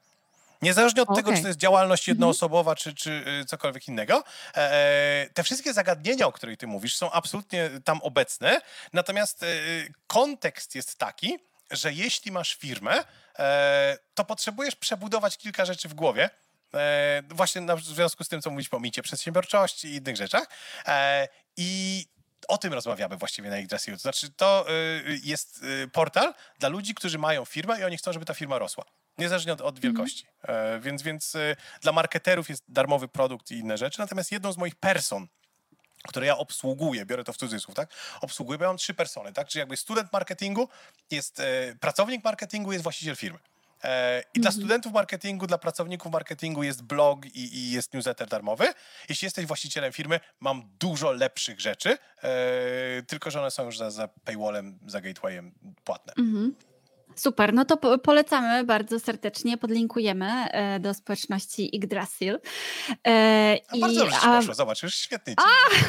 Niezależnie 0.63 1.03
od 1.03 1.09
okay. 1.09 1.23
tego, 1.23 1.37
czy 1.37 1.43
to 1.43 1.49
jest 1.49 1.61
działalność 1.61 2.03
mhm. 2.03 2.17
jednoosobowa, 2.17 2.77
czy, 2.77 2.95
czy 2.95 3.25
y, 3.43 3.45
cokolwiek 3.45 3.89
innego, 3.89 4.25
e, 4.57 4.73
e, 4.73 5.29
te 5.35 5.43
wszystkie 5.43 5.73
zagadnienia, 5.73 6.27
o 6.27 6.33
których 6.33 6.59
ty 6.59 6.67
mówisz, 6.67 6.97
są 6.97 7.11
absolutnie 7.11 7.71
tam 7.85 8.01
obecne. 8.03 8.61
Natomiast 8.93 9.43
e, 9.43 9.47
kontekst 10.07 10.75
jest 10.75 10.99
taki, 10.99 11.39
że 11.71 11.93
jeśli 11.93 12.33
masz 12.33 12.55
firmę, 12.55 13.05
to 14.15 14.25
potrzebujesz 14.25 14.77
przebudować 14.77 15.39
kilka 15.39 15.65
rzeczy 15.65 15.89
w 15.89 15.95
głowie. 15.95 16.31
Właśnie 17.29 17.63
w 17.77 17.85
związku 17.85 18.25
z 18.25 18.29
tym, 18.29 18.43
co 18.43 18.51
mówisz 18.51 18.69
po 18.69 18.81
micie 18.81 19.03
przedsiębiorczości 19.03 19.89
i 19.89 19.97
innych 19.97 20.17
rzeczach. 20.17 20.49
I 21.57 22.05
o 22.49 22.59
tym 22.59 22.73
rozmawiamy 22.73 23.17
właściwie 23.17 23.51
na 23.51 23.59
Yggdrasilu. 23.59 23.97
To 23.97 24.01
znaczy, 24.01 24.31
to 24.31 24.67
jest 25.23 25.65
portal 25.93 26.35
dla 26.59 26.69
ludzi, 26.69 26.95
którzy 26.95 27.19
mają 27.19 27.45
firmę 27.45 27.81
i 27.81 27.85
oni 27.85 27.97
chcą, 27.97 28.13
żeby 28.13 28.25
ta 28.25 28.35
firma 28.35 28.59
rosła 28.59 28.85
niezależnie 29.19 29.53
od, 29.53 29.61
od 29.61 29.81
wielkości. 29.81 30.27
Mhm. 30.27 30.77
E, 30.77 30.81
więc, 30.81 31.03
więc 31.03 31.35
e, 31.35 31.57
dla 31.81 31.93
marketerów 31.93 32.49
jest 32.49 32.64
darmowy 32.69 33.09
produkt 33.09 33.51
i 33.51 33.59
inne 33.59 33.79
rzeczy. 33.79 34.01
Natomiast 34.01 34.33
jedną 34.33 34.53
z 34.53 34.57
moich 34.57 34.75
person, 34.75 35.27
które 36.09 36.27
ja 36.27 36.39
obsługuję, 36.39 37.07
biorę 37.07 37.25
to 37.25 37.33
w 37.33 37.37
cudzysłów, 37.37 37.75
tak? 37.75 37.91
Obsługuję, 38.21 38.59
bo 38.59 38.64
ja 38.64 38.71
mam 38.71 38.77
trzy 38.77 38.95
persony, 38.95 39.33
tak? 39.33 39.49
Czyli 39.49 39.61
jakby 39.61 39.77
student 39.77 40.12
marketingu, 40.12 40.69
jest 41.11 41.41
e, 41.41 41.75
pracownik 41.81 42.25
marketingu, 42.25 42.73
jest 42.73 42.83
właściciel 42.83 43.17
firmy. 43.17 43.39
E, 43.85 44.23
I 44.35 44.41
dla 44.41 44.49
mhm. 44.49 44.62
studentów 44.62 44.93
marketingu, 44.93 45.47
dla 45.47 45.59
pracowników 45.59 46.12
marketingu 46.12 46.62
jest 46.62 46.83
blog 46.83 47.27
i, 47.27 47.57
i, 47.59 47.71
jest 47.71 47.95
newsletter 47.95 48.29
darmowy. 48.29 48.73
Jeśli 49.09 49.27
jesteś 49.27 49.47
właścicielem 49.47 49.93
firmy, 49.93 50.21
mam 50.41 50.71
dużo 50.79 51.12
lepszych 51.12 51.61
rzeczy, 51.61 51.99
tylko 53.07 53.31
że 53.31 53.41
one 53.41 53.51
są 53.51 53.64
już 53.64 53.79
za, 53.79 53.91
za 53.91 54.09
paywallem, 54.09 54.79
za 54.87 55.01
gatewayem 55.01 55.55
płatne. 55.85 56.12
Mhm. 56.19 56.55
Super, 57.17 57.55
no 57.55 57.64
to 57.64 57.99
polecamy 57.99 58.64
bardzo 58.64 59.01
serdecznie, 59.01 59.57
podlinkujemy 59.57 60.27
e, 60.51 60.81
do 60.81 60.95
społeczności 60.95 61.77
Yggdrasil. 61.77 62.39
E, 63.07 63.59
a 63.69 63.77
i, 63.77 63.81
bardzo 63.81 64.01
dobrze 64.01 64.17
a... 64.23 64.37
poszło, 64.37 64.55
zobacz, 64.55 64.83
już 64.83 64.95
świetnie 64.95 65.35
ci. 65.37 65.43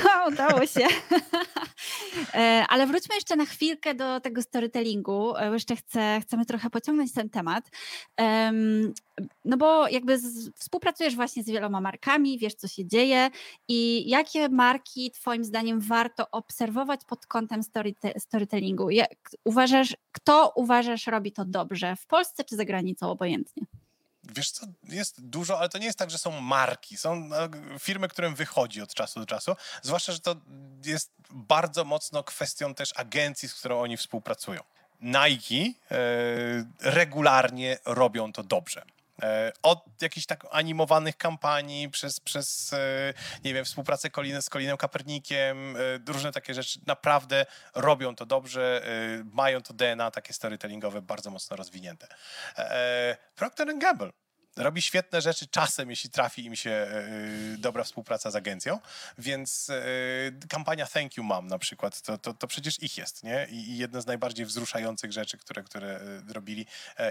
A, 0.09 0.27
udało 0.29 0.65
się. 0.65 0.87
e, 2.33 2.65
ale 2.69 2.87
wróćmy 2.87 3.15
jeszcze 3.15 3.35
na 3.35 3.45
chwilkę 3.45 3.95
do 3.95 4.19
tego 4.19 4.41
storytellingu. 4.41 5.33
Jeszcze 5.53 5.75
chcę, 5.75 6.19
chcemy 6.21 6.45
trochę 6.45 6.69
pociągnąć 6.69 7.13
ten 7.13 7.29
temat. 7.29 7.69
No 9.45 9.57
bo 9.57 9.87
jakby 9.87 10.19
z, 10.19 10.55
współpracujesz 10.55 11.15
właśnie 11.15 11.43
z 11.43 11.45
wieloma 11.45 11.81
markami, 11.81 12.39
wiesz 12.39 12.53
co 12.53 12.67
się 12.67 12.85
dzieje 12.85 13.29
i 13.67 14.09
jakie 14.09 14.49
marki 14.49 15.11
twoim 15.11 15.45
zdaniem 15.45 15.79
warto 15.79 16.31
obserwować 16.31 17.01
pod 17.07 17.25
kątem 17.25 17.63
storyte, 17.63 18.19
storytellingu? 18.19 18.89
Jak 18.89 19.31
uważasz, 19.43 19.95
kto 20.11 20.53
uważasz 20.55 21.07
robi 21.07 21.31
to 21.31 21.45
dobrze 21.45 21.95
w 21.95 22.05
Polsce 22.05 22.43
czy 22.43 22.55
za 22.55 22.65
granicą, 22.65 23.11
obojętnie? 23.11 23.63
Wiesz 24.35 24.51
co, 24.51 24.65
jest 24.83 25.25
dużo, 25.25 25.59
ale 25.59 25.69
to 25.69 25.77
nie 25.77 25.85
jest 25.85 25.99
tak, 25.99 26.11
że 26.11 26.17
są 26.17 26.41
marki. 26.41 26.97
Są 26.97 27.15
no, 27.15 27.37
firmy, 27.79 28.07
którym 28.07 28.35
wychodzi 28.35 28.81
od 28.81 28.93
czasu 28.93 29.19
do 29.19 29.25
czasu. 29.25 29.55
Zwłaszcza, 29.81 30.11
że 30.11 30.19
to 30.19 30.35
jest 30.85 31.11
bardzo 31.31 31.85
mocno 31.85 32.23
kwestią 32.23 32.73
też 32.73 32.89
agencji, 32.95 33.49
z 33.49 33.53
którą 33.53 33.79
oni 33.79 33.97
współpracują. 33.97 34.61
Nike 35.01 35.79
e, 35.91 35.97
regularnie 36.81 37.77
robią 37.85 38.33
to 38.33 38.43
dobrze. 38.43 38.85
E, 39.21 39.51
od 39.63 40.01
jakichś 40.01 40.25
tak 40.25 40.45
animowanych 40.51 41.17
kampanii, 41.17 41.89
przez, 41.89 42.19
przez 42.19 42.73
e, 42.73 43.13
nie 43.43 43.53
wiem, 43.53 43.65
współpracę 43.65 44.09
Koliny, 44.09 44.41
z 44.41 44.49
Kolinem 44.49 44.77
Kapernikiem, 44.77 45.75
e, 45.77 45.79
różne 46.07 46.31
takie 46.31 46.53
rzeczy, 46.53 46.79
naprawdę 46.85 47.45
robią 47.75 48.15
to 48.15 48.25
dobrze, 48.25 48.81
mają 49.33 49.61
to 49.61 49.73
DNA 49.73 50.11
takie 50.11 50.33
storytellingowe 50.33 51.01
bardzo 51.01 51.29
mocno 51.29 51.57
rozwinięte. 51.57 52.07
Procter 53.35 53.77
Gamble 53.77 54.11
robi 54.57 54.81
świetne 54.81 55.21
rzeczy 55.21 55.47
czasem, 55.47 55.89
jeśli 55.89 56.09
trafi 56.09 56.45
im 56.45 56.55
się 56.55 56.71
e, 56.71 57.07
dobra 57.57 57.83
współpraca 57.83 58.31
z 58.31 58.35
agencją, 58.35 58.79
więc 59.17 59.69
e, 59.69 60.47
kampania 60.49 60.85
Thank 60.85 61.17
You 61.17 61.23
Mom 61.23 61.47
na 61.47 61.59
przykład, 61.59 62.01
to, 62.01 62.17
to, 62.17 62.33
to 62.33 62.47
przecież 62.47 62.83
ich 62.83 62.97
jest, 62.97 63.23
nie? 63.23 63.47
I, 63.51 63.77
jedna 63.77 64.01
z 64.01 64.05
najbardziej 64.05 64.45
wzruszających 64.45 65.11
rzeczy, 65.11 65.37
które, 65.37 65.63
które 65.63 65.87
e, 65.87 66.33
robili 66.33 66.65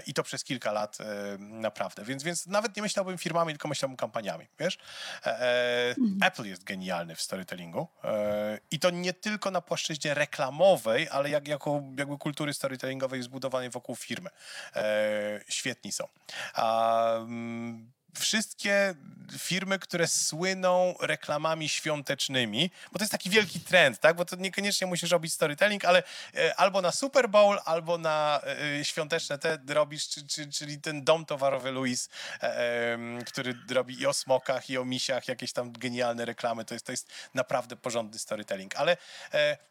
i 0.07 0.13
to 0.13 0.23
przez 0.23 0.43
kilka 0.43 0.71
lat 0.71 0.97
naprawdę, 1.39 2.03
więc, 2.03 2.23
więc 2.23 2.47
nawet 2.47 2.75
nie 2.75 2.81
myślałbym 2.81 3.17
firmami, 3.17 3.53
tylko 3.53 3.67
myślałbym 3.67 3.97
kampaniami, 3.97 4.47
wiesz? 4.59 4.77
Mhm. 5.23 6.17
Apple 6.21 6.45
jest 6.45 6.63
genialny 6.63 7.15
w 7.15 7.21
storytellingu 7.21 7.87
i 8.71 8.79
to 8.79 8.89
nie 8.89 9.13
tylko 9.13 9.51
na 9.51 9.61
płaszczyźnie 9.61 10.13
reklamowej, 10.13 11.09
ale 11.09 11.29
jak, 11.29 11.47
jako 11.47 11.83
jakby 11.97 12.17
kultury 12.17 12.53
storytellingowej 12.53 13.23
zbudowanej 13.23 13.69
wokół 13.69 13.95
firmy. 13.95 14.29
Świetni 15.49 15.91
są. 15.91 16.07
Um, 16.57 17.36
wszystkie 18.19 18.95
firmy, 19.37 19.79
które 19.79 20.07
słyną 20.07 20.95
reklamami 21.01 21.69
świątecznymi, 21.69 22.71
bo 22.91 22.99
to 22.99 23.03
jest 23.03 23.11
taki 23.11 23.29
wielki 23.29 23.59
trend, 23.59 23.99
tak? 23.99 24.15
Bo 24.15 24.25
to 24.25 24.35
niekoniecznie 24.35 24.87
musisz 24.87 25.11
robić 25.11 25.33
storytelling, 25.33 25.85
ale 25.85 26.03
e, 26.35 26.55
albo 26.55 26.81
na 26.81 26.91
Super 26.91 27.29
Bowl, 27.29 27.59
albo 27.65 27.97
na 27.97 28.41
e, 28.79 28.85
świąteczne 28.85 29.39
te 29.39 29.57
robisz, 29.67 30.09
czy, 30.09 30.27
czy, 30.27 30.51
czyli 30.51 30.81
ten 30.81 31.03
dom 31.03 31.25
towarowy 31.25 31.71
Louis, 31.71 32.09
e, 32.41 32.97
który 33.25 33.53
robi 33.69 34.01
i 34.01 34.05
o 34.05 34.13
smokach, 34.13 34.69
i 34.69 34.77
o 34.77 34.85
misiach, 34.85 35.27
jakieś 35.27 35.53
tam 35.53 35.71
genialne 35.71 36.25
reklamy. 36.25 36.65
To 36.65 36.73
jest, 36.73 36.85
to 36.85 36.91
jest 36.91 37.09
naprawdę 37.33 37.75
porządny 37.75 38.19
storytelling. 38.19 38.75
Ale 38.75 38.97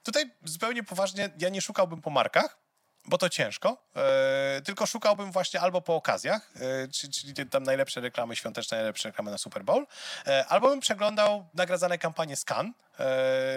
tutaj 0.02 0.30
zupełnie 0.44 0.82
poważnie, 0.82 1.30
ja 1.38 1.48
nie 1.48 1.62
szukałbym 1.62 2.02
po 2.02 2.10
markach, 2.10 2.65
bo 3.07 3.18
to 3.18 3.28
ciężko, 3.28 3.76
e, 3.96 4.61
tylko 4.64 4.86
szukałbym 4.86 5.32
właśnie 5.32 5.61
albo 5.61 5.80
po 5.80 5.94
okazjach, 5.94 6.50
e, 6.57 6.88
czyli, 6.88 7.12
czyli 7.12 7.50
tam 7.50 7.62
najlepsze 7.62 8.00
reklamy 8.00 8.36
świąteczne, 8.36 8.76
najlepsze 8.76 9.09
reklamy 9.09 9.30
na 9.30 9.38
Super 9.38 9.64
Bowl, 9.64 9.86
e, 10.26 10.46
albo 10.46 10.68
bym 10.68 10.80
przeglądał 10.80 11.48
nagradzane 11.54 11.98
kampanie 11.98 12.36
Scan, 12.36 12.72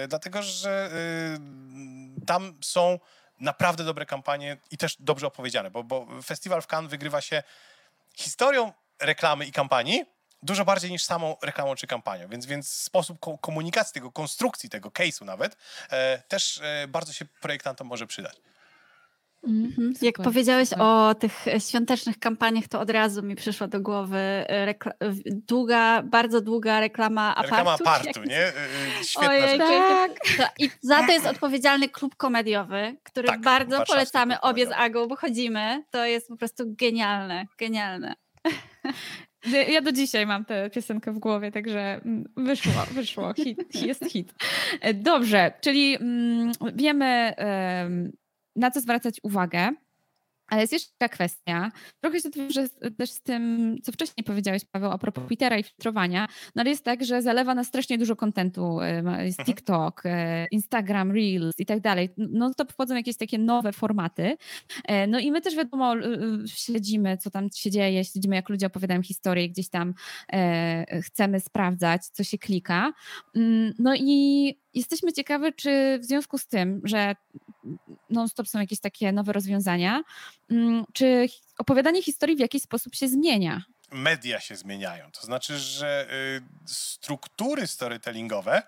dlatego 0.08 0.44
że 0.44 0.90
tam 2.28 2.58
są 2.62 3.00
naprawdę 3.40 3.84
dobre 3.84 4.06
kampanie 4.06 4.58
i 4.72 4.78
też 4.78 4.96
dobrze 5.00 5.28
opowiedziane, 5.28 5.72
bo, 5.72 5.84
bo 5.84 6.08
festiwal 6.24 6.62
w 6.62 6.68
Cannes 6.68 6.92
wygrywa 6.92 7.22
się 7.22 7.44
historią 8.16 8.74
reklamy 9.00 9.46
i 9.46 9.52
kampanii, 9.52 10.06
dużo 10.44 10.66
bardziej 10.66 10.92
niż 10.92 11.04
samą 11.04 11.36
reklamą 11.42 11.76
czy 11.76 11.88
kampanią, 11.88 12.28
więc, 12.28 12.46
więc 12.46 12.70
sposób 12.70 13.18
komunikacji 13.42 13.94
tego, 13.94 14.12
konstrukcji 14.12 14.70
tego 14.70 14.90
case'u 14.90 15.26
nawet 15.26 15.58
e, 15.92 16.22
też 16.28 16.62
e, 16.64 16.88
bardzo 16.88 17.14
się 17.14 17.26
projektantom 17.26 17.88
może 17.88 18.08
przydać. 18.08 18.42
Mhm. 19.44 19.94
Jak 20.02 20.16
powiedziałeś 20.16 20.70
o 20.74 21.16
tych 21.16 21.46
świątecznych 21.70 22.20
kampaniach, 22.20 22.68
to 22.68 22.80
od 22.80 22.90
razu 22.90 23.24
mi 23.24 23.36
przyszła 23.36 23.68
do 23.68 23.82
głowy 23.82 24.18
e, 24.18 24.76
długa, 25.26 26.04
bardzo 26.04 26.42
długa 26.42 26.80
reklama 26.80 27.36
apartu. 27.36 27.56
Reklama 27.56 27.74
apartu, 27.74 28.24
nie? 28.24 28.48
Y, 28.48 29.04
świetna 29.04 29.30
Ojej, 29.30 29.60
tak. 30.38 30.60
I 30.60 30.70
za 30.82 31.04
to 31.04 31.12
jest 31.12 31.26
odpowiedzialny 31.26 31.90
klub 31.90 32.16
komediowy, 32.16 32.96
który 33.04 33.28
tak, 33.28 33.42
bardzo 33.42 33.86
polecamy 33.86 34.42
obie 34.42 34.68
z 34.68 34.72
Agą, 34.72 35.08
bo 35.08 35.16
chodzimy. 35.16 35.84
To 35.92 36.06
jest 36.06 36.28
po 36.28 36.38
prostu 36.38 36.64
genialne, 36.68 37.46
genialne. 37.58 38.16
Ja 39.70 39.82
do 39.82 39.92
dzisiaj 39.92 40.26
mam 40.26 40.46
tę 40.46 40.70
piosenkę 40.70 41.12
w 41.12 41.20
głowie, 41.20 41.52
także 41.52 41.80
mm, 41.80 42.24
wyszło, 42.38 42.86
wyszło, 42.92 43.34
hit, 43.34 43.76
jest 43.86 44.06
hit. 44.06 44.34
E, 44.82 44.94
dobrze, 44.94 45.52
czyli 45.62 45.96
mm, 45.96 46.52
wiemy 46.74 47.34
na 48.60 48.72
co 48.72 48.82
zwracać 48.82 49.20
uwagę. 49.24 49.70
Ale 50.50 50.62
jest 50.62 50.74
jeszcze 50.74 50.92
taka 50.98 51.14
kwestia, 51.14 51.72
trochę 52.02 52.20
się 52.20 52.30
to 52.30 52.40
wiąże 52.40 52.70
też 52.98 53.12
z 53.12 53.22
tym, 53.22 53.76
co 53.84 53.92
wcześniej 53.92 54.24
powiedziałeś, 54.24 54.66
Paweł, 54.66 54.92
a 54.92 54.98
propos 54.98 55.26
Twittera 55.26 55.58
i 55.58 55.64
filtrowania, 55.64 56.28
no 56.56 56.62
ale 56.62 56.70
jest 56.70 56.84
tak, 56.84 57.06
że 57.06 57.22
zalewa 57.22 57.56
nas 57.56 57.68
strasznie 57.68 57.98
dużo 57.98 58.16
kontentu, 58.16 58.78
jest 59.20 59.40
mhm. 59.40 59.46
TikTok, 59.46 60.02
e, 60.06 60.48
Instagram, 60.52 61.12
Reels 61.12 61.60
i 61.60 61.66
tak 61.66 61.80
dalej. 61.80 62.10
No 62.18 62.54
to 62.54 62.66
wchodzą 62.66 62.96
jakieś 62.96 63.18
takie 63.18 63.38
nowe 63.38 63.74
formaty. 63.74 64.38
E, 64.86 65.08
no 65.08 65.20
i 65.20 65.32
my 65.32 65.42
też 65.42 65.56
wiadomo 65.56 65.94
śledzimy, 66.46 67.18
co 67.18 67.30
tam 67.32 67.50
się 67.56 67.72
dzieje, 67.72 68.06
śledzimy, 68.06 68.36
jak 68.36 68.50
ludzie 68.50 68.68
opowiadają 68.68 69.04
historię, 69.04 69.50
gdzieś 69.50 69.70
tam 69.70 69.94
e, 70.34 71.02
chcemy 71.02 71.40
sprawdzać, 71.40 72.06
co 72.06 72.24
się 72.24 72.38
klika. 72.38 72.94
Mm, 73.36 73.74
no 73.80 73.96
i 73.96 74.60
jesteśmy 74.74 75.14
ciekawi, 75.14 75.54
czy 75.54 76.00
w 76.02 76.06
związku 76.06 76.38
z 76.38 76.48
tym, 76.48 76.82
że 76.84 77.16
non-stop 78.10 78.48
są 78.48 78.60
jakieś 78.60 78.80
takie 78.80 79.12
nowe 79.12 79.34
rozwiązania, 79.34 80.04
mm, 80.52 80.86
czy 80.94 81.28
opowiadanie 81.58 82.04
historii 82.04 82.36
w 82.36 82.40
jakiś 82.40 82.64
sposób 82.64 82.96
się 82.96 83.08
zmienia? 83.08 83.64
Media 83.92 84.40
się 84.40 84.56
zmieniają. 84.56 85.12
To 85.12 85.22
znaczy, 85.22 85.60
że 85.60 86.08
y, 86.12 86.42
struktury 86.66 87.68
storytellingowe 87.68 88.64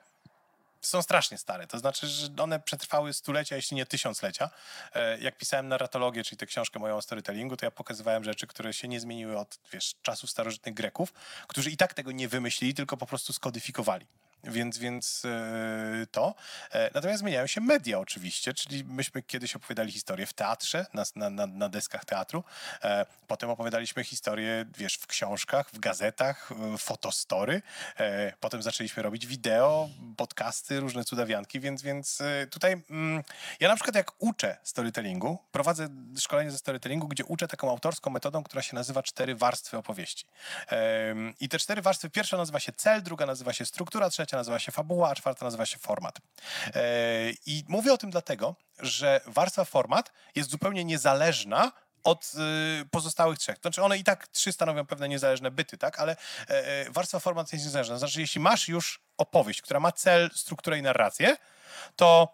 są 0.82 1.02
strasznie 1.02 1.38
stare. 1.38 1.68
To 1.68 1.80
znaczy, 1.80 2.08
że 2.08 2.28
one 2.38 2.60
przetrwały 2.60 3.14
stulecia, 3.14 3.56
jeśli 3.56 3.78
nie 3.78 3.86
tysiąclecia. 3.86 4.50
E, 4.94 5.20
jak 5.20 5.38
pisałem 5.38 5.68
narratologię, 5.68 6.24
czyli 6.24 6.38
tę 6.38 6.46
książkę 6.46 6.80
moją 6.80 6.98
o 6.98 7.02
storytellingu, 7.02 7.58
to 7.58 7.66
ja 7.66 7.72
pokazywałem 7.72 8.24
rzeczy, 8.24 8.48
które 8.48 8.74
się 8.74 8.88
nie 8.88 9.00
zmieniły 9.00 9.38
od 9.38 9.60
wiesz, 9.74 9.96
czasów 10.02 10.30
starożytnych 10.30 10.76
Greków, 10.76 11.14
którzy 11.48 11.70
i 11.70 11.78
tak 11.78 11.94
tego 11.94 12.12
nie 12.12 12.28
wymyślili, 12.28 12.74
tylko 12.74 12.98
po 12.98 13.06
prostu 13.06 13.34
skodyfikowali 13.34 14.06
więc, 14.44 14.78
więc 14.78 15.26
e, 15.26 16.08
to. 16.12 16.36
E, 16.72 16.92
natomiast 16.94 17.20
zmieniają 17.20 17.48
się 17.48 17.62
media 17.62 18.00
oczywiście, 18.00 18.54
czyli 18.54 18.84
myśmy 18.84 19.22
kiedyś 19.22 19.56
opowiadali 19.56 19.92
historię 19.92 20.26
w 20.26 20.34
teatrze, 20.34 20.86
na, 21.16 21.30
na, 21.30 21.48
na 21.48 21.70
deskach 21.70 22.06
teatru, 22.06 22.44
e, 22.84 23.06
potem 23.28 23.50
opowiadaliśmy 23.50 24.04
historię, 24.04 24.66
wiesz, 24.78 24.96
w 24.96 25.08
książkach, 25.08 25.70
w 25.74 25.80
gazetach, 25.80 26.50
fotostory, 26.78 27.62
potem 28.40 28.62
zaczęliśmy 28.62 29.04
robić 29.04 29.28
wideo, 29.28 29.90
podcasty, 30.18 30.80
różne 30.80 31.04
cudawianki, 31.04 31.60
więc, 31.60 31.82
więc 31.82 32.20
tutaj 32.50 32.84
mm, 32.90 33.24
ja 33.60 33.68
na 33.68 33.76
przykład 33.76 33.96
jak 33.96 34.12
uczę 34.20 34.58
storytellingu, 34.64 35.38
prowadzę 35.52 35.88
szkolenie 36.20 36.52
ze 36.52 36.58
storytellingu, 36.58 37.08
gdzie 37.08 37.26
uczę 37.26 37.48
taką 37.48 37.70
autorską 37.70 38.10
metodą, 38.10 38.44
która 38.44 38.62
się 38.62 38.76
nazywa 38.76 39.04
cztery 39.04 39.36
warstwy 39.36 39.78
opowieści. 39.78 40.26
I 41.40 41.50
te 41.50 41.60
cztery 41.60 41.82
warstwy, 41.82 42.10
pierwsza 42.10 42.38
nazywa 42.38 42.60
się 42.60 42.72
cel, 42.72 43.04
druga 43.04 43.26
nazywa 43.26 43.54
się 43.54 43.66
struktura, 43.66 44.10
trzecia 44.10 44.31
trzecia 44.32 44.38
nazywa 44.38 44.60
się 44.60 44.72
fabuła, 44.72 45.10
a 45.10 45.16
czwarta 45.16 45.46
nazywa 45.46 45.66
się 45.66 45.78
format. 45.78 46.20
E, 46.76 46.82
I 47.46 47.64
mówię 47.68 47.94
o 47.94 47.98
tym 47.98 48.10
dlatego, 48.10 48.56
że 48.80 49.22
warstwa 49.26 49.66
format 49.66 50.12
jest 50.36 50.50
zupełnie 50.50 50.86
niezależna 50.86 51.72
od 52.04 52.32
y, 52.82 52.86
pozostałych 52.86 53.40
trzech. 53.40 53.58
Znaczy 53.62 53.84
one 53.84 53.98
i 53.98 54.04
tak 54.04 54.28
trzy 54.28 54.52
stanowią 54.52 54.86
pewne 54.86 55.10
niezależne 55.10 55.52
byty, 55.52 55.78
tak? 55.78 56.00
Ale 56.00 56.16
e, 56.50 56.68
e, 56.68 56.92
warstwa 56.92 57.20
format 57.20 57.54
jest 57.54 57.66
niezależna. 57.66 57.98
Znaczy 57.98 58.22
jeśli 58.22 58.42
masz 58.42 58.68
już 58.68 59.02
opowieść, 59.18 59.62
która 59.62 59.80
ma 59.80 59.92
cel, 59.92 60.30
strukturę 60.36 60.80
i 60.80 60.82
narrację, 60.82 61.38
to 61.96 62.34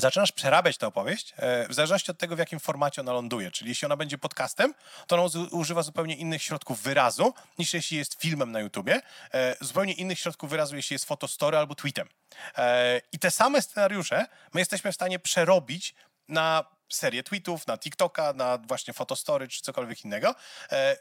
zaczynasz 0.00 0.32
przerabiać 0.32 0.78
tę 0.78 0.86
opowieść 0.86 1.34
e, 1.36 1.68
w 1.68 1.74
zależności 1.74 2.10
od 2.10 2.18
tego, 2.18 2.36
w 2.36 2.38
jakim 2.38 2.60
formacie 2.60 3.00
ona 3.00 3.12
ląduje. 3.12 3.50
Czyli 3.50 3.68
jeśli 3.68 3.86
ona 3.86 3.96
będzie 3.96 4.18
podcastem, 4.18 4.74
to 5.06 5.16
ona 5.16 5.46
używa 5.50 5.82
zupełnie 5.82 6.16
innych 6.16 6.42
środków 6.42 6.82
wyrazu, 6.82 7.34
niż 7.58 7.74
jeśli 7.74 7.96
jest 7.96 8.14
filmem 8.14 8.52
na 8.52 8.60
YouTubie, 8.60 9.00
e, 9.34 9.56
zupełnie 9.60 9.92
innych 9.92 10.18
środków 10.18 10.50
wyrazu, 10.50 10.76
jeśli 10.76 10.94
jest 10.94 11.04
fotostory 11.04 11.58
albo 11.58 11.74
tweetem. 11.74 12.08
E, 12.56 13.00
I 13.12 13.18
te 13.18 13.30
same 13.30 13.62
scenariusze 13.62 14.26
my 14.52 14.60
jesteśmy 14.60 14.92
w 14.92 14.94
stanie 14.94 15.18
przerobić 15.18 15.94
na 16.28 16.64
serię 16.88 17.22
tweetów, 17.22 17.66
na 17.66 17.78
TikToka, 17.78 18.32
na 18.32 18.58
właśnie 18.58 18.94
fotostory 18.94 19.48
czy 19.48 19.62
cokolwiek 19.62 20.04
innego. 20.04 20.34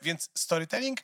Więc 0.01 0.29
storytelling 0.35 0.99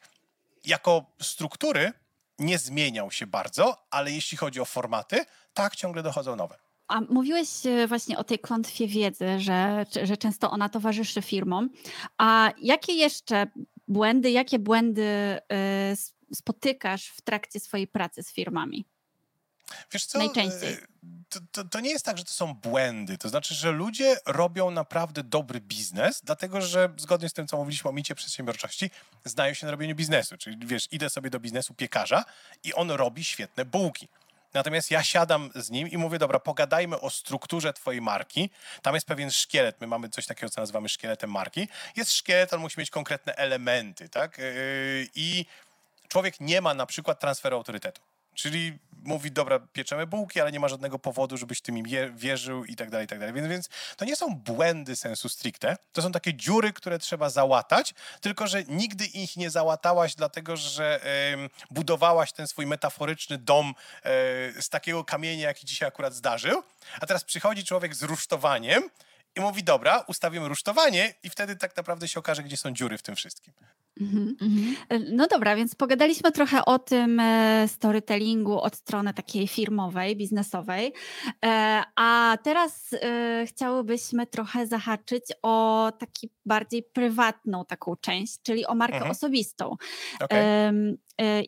jako 0.65 1.05
struktury 1.21 1.93
nie 2.39 2.57
zmieniał 2.57 3.11
się 3.11 3.27
bardzo, 3.27 3.87
ale 3.89 4.11
jeśli 4.11 4.37
chodzi 4.37 4.59
o 4.59 4.65
formaty, 4.65 5.25
tak 5.53 5.75
ciągle 5.75 6.03
dochodzą 6.03 6.35
nowe. 6.35 6.66
A 6.87 7.01
mówiłeś 7.01 7.65
e, 7.65 7.87
właśnie 7.87 8.17
o 8.17 8.23
tej 8.23 8.39
klątwie 8.39 8.87
wiedzy, 8.87 9.39
że, 9.39 9.85
że 10.03 10.17
często 10.17 10.51
ona 10.51 10.69
towarzyszy 10.69 11.21
firmom. 11.21 11.69
A 12.17 12.51
jakie 12.61 12.93
jeszcze 12.93 13.47
błędy, 13.87 14.31
jakie 14.31 14.59
błędy 14.59 15.03
e, 15.03 15.39
spotykasz 16.33 17.07
w 17.07 17.21
trakcie 17.21 17.59
swojej 17.59 17.87
pracy 17.87 18.23
z 18.23 18.33
firmami? 18.33 18.85
Wiesz 19.91 20.05
co? 20.05 20.17
Najczęściej. 20.17 20.73
E, 20.73 20.77
to, 21.29 21.39
to, 21.51 21.63
to, 21.63 21.79
nie 21.79 21.89
jest 21.89 22.05
tak, 22.05 22.17
że 22.17 22.23
to 22.23 22.31
są 22.31 22.53
błędy. 22.53 23.17
To 23.17 23.29
znaczy, 23.29 23.55
że 23.55 23.71
ludzie 23.71 24.17
robią 24.25 24.71
naprawdę 24.71 25.23
dobry 25.23 25.61
biznes, 25.61 26.21
dlatego 26.23 26.61
że 26.61 26.89
zgodnie 26.97 27.29
z 27.29 27.33
tym, 27.33 27.47
co 27.47 27.57
mówiliśmy 27.57 27.89
o 27.89 27.93
micie 27.93 28.15
przedsiębiorczości, 28.15 28.89
znają 29.25 29.53
się 29.53 29.65
na 29.65 29.71
robieniu 29.71 29.95
biznesu. 29.95 30.37
Czyli 30.37 30.57
wiesz, 30.67 30.87
idę 30.91 31.09
sobie 31.09 31.29
do 31.29 31.39
biznesu 31.39 31.73
piekarza 31.73 32.25
i 32.63 32.73
on 32.73 32.91
robi 32.91 33.23
świetne 33.23 33.65
bułki. 33.65 34.07
Natomiast 34.53 34.91
ja 34.91 35.03
siadam 35.03 35.49
z 35.55 35.69
nim 35.69 35.87
i 35.87 35.97
mówię, 35.97 36.19
dobra, 36.19 36.39
pogadajmy 36.39 36.99
o 36.99 37.09
strukturze 37.09 37.73
twojej 37.73 38.01
marki. 38.01 38.49
Tam 38.81 38.95
jest 38.95 39.07
pewien 39.07 39.31
szkielet, 39.31 39.81
my 39.81 39.87
mamy 39.87 40.09
coś 40.09 40.25
takiego, 40.25 40.49
co 40.49 40.61
nazywamy 40.61 40.89
szkieletem 40.89 41.31
marki. 41.31 41.67
Jest 41.95 42.13
szkielet, 42.13 42.53
on 42.53 42.59
musi 42.59 42.79
mieć 42.79 42.89
konkretne 42.89 43.35
elementy, 43.35 44.09
tak? 44.09 44.37
Yy, 44.37 45.07
I 45.15 45.45
człowiek 46.07 46.39
nie 46.39 46.61
ma 46.61 46.73
na 46.73 46.85
przykład 46.85 47.19
transferu 47.19 47.57
autorytetu. 47.57 48.01
Czyli 48.37 48.79
mówi, 48.91 49.31
dobra, 49.31 49.59
pieczemy 49.59 50.07
bułki, 50.07 50.41
ale 50.41 50.51
nie 50.51 50.59
ma 50.59 50.67
żadnego 50.67 50.99
powodu, 50.99 51.37
żebyś 51.37 51.61
tym 51.61 51.77
im 51.77 51.85
wierzył 52.15 52.65
i 52.65 52.75
tak 52.75 52.89
dalej, 52.89 53.05
i 53.05 53.07
tak 53.07 53.19
dalej. 53.19 53.33
Więc, 53.33 53.69
to 53.97 54.05
nie 54.05 54.15
są 54.15 54.35
błędy 54.35 54.95
sensu 54.95 55.29
stricte, 55.29 55.77
to 55.93 56.01
są 56.01 56.11
takie 56.11 56.33
dziury, 56.33 56.73
które 56.73 56.99
trzeba 56.99 57.29
załatać, 57.29 57.93
tylko 58.21 58.47
że 58.47 58.63
nigdy 58.63 59.05
ich 59.05 59.37
nie 59.37 59.49
załatałaś, 59.49 60.15
dlatego 60.15 60.57
że 60.57 61.01
y, 61.33 61.73
budowałaś 61.73 62.31
ten 62.31 62.47
swój 62.47 62.65
metaforyczny 62.65 63.37
dom 63.37 63.69
y, 63.69 64.61
z 64.61 64.69
takiego 64.69 65.03
kamienia, 65.03 65.47
jaki 65.47 65.65
dzisiaj 65.65 65.87
akurat 65.87 66.13
zdarzył, 66.13 66.63
a 67.01 67.05
teraz 67.05 67.23
przychodzi 67.23 67.63
człowiek 67.63 67.95
z 67.95 68.03
rusztowaniem 68.03 68.89
i 69.35 69.39
mówi, 69.41 69.63
dobra, 69.63 69.99
ustawimy 70.07 70.47
rusztowanie 70.47 71.13
i 71.23 71.29
wtedy 71.29 71.55
tak 71.55 71.77
naprawdę 71.77 72.07
się 72.07 72.19
okaże, 72.19 72.43
gdzie 72.43 72.57
są 72.57 72.71
dziury 72.71 72.97
w 72.97 73.01
tym 73.01 73.15
wszystkim. 73.15 73.53
Mhm. 74.01 74.35
Mhm. 74.41 74.75
E, 74.89 74.99
no 74.99 75.27
dobra, 75.27 75.55
więc 75.55 75.75
pogadaliśmy 75.75 76.31
trochę 76.31 76.65
o 76.65 76.79
tym 76.79 77.19
e, 77.19 77.67
storytellingu 77.67 78.59
od 78.59 78.75
strony 78.75 79.13
takiej 79.13 79.47
firmowej, 79.47 80.15
biznesowej, 80.15 80.93
e, 81.45 81.83
a 81.95 82.37
teraz 82.43 82.95
chciałybyśmy 83.45 84.27
trochę 84.27 84.67
zahaczyć 84.67 85.23
o 85.41 85.91
taki 85.99 86.29
bardziej 86.45 86.83
prywatną 86.83 87.65
taką 87.65 87.95
część, 88.01 88.41
czyli 88.43 88.65
o 88.65 88.75
markę 88.75 88.95
mhm. 88.95 89.11
osobistą. 89.11 89.75
Okay. 90.19 90.97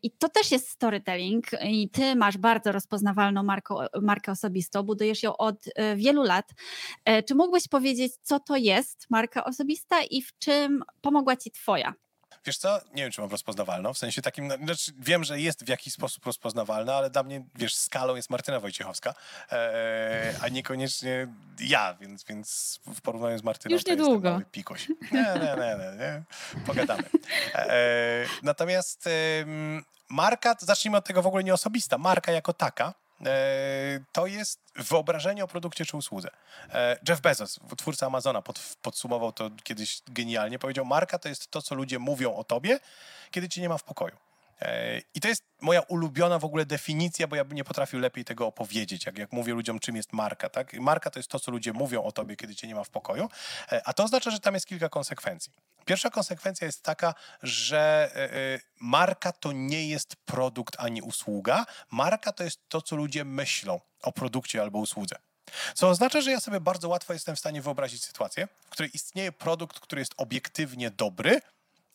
I 0.03 0.11
to 0.11 0.29
też 0.29 0.51
jest 0.51 0.69
storytelling 0.69 1.45
i 1.63 1.89
ty 1.89 2.15
masz 2.15 2.37
bardzo 2.37 2.71
rozpoznawalną 2.71 3.43
markę, 3.43 3.75
markę 4.01 4.31
osobistą, 4.31 4.83
budujesz 4.83 5.23
ją 5.23 5.37
od 5.37 5.55
wielu 5.95 6.23
lat. 6.23 6.53
Czy 7.27 7.35
mógłbyś 7.35 7.67
powiedzieć, 7.67 8.13
co 8.21 8.39
to 8.39 8.55
jest 8.55 9.07
marka 9.09 9.45
osobista 9.45 10.03
i 10.03 10.21
w 10.21 10.37
czym 10.37 10.83
pomogła 11.01 11.35
ci 11.35 11.51
twoja? 11.51 11.93
Wiesz 12.45 12.57
co, 12.57 12.81
nie 12.93 13.03
wiem, 13.03 13.11
czy 13.11 13.21
mam 13.21 13.29
rozpoznawalną, 13.29 13.93
w 13.93 13.97
sensie 13.97 14.21
takim, 14.21 14.47
no, 14.47 14.57
znaczy 14.57 14.91
wiem, 14.99 15.23
że 15.23 15.39
jest 15.39 15.65
w 15.65 15.67
jakiś 15.67 15.93
sposób 15.93 16.25
rozpoznawalna, 16.25 16.95
ale 16.95 17.09
dla 17.09 17.23
mnie, 17.23 17.43
wiesz, 17.55 17.75
skalą 17.75 18.15
jest 18.15 18.29
Martyna 18.29 18.59
Wojciechowska, 18.59 19.13
e, 19.51 20.33
a 20.41 20.47
niekoniecznie 20.47 21.27
ja, 21.59 21.93
więc, 22.01 22.23
więc 22.23 22.79
w 22.95 23.01
porównaniu 23.01 23.37
z 23.37 23.43
Martyną 23.43 23.73
Już 23.73 23.85
niedługo. 23.85 24.39
to 24.39 24.45
pikoś. 24.51 24.89
Nie, 25.11 25.21
nie, 25.21 25.55
nie, 25.55 25.77
nie, 25.79 25.97
nie. 25.99 26.23
pogadamy. 26.65 27.03
E, 27.55 28.25
natomiast 28.43 29.07
e, 29.07 29.11
marka, 30.09 30.55
zacznijmy 30.59 30.97
od 30.97 31.05
tego 31.05 31.21
w 31.21 31.27
ogóle 31.27 31.43
nie 31.43 31.53
osobista, 31.53 31.97
marka 31.97 32.31
jako 32.31 32.53
taka, 32.53 32.93
to 34.11 34.27
jest 34.27 34.59
wyobrażenie 34.75 35.43
o 35.43 35.47
produkcie 35.47 35.85
czy 35.85 35.97
usłudze. 35.97 36.29
E, 36.73 36.97
Jeff 37.09 37.21
Bezos, 37.21 37.59
twórca 37.77 38.05
Amazona, 38.05 38.41
pod, 38.41 38.77
podsumował 38.81 39.31
to 39.31 39.49
kiedyś 39.63 40.01
genialnie. 40.07 40.59
Powiedział, 40.59 40.85
marka 40.85 41.19
to 41.19 41.29
jest 41.29 41.51
to, 41.51 41.61
co 41.61 41.75
ludzie 41.75 41.99
mówią 41.99 42.35
o 42.35 42.43
tobie, 42.43 42.79
kiedy 43.31 43.49
cię 43.49 43.61
nie 43.61 43.69
ma 43.69 43.77
w 43.77 43.83
pokoju. 43.83 44.15
E, 44.61 45.01
I 45.15 45.21
to 45.21 45.27
jest 45.27 45.43
moja 45.61 45.81
ulubiona 45.81 46.39
w 46.39 46.45
ogóle 46.45 46.65
definicja, 46.65 47.27
bo 47.27 47.35
ja 47.35 47.45
bym 47.45 47.55
nie 47.55 47.63
potrafił 47.63 47.99
lepiej 47.99 48.25
tego 48.25 48.47
opowiedzieć, 48.47 49.05
jak, 49.05 49.17
jak 49.17 49.31
mówię 49.31 49.53
ludziom, 49.53 49.79
czym 49.79 49.95
jest 49.95 50.13
marka. 50.13 50.49
Tak? 50.49 50.73
Marka 50.73 51.09
to 51.09 51.19
jest 51.19 51.29
to, 51.29 51.39
co 51.39 51.51
ludzie 51.51 51.73
mówią 51.73 52.03
o 52.03 52.11
tobie, 52.11 52.35
kiedy 52.35 52.55
cię 52.55 52.67
nie 52.67 52.75
ma 52.75 52.83
w 52.83 52.89
pokoju, 52.89 53.29
e, 53.71 53.81
a 53.85 53.93
to 53.93 54.03
oznacza, 54.03 54.31
że 54.31 54.39
tam 54.39 54.53
jest 54.53 54.65
kilka 54.65 54.89
konsekwencji. 54.89 55.51
Pierwsza 55.85 56.09
konsekwencja 56.09 56.65
jest 56.65 56.83
taka, 56.83 57.13
że 57.43 58.11
e, 58.15 58.59
marka 58.79 59.31
to 59.31 59.51
nie 59.51 59.87
jest 59.87 60.15
produkt 60.15 60.75
ani 60.79 61.01
usługa. 61.01 61.65
Marka 61.91 62.31
to 62.31 62.43
jest 62.43 62.59
to, 62.69 62.81
co 62.81 62.95
ludzie 62.95 63.25
myślą 63.25 63.79
o 64.01 64.11
produkcie 64.11 64.61
albo 64.61 64.79
usłudze. 64.79 65.15
Co 65.73 65.89
oznacza, 65.89 66.21
że 66.21 66.31
ja 66.31 66.39
sobie 66.39 66.59
bardzo 66.59 66.89
łatwo 66.89 67.13
jestem 67.13 67.35
w 67.35 67.39
stanie 67.39 67.61
wyobrazić 67.61 68.03
sytuację, 68.03 68.47
w 68.65 68.69
której 68.69 68.91
istnieje 68.93 69.31
produkt, 69.31 69.79
który 69.79 70.01
jest 70.01 70.13
obiektywnie 70.17 70.91
dobry, 70.91 71.41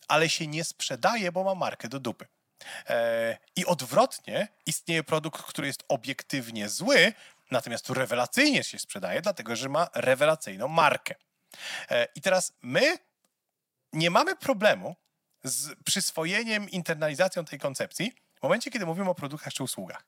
ale 0.07 0.29
się 0.29 0.47
nie 0.47 0.63
sprzedaje, 0.63 1.31
bo 1.31 1.43
ma 1.43 1.55
markę 1.55 1.89
do 1.89 1.99
dupy. 1.99 2.25
E, 2.89 3.37
I 3.55 3.65
odwrotnie, 3.65 4.47
istnieje 4.65 5.03
produkt, 5.03 5.41
który 5.41 5.67
jest 5.67 5.83
obiektywnie 5.87 6.69
zły, 6.69 7.13
natomiast 7.51 7.89
rewelacyjnie 7.89 8.63
się 8.63 8.79
sprzedaje, 8.79 9.21
dlatego 9.21 9.55
że 9.55 9.69
ma 9.69 9.87
rewelacyjną 9.93 10.67
markę. 10.67 11.15
E, 11.89 12.07
I 12.15 12.21
teraz 12.21 12.53
my 12.61 12.97
nie 13.93 14.09
mamy 14.09 14.35
problemu 14.35 14.95
z 15.43 15.83
przyswojeniem, 15.83 16.69
internalizacją 16.69 17.45
tej 17.45 17.59
koncepcji 17.59 18.13
w 18.39 18.43
momencie, 18.43 18.71
kiedy 18.71 18.85
mówimy 18.85 19.09
o 19.09 19.15
produktach 19.15 19.53
czy 19.53 19.63
usługach. 19.63 20.05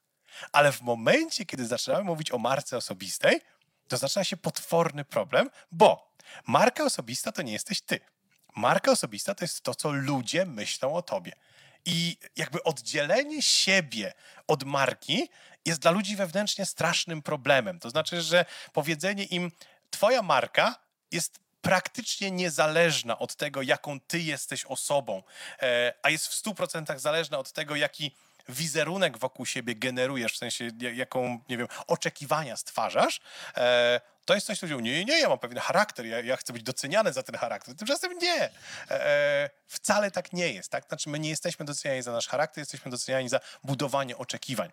Ale 0.52 0.72
w 0.72 0.82
momencie, 0.82 1.46
kiedy 1.46 1.68
zaczynamy 1.68 2.04
mówić 2.04 2.32
o 2.32 2.38
marce 2.38 2.78
osobistej, 2.78 3.42
to 3.88 3.98
zaczyna 3.98 4.24
się 4.24 4.38
potworny 4.38 5.06
problem, 5.06 5.50
bo 5.72 6.14
marka 6.48 6.84
osobista 6.84 7.32
to 7.32 7.42
nie 7.42 7.54
jesteś 7.54 7.82
ty. 7.82 8.00
Marka 8.56 8.92
osobista 8.92 9.36
to 9.36 9.44
jest 9.44 9.62
to, 9.62 9.76
co 9.76 9.92
ludzie 9.92 10.46
myślą 10.46 10.96
o 10.96 11.02
tobie. 11.02 11.34
I 11.88 12.18
jakby 12.36 12.64
oddzielenie 12.64 13.42
siebie 13.42 14.14
od 14.48 14.64
marki 14.64 15.30
jest 15.66 15.80
dla 15.80 15.92
ludzi 15.92 16.16
wewnętrznie 16.16 16.66
strasznym 16.66 17.22
problemem. 17.22 17.80
To 17.80 17.90
znaczy, 17.90 18.22
że 18.22 18.46
powiedzenie 18.74 19.24
im, 19.24 19.52
Twoja 19.90 20.22
marka 20.22 20.76
jest 21.12 21.40
praktycznie 21.62 22.32
niezależna 22.32 23.20
od 23.20 23.36
tego, 23.36 23.62
jaką 23.62 24.00
ty 24.00 24.20
jesteś 24.20 24.66
osobą, 24.66 25.24
e, 25.62 25.94
a 26.04 26.10
jest 26.10 26.28
w 26.28 26.44
100% 26.44 27.00
zależna 27.00 27.38
od 27.38 27.52
tego, 27.52 27.76
jaki 27.76 28.16
wizerunek 28.50 29.18
wokół 29.18 29.46
siebie 29.46 29.76
generujesz, 29.76 30.34
w 30.34 30.38
sensie 30.38 30.70
jaką, 30.94 31.40
nie 31.50 31.58
wiem, 31.58 31.68
oczekiwania 31.88 32.58
stwarzasz, 32.58 33.22
e, 33.58 34.02
to 34.26 34.36
jest 34.36 34.48
coś, 34.48 34.60
co 34.60 34.66
mówią, 34.66 34.80
nie, 34.80 35.06
nie, 35.06 35.20
ja 35.20 35.30
mam 35.30 35.40
pewien 35.40 35.60
charakter, 35.60 36.06
ja, 36.06 36.20
ja 36.20 36.38
chcę 36.38 36.54
być 36.54 36.64
doceniany 36.64 37.14
za 37.14 37.24
ten 37.24 37.36
charakter. 37.38 37.76
Tymczasem 37.76 38.18
nie. 38.18 38.44
E, 38.44 38.52
e, 38.90 39.50
wcale 39.68 40.12
tak 40.12 40.34
nie 40.34 40.54
jest. 40.54 40.72
Tak? 40.72 40.88
Znaczy, 40.88 41.10
my 41.10 41.20
nie 41.20 41.30
jesteśmy 41.30 41.66
doceniani 41.66 42.02
za 42.02 42.12
nasz 42.12 42.28
charakter, 42.28 42.62
jesteśmy 42.62 42.92
doceniani 42.92 43.30
za 43.30 43.40
budowanie 43.64 44.18
oczekiwań 44.18 44.72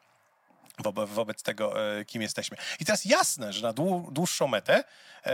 wobec, 0.79 1.11
wobec 1.11 1.43
tego, 1.43 1.99
e, 1.99 2.05
kim 2.05 2.23
jesteśmy. 2.23 2.57
I 2.81 2.85
teraz 2.85 3.05
jasne, 3.05 3.53
że 3.53 3.63
na 3.63 3.73
dłuższą 4.11 4.49
metę 4.49 4.85
e, 5.27 5.33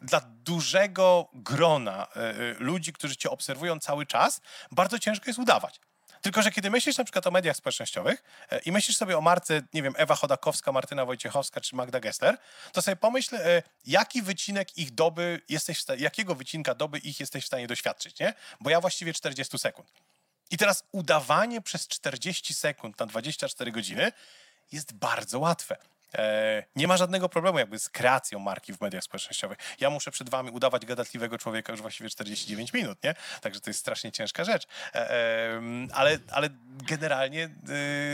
dla 0.00 0.20
dużego 0.20 1.28
grona 1.34 2.06
e, 2.16 2.32
ludzi, 2.58 2.92
którzy 2.92 3.16
cię 3.16 3.30
obserwują 3.30 3.78
cały 3.78 4.06
czas, 4.06 4.40
bardzo 4.70 4.98
ciężko 4.98 5.24
jest 5.26 5.38
udawać. 5.38 5.80
Tylko, 6.22 6.42
że 6.42 6.50
kiedy 6.50 6.70
myślisz 6.70 6.98
na 6.98 7.04
przykład 7.04 7.26
o 7.26 7.30
mediach 7.30 7.56
społecznościowych 7.56 8.22
e, 8.50 8.58
i 8.58 8.72
myślisz 8.72 8.96
sobie 8.96 9.18
o 9.18 9.20
marce, 9.20 9.62
nie 9.74 9.82
wiem, 9.82 9.94
Ewa 9.96 10.14
Chodakowska, 10.14 10.72
Martyna 10.72 11.04
Wojciechowska 11.04 11.60
czy 11.60 11.76
Magda 11.76 12.00
Gessler, 12.00 12.38
to 12.72 12.82
sobie 12.82 12.96
pomyśl, 12.96 13.36
e, 13.36 13.62
jaki 13.86 14.22
wycinek 14.22 14.78
ich 14.78 14.94
doby 14.94 15.40
jesteś, 15.48 15.84
jakiego 15.98 16.34
wycinka 16.34 16.74
doby 16.74 16.98
ich 16.98 17.20
jesteś 17.20 17.44
w 17.44 17.46
stanie 17.46 17.66
doświadczyć, 17.66 18.18
nie? 18.20 18.34
Bo 18.60 18.70
ja 18.70 18.80
właściwie 18.80 19.12
40 19.12 19.58
sekund. 19.58 19.88
I 20.50 20.56
teraz 20.56 20.84
udawanie 20.92 21.60
przez 21.60 21.88
40 21.88 22.54
sekund 22.54 23.00
na 23.00 23.06
24 23.06 23.72
godziny 23.72 24.12
jest 24.72 24.92
bardzo 24.92 25.38
łatwe. 25.38 25.76
E, 26.14 26.64
nie 26.76 26.88
ma 26.88 26.96
żadnego 26.96 27.28
problemu 27.28 27.58
jakby 27.58 27.78
z 27.78 27.88
kreacją 27.88 28.38
marki 28.38 28.72
w 28.72 28.80
mediach 28.80 29.04
społecznościowych. 29.04 29.58
Ja 29.80 29.90
muszę 29.90 30.10
przed 30.10 30.30
wami 30.30 30.50
udawać 30.50 30.86
gadatliwego 30.86 31.38
człowieka 31.38 31.72
już 31.72 31.82
właściwie 31.82 32.10
49 32.10 32.72
minut, 32.72 33.04
nie? 33.04 33.14
Także 33.40 33.60
to 33.60 33.70
jest 33.70 33.80
strasznie 33.80 34.12
ciężka 34.12 34.44
rzecz. 34.44 34.66
E, 34.94 35.60
ale, 35.92 36.18
ale 36.30 36.48
generalnie 36.88 37.44
e, 37.44 37.50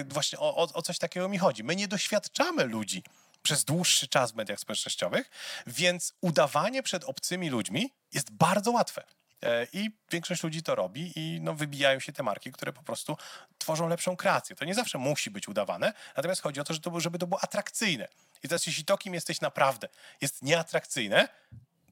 właśnie 0.08 0.38
o, 0.38 0.56
o, 0.56 0.68
o 0.72 0.82
coś 0.82 0.98
takiego 0.98 1.28
mi 1.28 1.38
chodzi. 1.38 1.64
My 1.64 1.76
nie 1.76 1.88
doświadczamy 1.88 2.64
ludzi 2.64 3.02
przez 3.42 3.64
dłuższy 3.64 4.08
czas 4.08 4.32
w 4.32 4.34
mediach 4.34 4.60
społecznościowych, 4.60 5.30
więc 5.66 6.14
udawanie 6.20 6.82
przed 6.82 7.04
obcymi 7.04 7.50
ludźmi 7.50 7.90
jest 8.12 8.30
bardzo 8.30 8.70
łatwe. 8.70 9.04
E, 9.44 9.66
I 9.72 9.90
większość 10.10 10.42
ludzi 10.42 10.62
to 10.62 10.74
robi 10.74 11.12
i 11.16 11.40
no, 11.40 11.54
wybijają 11.54 12.00
się 12.00 12.12
te 12.12 12.22
marki, 12.22 12.52
które 12.52 12.72
po 12.72 12.82
prostu 12.82 13.16
tworzą 13.58 13.88
lepszą 13.88 14.16
kreację. 14.16 14.56
To 14.56 14.64
nie 14.64 14.74
zawsze 14.74 14.98
musi 14.98 15.30
być 15.30 15.48
udawane, 15.48 15.92
natomiast 16.16 16.42
chodzi 16.42 16.60
o 16.60 16.64
to, 16.64 16.74
żeby 16.74 16.82
to, 16.82 17.00
żeby 17.00 17.18
to 17.18 17.26
było 17.26 17.44
atrakcyjne. 17.44 18.08
I 18.42 18.48
teraz 18.48 18.66
jeśli 18.66 18.84
to, 18.84 18.98
kim 18.98 19.14
jesteś 19.14 19.40
naprawdę, 19.40 19.88
jest 20.20 20.42
nieatrakcyjne, 20.42 21.28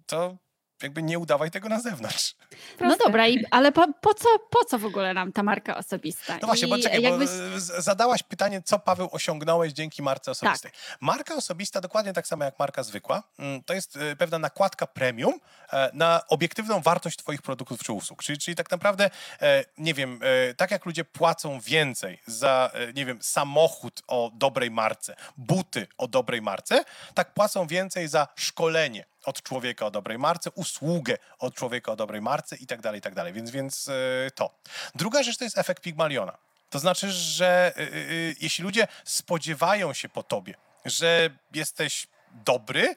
to 0.07 0.37
jakby 0.83 1.03
nie 1.03 1.19
udawaj 1.19 1.51
tego 1.51 1.69
na 1.69 1.81
zewnątrz. 1.81 2.35
Proste. 2.79 2.87
No 2.87 2.97
dobra, 3.07 3.29
i, 3.29 3.45
ale 3.51 3.73
po, 3.73 3.93
po, 4.01 4.15
co, 4.15 4.29
po 4.51 4.65
co 4.65 4.79
w 4.79 4.85
ogóle 4.85 5.15
nam 5.15 5.33
ta 5.33 5.43
marka 5.43 5.77
osobista? 5.77 6.39
No 6.43 6.47
właśnie, 6.47 6.67
I 6.67 6.71
bo 6.71 6.79
czekaj, 6.79 7.03
jakbyś... 7.03 7.29
bo 7.29 7.61
zadałaś 7.83 8.23
pytanie, 8.23 8.63
co 8.65 8.79
Paweł 8.79 9.09
osiągnąłeś 9.13 9.73
dzięki 9.73 10.03
marce 10.03 10.31
osobistej. 10.31 10.71
Tak. 10.71 10.99
Marka 11.01 11.35
osobista, 11.35 11.81
dokładnie 11.81 12.13
tak 12.13 12.27
samo 12.27 12.45
jak 12.45 12.59
marka 12.59 12.83
zwykła, 12.83 13.23
mm, 13.39 13.63
to 13.63 13.75
jest 13.75 13.97
e, 13.97 14.17
pewna 14.17 14.39
nakładka 14.39 14.87
premium 14.87 15.41
e, 15.73 15.91
na 15.93 16.23
obiektywną 16.29 16.81
wartość 16.81 17.19
twoich 17.19 17.43
produktów 17.43 17.83
czy 17.83 17.93
usług. 17.93 18.23
Czyli, 18.23 18.39
czyli 18.39 18.55
tak 18.55 18.71
naprawdę, 18.71 19.11
e, 19.41 19.65
nie 19.79 19.95
wiem, 19.95 20.21
tak 20.57 20.71
jak 20.71 20.87
ludzie 20.87 21.05
płacą 21.05 21.61
więcej 21.61 22.19
za, 22.27 22.71
nie 22.95 23.07
wiem, 23.07 23.19
samochód 23.23 24.03
o 24.07 24.31
dobrej 24.35 24.71
marce, 24.71 25.17
buty 25.37 25.87
o 25.99 26.09
dobrej 26.09 26.43
marce, 26.43 26.85
tak 27.15 27.35
płacą 27.35 27.67
więcej 27.67 28.09
za 28.09 28.29
szkolenie 28.37 29.12
od 29.25 29.43
człowieka 29.43 29.87
o 29.87 29.91
dobrej 29.91 30.19
marce, 30.19 30.51
usługę 30.51 31.19
od 31.39 31.55
człowieka 31.55 31.93
o 31.93 31.97
dobrej 31.97 32.21
marce 32.21 32.57
i 32.57 32.67
tak 32.67 32.81
dalej, 32.81 32.99
i 32.99 33.03
tak 33.03 33.15
dalej. 33.15 33.33
Więc, 33.33 33.51
więc 33.51 33.87
yy, 33.87 34.31
to. 34.35 34.55
Druga 34.95 35.23
rzecz 35.23 35.37
to 35.37 35.45
jest 35.45 35.59
efekt 35.59 35.83
Pigmaliona. 35.83 36.39
To 36.71 36.79
znaczy, 36.79 37.11
że 37.11 37.73
yy, 37.77 37.85
yy, 37.85 38.35
jeśli 38.41 38.65
ludzie 38.65 38.87
spodziewają 39.05 39.93
się 39.93 40.09
po 40.09 40.23
tobie, 40.23 40.55
że 40.85 41.31
jesteś 41.55 42.07
dobry, 42.45 42.95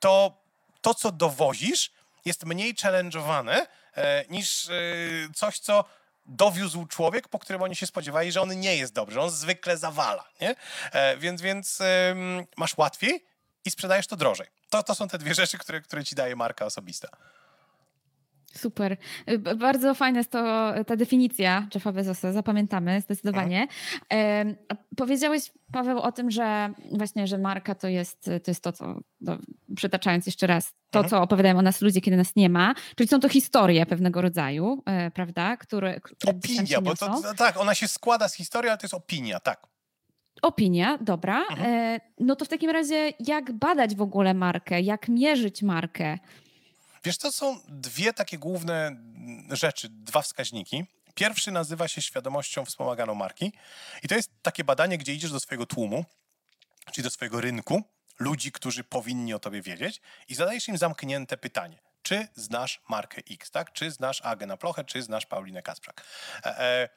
to 0.00 0.32
to, 0.80 0.94
co 0.94 1.12
dowozisz, 1.12 1.90
jest 2.24 2.44
mniej 2.44 2.74
challenge'owane 2.74 3.66
niż 4.30 4.68
coś, 5.34 5.58
co 5.58 5.84
dowiózł 6.26 6.86
człowiek, 6.86 7.28
po 7.28 7.38
którym 7.38 7.62
oni 7.62 7.76
się 7.76 7.86
spodziewali, 7.86 8.32
że 8.32 8.42
on 8.42 8.60
nie 8.60 8.76
jest 8.76 8.92
dobry, 8.92 9.20
on 9.20 9.30
zwykle 9.30 9.76
zawala, 9.76 10.24
nie? 10.40 10.54
Więc, 11.18 11.42
więc 11.42 11.78
masz 12.56 12.76
łatwiej 12.76 13.24
i 13.64 13.70
sprzedajesz 13.70 14.06
to 14.06 14.16
drożej. 14.16 14.46
To, 14.70 14.82
to 14.82 14.94
są 14.94 15.08
te 15.08 15.18
dwie 15.18 15.34
rzeczy, 15.34 15.58
które, 15.58 15.80
które 15.80 16.04
ci 16.04 16.14
daje 16.14 16.36
marka 16.36 16.66
osobista. 16.66 17.08
Super. 18.56 18.96
Bardzo 19.56 19.94
fajna 19.94 20.18
jest 20.18 20.30
to 20.30 20.74
ta 20.86 20.96
definicja 20.96 21.68
Jeffa 21.74 21.92
Bezosa, 21.92 22.32
zapamiętamy 22.32 23.00
zdecydowanie. 23.00 23.68
E, 24.12 24.44
powiedziałeś, 24.96 25.52
Paweł, 25.72 25.98
o 25.98 26.12
tym, 26.12 26.30
że 26.30 26.72
właśnie, 26.92 27.26
że 27.26 27.38
marka 27.38 27.74
to 27.74 27.88
jest 27.88 28.24
to, 28.24 28.50
jest 28.50 28.62
to 28.62 28.72
co, 28.72 29.00
no, 29.20 29.38
przytaczając 29.76 30.26
jeszcze 30.26 30.46
raz, 30.46 30.72
to, 30.90 30.98
mhm. 30.98 31.10
co 31.10 31.22
opowiadają 31.22 31.58
o 31.58 31.62
nas 31.62 31.80
ludzie, 31.80 32.00
kiedy 32.00 32.16
nas 32.16 32.36
nie 32.36 32.48
ma, 32.48 32.74
czyli 32.96 33.08
są 33.08 33.20
to 33.20 33.28
historie 33.28 33.86
pewnego 33.86 34.20
rodzaju, 34.20 34.82
e, 34.86 35.10
prawda, 35.10 35.56
które, 35.56 36.00
które 36.00 36.32
Opinia, 36.32 36.80
bo 36.80 36.94
to, 36.94 37.22
to, 37.22 37.34
tak, 37.34 37.56
ona 37.56 37.74
się 37.74 37.88
składa 37.88 38.28
z 38.28 38.34
historii, 38.34 38.68
ale 38.68 38.78
to 38.78 38.84
jest 38.84 38.94
opinia, 38.94 39.40
tak. 39.40 39.66
Opinia, 40.42 40.98
dobra. 41.00 41.46
Mhm. 41.50 41.70
E, 41.70 42.00
no 42.18 42.36
to 42.36 42.44
w 42.44 42.48
takim 42.48 42.70
razie, 42.70 43.12
jak 43.20 43.52
badać 43.52 43.94
w 43.94 44.02
ogóle 44.02 44.34
markę, 44.34 44.80
jak 44.80 45.08
mierzyć 45.08 45.62
markę? 45.62 46.18
Wiesz, 47.04 47.18
to 47.18 47.32
są 47.32 47.60
dwie 47.68 48.12
takie 48.12 48.38
główne 48.38 48.96
rzeczy, 49.50 49.88
dwa 49.88 50.22
wskaźniki. 50.22 50.84
Pierwszy 51.14 51.50
nazywa 51.50 51.88
się 51.88 52.02
świadomością 52.02 52.64
wspomaganą 52.64 53.14
marki 53.14 53.52
i 54.02 54.08
to 54.08 54.14
jest 54.14 54.30
takie 54.42 54.64
badanie, 54.64 54.98
gdzie 54.98 55.14
idziesz 55.14 55.32
do 55.32 55.40
swojego 55.40 55.66
tłumu, 55.66 56.04
czyli 56.92 57.02
do 57.02 57.10
swojego 57.10 57.40
rynku, 57.40 57.82
ludzi, 58.18 58.52
którzy 58.52 58.84
powinni 58.84 59.34
o 59.34 59.38
tobie 59.38 59.62
wiedzieć 59.62 60.00
i 60.28 60.34
zadajesz 60.34 60.68
im 60.68 60.78
zamknięte 60.78 61.36
pytanie. 61.36 61.78
Czy 62.02 62.28
znasz 62.34 62.80
markę 62.88 63.22
X, 63.30 63.50
tak? 63.50 63.72
Czy 63.72 63.90
znasz 63.90 64.20
Agę 64.22 64.56
Plochę, 64.56 64.84
czy 64.84 65.02
znasz 65.02 65.26
Paulinę 65.26 65.62
Kasprzak? 65.62 66.06
E, 66.44 66.60
e, 66.60 66.88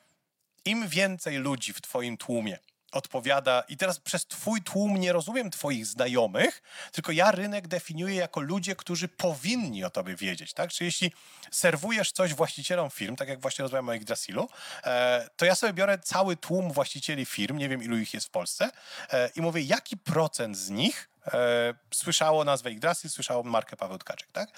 Im 0.65 0.87
więcej 0.87 1.37
ludzi 1.37 1.73
w 1.73 1.81
twoim 1.81 2.17
tłumie 2.17 2.59
odpowiada, 2.91 3.63
i 3.67 3.77
teraz 3.77 3.99
przez 3.99 4.25
twój 4.25 4.61
tłum 4.61 4.97
nie 4.97 5.13
rozumiem 5.13 5.51
twoich 5.51 5.85
znajomych, 5.85 6.61
tylko 6.91 7.11
ja 7.11 7.31
rynek 7.31 7.67
definiuję 7.67 8.15
jako 8.15 8.41
ludzie, 8.41 8.75
którzy 8.75 9.07
powinni 9.07 9.83
o 9.83 9.89
tobie 9.89 10.15
wiedzieć, 10.15 10.53
tak? 10.53 10.71
Czyli 10.71 10.85
jeśli 10.85 11.11
serwujesz 11.51 12.11
coś 12.11 12.33
właścicielom 12.33 12.89
firm, 12.89 13.15
tak 13.15 13.27
jak 13.27 13.41
właśnie 13.41 13.63
rozmawiamy 13.63 13.91
o 13.91 13.95
Yggdrasilu, 13.95 14.49
e, 14.83 15.29
to 15.37 15.45
ja 15.45 15.55
sobie 15.55 15.73
biorę 15.73 15.97
cały 15.99 16.37
tłum 16.37 16.71
właścicieli 16.71 17.25
firm, 17.25 17.57
nie 17.57 17.69
wiem 17.69 17.83
ilu 17.83 17.97
ich 17.97 18.13
jest 18.13 18.27
w 18.27 18.29
Polsce, 18.29 18.69
e, 19.11 19.29
i 19.35 19.41
mówię, 19.41 19.61
jaki 19.61 19.97
procent 19.97 20.57
z 20.57 20.69
nich 20.69 21.09
e, 21.27 21.73
słyszało 21.93 22.43
nazwę 22.43 22.71
Yggdrasil, 22.71 23.09
słyszało 23.09 23.43
markę 23.43 23.77
Paweł 23.77 23.97
Tkaczyk, 23.97 24.31
tak? 24.31 24.49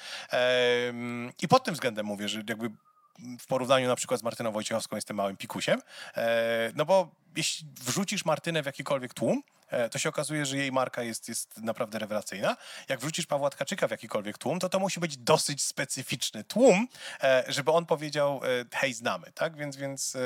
I 1.42 1.48
pod 1.48 1.64
tym 1.64 1.74
względem 1.74 2.06
mówię, 2.06 2.30
że 2.30 2.44
jakby 2.50 2.72
w 3.40 3.48
porównaniu 3.48 3.88
na 3.88 3.96
przykład 3.96 4.20
z 4.20 4.24
Martyną 4.24 4.52
Wojciechowską 4.52 4.96
jestem 4.96 5.18
małym 5.18 5.38
pikusiem, 5.38 5.82
e, 6.16 6.72
no 6.76 6.86
bo 6.86 7.12
jeśli 7.36 7.68
wrzucisz 7.80 8.26
Martynę 8.26 8.64
w 8.64 8.66
jakikolwiek 8.66 9.14
tłum, 9.14 9.44
e, 9.68 9.90
to 9.90 10.00
się 10.00 10.10
okazuje, 10.10 10.46
że 10.46 10.58
jej 10.58 10.72
marka 10.72 11.04
jest, 11.04 11.30
jest 11.30 11.58
naprawdę 11.58 12.00
rewelacyjna. 12.00 12.58
Jak 12.90 13.00
wrzucisz 13.00 13.26
Pawła 13.26 13.50
Tkaczyka 13.50 13.88
w 13.88 13.92
jakikolwiek 13.92 14.38
tłum, 14.38 14.60
to 14.60 14.70
to 14.70 14.80
musi 14.80 15.00
być 15.00 15.18
dosyć 15.18 15.64
specyficzny 15.64 16.44
tłum, 16.44 16.88
e, 17.24 17.44
żeby 17.48 17.72
on 17.72 17.86
powiedział 17.86 18.42
hej, 18.72 18.94
znamy, 18.94 19.32
tak? 19.32 19.56
Więc, 19.56 19.76
więc 19.76 20.18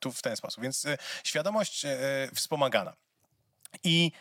tu 0.00 0.12
w 0.12 0.22
ten 0.22 0.36
sposób. 0.36 0.62
Więc 0.62 0.86
świadomość 1.24 1.86
wspomagana. 2.34 2.96
I 3.84 4.12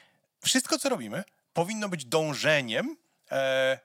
wszystko, 0.44 0.80
co 0.80 0.90
robimy, 0.90 1.24
powinno 1.54 1.90
być 1.90 2.06
dążeniem 2.06 2.98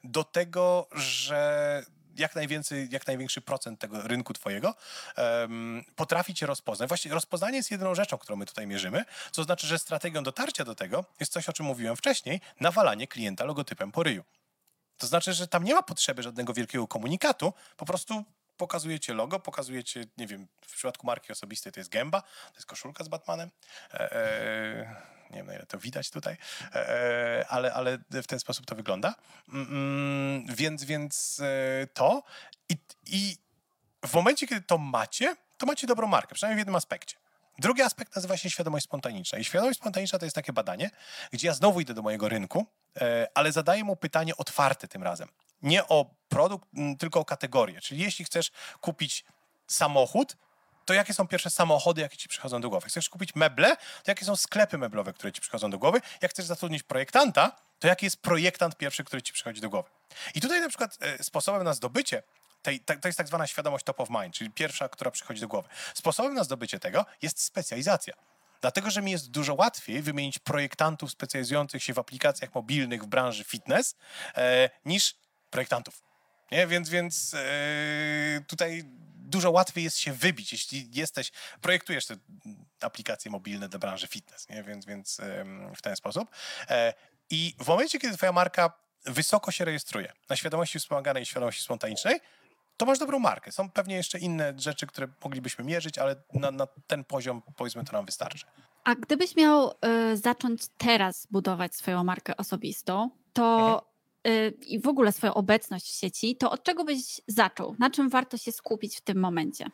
do 0.05 0.25
tego, 0.25 0.89
że 0.93 1.83
jak 2.17 2.35
najwięcej, 2.35 2.89
jak 2.91 3.07
największy 3.07 3.41
procent 3.41 3.81
tego 3.81 4.03
rynku 4.03 4.33
twojego 4.33 4.75
um, 5.17 5.85
potrafi 5.97 6.35
cię 6.35 6.47
rozpoznać. 6.47 6.89
Właśnie 6.89 7.11
rozpoznanie 7.11 7.57
jest 7.57 7.71
jedyną 7.71 7.95
rzeczą, 7.95 8.19
którą 8.19 8.37
my 8.37 8.47
tutaj 8.47 8.67
mierzymy, 8.67 9.05
co 9.31 9.45
znaczy, 9.45 9.67
że 9.67 9.79
strategią 9.79 10.23
dotarcia 10.23 10.65
do 10.65 10.75
tego 10.75 11.05
jest 11.21 11.33
coś, 11.33 11.49
o 11.49 11.53
czym 11.53 11.67
mówiłem 11.67 11.97
wcześniej, 11.97 12.41
nawalanie 12.61 13.07
klienta 13.07 13.45
logotypem 13.45 13.93
po 13.93 14.03
ryju. 14.03 14.25
To 14.99 15.07
znaczy, 15.07 15.33
że 15.33 15.49
tam 15.49 15.65
nie 15.65 15.75
ma 15.75 15.83
potrzeby 15.83 16.23
żadnego 16.23 16.55
wielkiego 16.55 16.89
komunikatu, 16.89 17.53
po 17.77 17.87
prostu 17.87 18.25
pokazujecie 18.57 19.15
logo, 19.15 19.41
pokazujecie, 19.41 20.05
nie 20.17 20.27
wiem, 20.27 20.49
w 20.63 20.75
przypadku 20.75 21.07
marki 21.07 21.33
osobistej 21.33 21.73
to 21.73 21.81
jest 21.81 21.91
gęba, 21.91 22.21
to 22.23 22.55
jest 22.55 22.67
koszulka 22.67 23.05
z 23.05 23.09
Batmanem. 23.09 23.51
E, 23.95 24.13
e, 24.13 25.14
nie 25.31 25.37
wiem, 25.37 25.47
na 25.47 25.55
ile 25.55 25.67
to 25.67 25.79
widać 25.79 26.11
tutaj, 26.11 26.37
e, 26.75 26.89
e, 26.89 27.47
ale, 27.49 27.75
ale 27.75 27.99
w 28.11 28.27
ten 28.27 28.41
sposób 28.41 28.67
to 28.67 28.75
wygląda. 28.75 29.15
Mm, 29.49 29.67
mm, 29.69 30.57
więc, 30.57 30.85
więc 30.85 31.41
e, 31.41 31.87
to 31.87 32.23
i, 32.69 32.77
i 33.07 33.37
w 34.07 34.15
momencie, 34.15 34.47
kiedy 34.47 34.61
to 34.61 34.79
macie, 34.79 35.37
to 35.59 35.67
macie 35.67 35.87
dobrą 35.87 36.07
markę, 36.07 36.35
przynajmniej 36.35 36.57
w 36.57 36.61
jednym 36.61 36.77
aspekcie. 36.77 37.17
Drugi 37.59 37.83
aspekt 37.83 38.17
nazywa 38.17 38.37
się 38.37 38.51
świadomość 38.51 38.85
spontaniczna. 38.85 39.39
I 39.39 39.45
świadomość 39.45 39.79
spontaniczna 39.79 40.19
to 40.19 40.27
jest 40.27 40.37
takie 40.37 40.53
badanie, 40.53 40.91
gdzie 41.33 41.47
ja 41.47 41.55
znowu 41.55 41.81
idę 41.81 41.95
do 41.95 42.03
mojego 42.03 42.29
rynku, 42.29 42.67
ale 43.35 43.53
zadaję 43.53 43.85
mu 43.85 43.97
pytanie 43.97 44.37
otwarte 44.37 44.89
tym 44.89 45.03
razem. 45.03 45.29
Nie 45.63 45.89
o 45.89 46.15
produkt, 46.29 46.69
tylko 46.99 47.21
o 47.21 47.25
kategorię. 47.25 47.81
Czyli 47.81 48.01
jeśli 48.01 48.25
chcesz 48.25 48.51
kupić 48.81 49.25
samochód, 49.67 50.37
to 50.85 50.95
jakie 50.95 51.15
są 51.15 51.29
pierwsze 51.29 51.51
samochody, 51.51 52.01
jakie 52.01 52.17
ci 52.17 52.29
przychodzą 52.29 52.61
do 52.61 52.71
głowy? 52.71 52.89
Chcesz 52.89 53.09
kupić 53.09 53.35
meble, 53.35 53.77
to 53.77 54.11
jakie 54.11 54.25
są 54.25 54.37
sklepy 54.37 54.79
meblowe, 54.79 55.13
które 55.13 55.33
ci 55.33 55.41
przychodzą 55.41 55.71
do 55.71 55.79
głowy? 55.79 56.01
Jak 56.21 56.31
chcesz 56.31 56.47
zatrudnić 56.47 56.83
projektanta, 56.83 57.57
to 57.79 57.89
jaki 57.89 58.07
jest 58.07 58.17
projektant 58.17 58.77
pierwszy, 58.77 59.05
który 59.05 59.23
ci 59.23 59.33
przychodzi 59.33 59.61
do 59.61 59.71
głowy? 59.71 59.91
I 60.35 60.41
tutaj 60.41 60.61
na 60.61 60.69
przykład 60.69 60.99
e, 61.01 61.25
sposobem 61.25 61.65
na 61.65 61.75
zdobycie 61.75 62.23
tej, 62.63 62.81
to 62.81 63.09
jest 63.09 63.19
tak 63.19 63.27
zwana 63.27 63.47
świadomość 63.47 63.85
top 63.85 64.01
of 64.01 64.11
mind, 64.11 64.35
czyli 64.35 64.51
pierwsza, 64.51 64.89
która 64.89 65.11
przychodzi 65.11 65.41
do 65.41 65.49
głowy. 65.49 65.69
Sposobem 65.95 66.35
na 66.35 66.45
zdobycie 66.45 66.81
tego 66.81 67.07
jest 67.23 67.41
specjalizacja. 67.41 68.15
Dlatego, 68.61 68.91
że 68.91 69.03
mi 69.03 69.11
jest 69.11 69.31
dużo 69.31 69.55
łatwiej 69.55 70.03
wymienić 70.03 70.39
projektantów 70.39 71.11
specjalizujących 71.11 71.83
się 71.83 71.95
w 71.95 71.99
aplikacjach 71.99 72.55
mobilnych 72.55 73.03
w 73.03 73.07
branży 73.07 73.45
fitness 73.45 73.97
e, 74.37 74.71
niż 74.85 75.15
projektantów. 75.51 76.03
Nie? 76.53 76.67
Więc, 76.67 76.89
więc 76.89 77.35
e, 77.35 77.39
tutaj 78.47 78.85
dużo 79.35 79.51
łatwiej 79.51 79.85
jest 79.85 79.99
się 79.99 80.13
wybić, 80.13 80.53
jeśli 80.53 80.89
jesteś, 80.93 81.33
projektujesz 81.61 82.07
te 82.07 82.17
aplikacje 82.81 83.31
mobilne 83.31 83.69
dla 83.69 83.79
branży 83.79 84.07
fitness, 84.07 84.49
nie? 84.49 84.63
Więc, 84.63 84.87
więc 84.87 85.21
w 85.77 85.83
ten 85.83 85.97
sposób. 85.97 86.29
E, 86.69 86.95
I 87.31 87.55
w 87.61 87.69
momencie, 87.69 87.99
kiedy 87.99 88.17
twoja 88.17 88.33
marka 88.33 88.73
wysoko 89.07 89.51
się 89.51 89.65
rejestruje 89.65 90.13
na 90.29 90.37
świadomości 90.37 90.79
wspomaganej 90.79 91.23
i 91.23 91.27
świadomości 91.27 91.63
spontanicznej, 91.63 92.21
to 92.77 92.87
masz 92.87 92.99
dobrą 92.99 93.19
markę. 93.19 93.53
Są 93.53 93.71
pewnie 93.71 93.97
jeszcze 93.97 94.19
inne 94.19 94.55
rzeczy, 94.57 94.87
które 94.87 95.09
moglibyśmy 95.25 95.65
mierzyć, 95.65 95.99
ale 95.99 96.17
na, 96.33 96.51
na 96.51 96.67
ten 96.87 97.05
poziom, 97.05 97.43
powiedzmy, 97.57 97.85
to 97.85 97.93
nam 97.93 98.07
wystarczy. 98.07 98.47
A 98.85 98.95
gdybyś 98.95 99.37
miał 99.37 99.71
y, 100.13 100.17
zacząć 100.17 100.63
teraz 100.79 101.27
budować 101.31 101.75
swoją 101.75 102.05
markę 102.05 102.37
osobistą, 102.37 103.11
to 103.33 103.57
mhm. 103.57 103.94
Y, 104.29 104.55
i 104.67 104.81
w 104.81 104.89
ogóle 104.89 105.13
swoją 105.13 105.35
obecność 105.35 105.87
w 105.91 105.99
sieci, 105.99 106.37
to 106.37 106.51
od 106.51 106.65
czego 106.65 106.85
byś 106.85 107.21
zaczął? 107.27 107.77
Na 107.79 107.91
czym 107.91 108.09
warto 108.09 108.39
się 108.39 108.53
skupić 108.53 108.97
w 108.97 109.01
tym 109.01 109.19
momencie? 109.19 109.67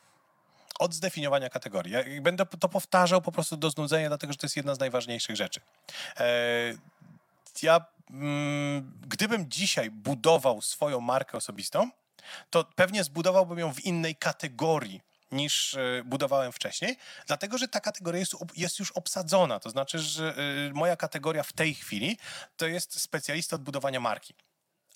Od 0.78 0.94
zdefiniowania 0.94 1.48
kategorii. 1.48 1.92
Ja 1.92 2.03
będę 2.22 2.46
to 2.46 2.68
powtarzał 2.68 3.22
po 3.22 3.32
prostu 3.32 3.57
do 3.57 3.70
znudzenia, 3.70 4.09
dlatego 4.09 4.32
że 4.32 4.36
to 4.36 4.46
jest 4.46 4.57
jedna 4.57 4.74
z 4.74 4.78
najważniejszych 4.78 5.36
rzeczy. 5.36 5.61
E, 6.16 6.74
ja, 7.62 7.84
mm, 8.11 8.92
gdybym 9.09 9.51
dzisiaj 9.51 9.90
budował 9.90 10.62
swoją 10.62 11.01
markę 11.01 11.38
osobistą, 11.38 11.90
to 12.51 12.64
pewnie 12.74 13.05
zbudowałbym 13.05 13.59
ją 13.59 13.74
w 13.74 13.84
innej 13.84 14.16
kategorii 14.16 15.01
niż 15.32 15.74
e, 15.74 16.02
budowałem 16.04 16.52
wcześniej, 16.52 16.96
dlatego 17.26 17.58
że 17.58 17.68
ta 17.68 17.80
kategoria 17.80 18.20
jest, 18.20 18.34
jest 18.56 18.78
już 18.78 18.92
obsadzona. 18.92 19.60
To 19.60 19.70
znaczy, 19.70 19.98
że 19.98 20.34
e, 20.68 20.72
moja 20.72 20.96
kategoria 20.96 21.42
w 21.42 21.52
tej 21.52 21.74
chwili 21.74 22.18
to 22.56 22.66
jest 22.66 23.00
specjalista 23.00 23.56
od 23.56 23.62
budowania 23.62 24.00
marki. 24.00 24.34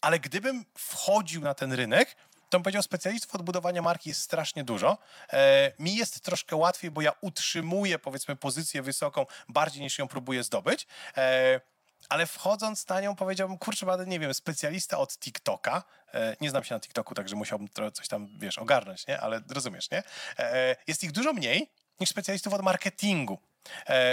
Ale 0.01 0.18
gdybym 0.18 0.64
wchodził 0.78 1.41
na 1.41 1.55
ten 1.55 1.72
rynek, 1.72 2.16
to 2.55 2.59
bym 2.59 2.62
powiedział, 2.62 2.82
specjalistów 2.82 3.35
od 3.35 3.43
budowania 3.43 3.82
marki 3.82 4.09
jest 4.09 4.22
strasznie 4.22 4.64
dużo. 4.64 4.99
E, 5.32 5.72
mi 5.78 5.97
jest 5.97 6.20
troszkę 6.20 6.57
łatwiej, 6.57 6.91
bo 6.91 7.03
ja 7.03 7.12
utrzymuję, 7.20 7.99
powiedzmy, 7.99 8.37
pozycję 8.37 8.82
wysoką 8.82 9.26
bardziej 9.49 9.82
niż 9.82 9.99
ją 9.99 10.09
próbuję 10.09 10.45
zdobyć. 10.45 10.87
E, 11.16 11.61
ale 12.09 12.27
wchodząc 12.27 12.89
na 12.89 13.01
nią 13.01 13.17
powiedziałbym, 13.17 13.59
kurczę, 13.59 13.87
będę, 13.87 14.07
nie 14.07 14.21
wiem, 14.21 14.35
specjalista 14.35 14.99
od 14.99 15.19
TikToka. 15.19 15.83
E, 16.15 16.37
nie 16.41 16.51
znam 16.51 16.65
się 16.65 16.75
na 16.75 16.81
TikToku, 16.81 17.15
także 17.15 17.37
musiałbym 17.37 17.69
coś 17.93 18.09
tam, 18.09 18.29
wiesz, 18.39 18.59
ogarnąć, 18.59 19.07
nie? 19.07 19.21
Ale 19.21 19.41
rozumiesz, 19.51 19.91
nie? 19.91 19.99
E, 19.99 20.03
e 20.39 20.77
jest 20.87 21.05
ich 21.05 21.13
dużo 21.13 21.33
mniej 21.33 21.71
niż 22.01 22.11
specjalistów 22.11 22.53
od 22.53 22.63
marketingu. 22.63 23.39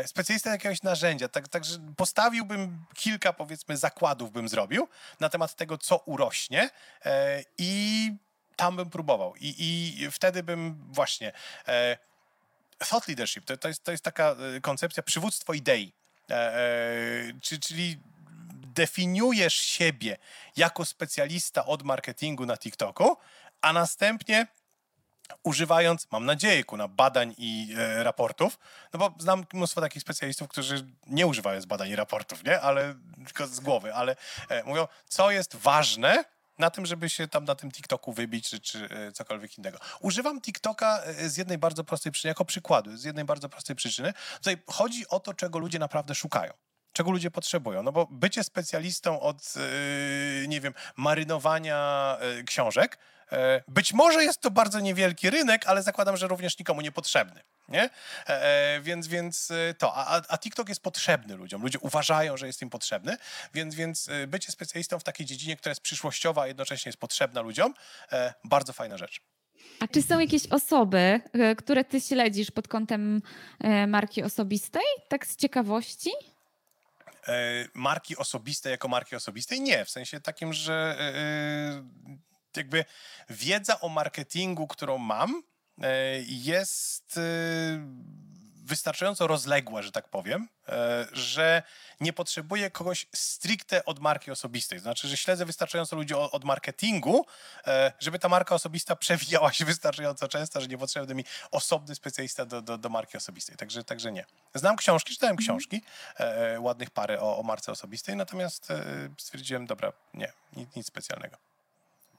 Specjalista 0.05 0.49
jakiegoś 0.49 0.83
narzędzia, 0.83 1.27
tak, 1.27 1.47
także 1.47 1.77
postawiłbym 1.97 2.85
kilka, 2.95 3.33
powiedzmy, 3.33 3.77
zakładów 3.77 4.31
bym 4.31 4.49
zrobił 4.49 4.87
na 5.19 5.29
temat 5.29 5.55
tego, 5.55 5.77
co 5.77 5.97
urośnie 5.97 6.69
i 7.57 8.13
tam 8.55 8.75
bym 8.75 8.89
próbował. 8.89 9.35
I, 9.35 9.55
i 9.59 10.11
wtedy 10.11 10.43
bym 10.43 10.85
właśnie... 10.91 11.31
Thought 12.89 13.07
leadership 13.07 13.45
to, 13.45 13.57
to, 13.57 13.67
jest, 13.67 13.83
to 13.83 13.91
jest 13.91 14.03
taka 14.03 14.35
koncepcja 14.61 15.03
przywództwo 15.03 15.53
idei. 15.53 15.93
E, 16.31 16.55
e, 17.53 17.59
czyli 17.59 17.99
definiujesz 18.53 19.53
siebie 19.53 20.17
jako 20.57 20.85
specjalista 20.85 21.65
od 21.65 21.83
marketingu 21.83 22.45
na 22.45 22.57
TikToku, 22.57 23.17
a 23.61 23.73
następnie 23.73 24.47
używając, 25.43 26.07
mam 26.11 26.25
nadzieję, 26.25 26.63
kuna 26.63 26.87
badań 26.87 27.35
i 27.37 27.75
e, 27.77 28.03
raportów, 28.03 28.59
no 28.93 28.99
bo 28.99 29.15
znam 29.19 29.45
mnóstwo 29.53 29.81
takich 29.81 30.01
specjalistów, 30.01 30.47
którzy 30.47 30.87
nie 31.07 31.27
używają 31.27 31.61
badań 31.61 31.89
i 31.89 31.95
raportów, 31.95 32.43
nie? 32.43 32.61
Ale 32.61 32.95
tylko 33.25 33.47
z 33.47 33.59
głowy, 33.59 33.93
ale 33.93 34.15
e, 34.49 34.63
mówią, 34.63 34.87
co 35.07 35.31
jest 35.31 35.55
ważne 35.55 36.23
na 36.61 36.69
tym, 36.69 36.85
żeby 36.85 37.09
się 37.09 37.27
tam 37.27 37.45
na 37.45 37.55
tym 37.55 37.71
TikToku 37.71 38.13
wybić, 38.13 38.49
czy, 38.49 38.59
czy 38.59 38.89
cokolwiek 39.13 39.57
innego. 39.57 39.77
Używam 39.99 40.41
TikToka 40.41 41.03
z 41.27 41.37
jednej 41.37 41.57
bardzo 41.57 41.83
prostej 41.83 42.11
przyczyny, 42.11 42.29
jako 42.29 42.45
przykładu, 42.45 42.97
z 42.97 43.03
jednej 43.03 43.25
bardzo 43.25 43.49
prostej 43.49 43.75
przyczyny. 43.75 44.13
Tutaj 44.37 44.57
chodzi 44.67 45.07
o 45.07 45.19
to, 45.19 45.33
czego 45.33 45.59
ludzie 45.59 45.79
naprawdę 45.79 46.15
szukają 46.15 46.53
czego 46.93 47.11
ludzie 47.11 47.31
potrzebują. 47.31 47.83
No 47.83 47.91
bo 47.91 48.07
bycie 48.11 48.43
specjalistą 48.43 49.19
od, 49.19 49.55
yy, 49.55 50.47
nie 50.47 50.61
wiem, 50.61 50.73
marynowania 50.97 52.17
książek, 52.45 52.97
być 53.67 53.93
może 53.93 54.23
jest 54.23 54.41
to 54.41 54.51
bardzo 54.51 54.79
niewielki 54.79 55.29
rynek, 55.29 55.67
ale 55.67 55.83
zakładam, 55.83 56.17
że 56.17 56.27
również 56.27 56.59
nikomu 56.59 56.81
niepotrzebny. 56.81 57.41
Nie? 57.71 57.83
E, 57.83 57.89
e, 58.27 58.81
więc, 58.81 59.07
więc 59.07 59.51
e, 59.51 59.73
to. 59.73 59.95
A, 59.95 60.21
a 60.27 60.37
TikTok 60.37 60.69
jest 60.69 60.81
potrzebny 60.81 61.35
ludziom. 61.35 61.61
Ludzie 61.61 61.79
uważają, 61.79 62.37
że 62.37 62.47
jest 62.47 62.61
im 62.61 62.69
potrzebny, 62.69 63.17
więc, 63.53 63.75
więc 63.75 64.09
bycie 64.27 64.51
specjalistą 64.51 64.99
w 64.99 65.03
takiej 65.03 65.25
dziedzinie, 65.25 65.57
która 65.57 65.71
jest 65.71 65.81
przyszłościowa, 65.81 66.41
a 66.41 66.47
jednocześnie 66.47 66.89
jest 66.89 66.99
potrzebna 66.99 67.41
ludziom, 67.41 67.73
bardzo 68.43 68.73
fajna 68.73 68.97
rzecz. 68.97 69.21
A 69.79 69.87
czy 69.87 70.01
są 70.01 70.19
jakieś 70.19 70.47
osoby, 70.47 71.21
które 71.57 71.83
ty 71.83 72.01
śledzisz 72.01 72.51
pod 72.51 72.67
kątem 72.67 73.21
marki 73.87 74.23
osobistej, 74.23 74.83
tak 75.07 75.27
z 75.27 75.35
ciekawości? 75.35 76.11
Marki 77.73 78.17
osobiste 78.17 78.69
jako 78.69 78.87
marki 78.87 79.15
osobistej? 79.15 79.61
Nie, 79.61 79.85
w 79.85 79.89
sensie 79.89 80.21
takim, 80.21 80.53
że 80.53 80.97
jakby 82.57 82.85
wiedza 83.29 83.79
o 83.79 83.89
marketingu, 83.89 84.67
którą 84.67 84.97
mam, 84.97 85.43
E, 85.83 86.21
jest 86.27 87.17
e, 87.17 87.21
wystarczająco 88.63 89.27
rozległa, 89.27 89.81
że 89.81 89.91
tak 89.91 90.09
powiem, 90.09 90.47
e, 90.67 91.07
że 91.11 91.63
nie 91.99 92.13
potrzebuję 92.13 92.71
kogoś 92.71 93.07
stricte 93.15 93.85
od 93.85 93.99
marki 93.99 94.31
osobistej. 94.31 94.79
Znaczy, 94.79 95.07
że 95.07 95.17
śledzę 95.17 95.45
wystarczająco 95.45 95.95
ludzi 95.95 96.13
od 96.13 96.43
marketingu, 96.43 97.25
żeby 97.99 98.19
ta 98.19 98.29
marka 98.29 98.55
osobista 98.55 98.95
przewijała 98.95 99.53
się 99.53 99.65
wystarczająco 99.73 100.27
często, 100.27 100.61
że 100.61 100.67
nie 100.67 100.77
potrzebny 100.77 101.15
mi 101.15 101.23
osobny 101.51 101.95
specjalista 101.95 102.45
do, 102.45 102.61
do, 102.61 102.77
do 102.77 102.89
marki 102.89 103.17
osobistej. 103.17 103.57
Także, 103.57 103.83
także 103.83 104.11
nie. 104.11 104.25
Znam 104.55 104.75
książki, 104.75 105.13
czytałem 105.13 105.37
mhm. 105.37 105.45
książki, 105.45 105.81
ładnych 106.59 106.89
parę 106.89 107.19
o, 107.19 107.37
o 107.37 107.43
marce 107.43 107.71
osobistej, 107.71 108.15
natomiast 108.15 108.67
stwierdziłem, 109.17 109.65
dobra, 109.65 109.93
nie, 110.13 110.31
nic, 110.55 110.75
nic 110.75 110.87
specjalnego. 110.87 111.50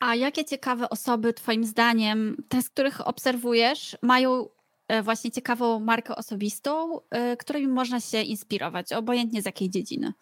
A 0.03 0.15
jakie 0.15 0.45
ciekawe 0.45 0.91
osoby, 0.91 1.33
Twoim 1.33 1.65
zdaniem, 1.65 2.37
te, 2.49 2.63
z 2.63 2.71
których 2.71 3.07
obserwujesz, 3.07 3.97
mają 4.03 4.49
e, 4.89 5.03
właśnie 5.03 5.31
ciekawą 5.31 5.81
markę 5.81 6.17
osobistą, 6.17 7.01
e, 7.11 7.37
którymi 7.37 7.69
można 7.69 8.01
się 8.01 8.23
inspirować, 8.23 8.93
obojętnie 8.93 9.43
z 9.43 9.47
jakiej 9.47 9.71
dziedziny? 9.71 10.13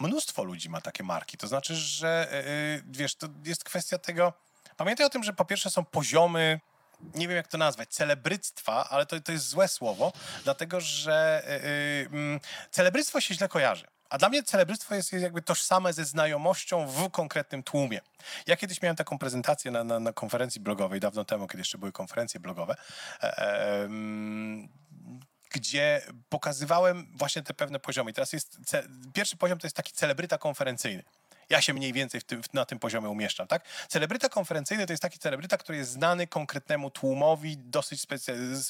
Mnóstwo 0.00 0.44
ludzi 0.44 0.70
ma 0.70 0.80
takie 0.80 1.04
marki. 1.04 1.36
To 1.36 1.46
znaczy, 1.46 1.74
że 1.74 2.28
e, 2.32 2.82
wiesz, 2.86 3.14
to 3.14 3.26
jest 3.44 3.64
kwestia 3.64 3.98
tego. 3.98 4.32
Pamiętaj 4.76 5.06
o 5.06 5.10
tym, 5.10 5.24
że 5.24 5.32
po 5.32 5.44
pierwsze 5.44 5.70
są 5.70 5.84
poziomy 5.84 6.60
nie 7.14 7.28
wiem 7.28 7.36
jak 7.36 7.48
to 7.48 7.58
nazwać, 7.58 7.88
celebryctwa, 7.88 8.88
ale 8.90 9.06
to, 9.06 9.20
to 9.20 9.32
jest 9.32 9.48
złe 9.48 9.68
słowo, 9.68 10.12
dlatego 10.44 10.80
że 10.80 11.42
yy, 12.12 12.40
celebryctwo 12.70 13.20
się 13.20 13.34
źle 13.34 13.48
kojarzy. 13.48 13.86
A 14.08 14.18
dla 14.18 14.28
mnie 14.28 14.42
celebryctwo 14.42 14.94
jest 14.94 15.12
jakby 15.12 15.42
tożsame 15.42 15.92
ze 15.92 16.04
znajomością 16.04 16.86
w 16.86 17.10
konkretnym 17.10 17.62
tłumie. 17.62 18.00
Ja 18.46 18.56
kiedyś 18.56 18.82
miałem 18.82 18.96
taką 18.96 19.18
prezentację 19.18 19.70
na, 19.70 19.84
na, 19.84 20.00
na 20.00 20.12
konferencji 20.12 20.60
blogowej, 20.60 21.00
dawno 21.00 21.24
temu, 21.24 21.46
kiedy 21.46 21.60
jeszcze 21.60 21.78
były 21.78 21.92
konferencje 21.92 22.40
blogowe, 22.40 22.76
e, 23.22 23.38
e, 23.38 23.88
gdzie 25.50 26.02
pokazywałem 26.28 27.06
właśnie 27.14 27.42
te 27.42 27.54
pewne 27.54 27.80
poziomy. 27.80 28.12
Teraz 28.12 28.32
jest, 28.32 28.58
pierwszy 29.14 29.36
poziom 29.36 29.58
to 29.58 29.66
jest 29.66 29.76
taki 29.76 29.92
celebryta 29.92 30.38
konferencyjny. 30.38 31.02
Ja 31.50 31.60
się 31.62 31.74
mniej 31.74 31.92
więcej 31.92 32.22
tym, 32.22 32.42
na 32.52 32.64
tym 32.64 32.78
poziomie 32.78 33.08
umieszczam, 33.08 33.46
tak? 33.46 33.64
Celebryta 33.88 34.28
konferencyjny 34.28 34.86
to 34.86 34.92
jest 34.92 35.02
taki 35.02 35.18
celebryta, 35.18 35.58
który 35.58 35.78
jest 35.78 35.90
znany 35.90 36.26
konkretnemu 36.26 36.90
tłumowi 36.90 37.56
dosyć 37.58 38.06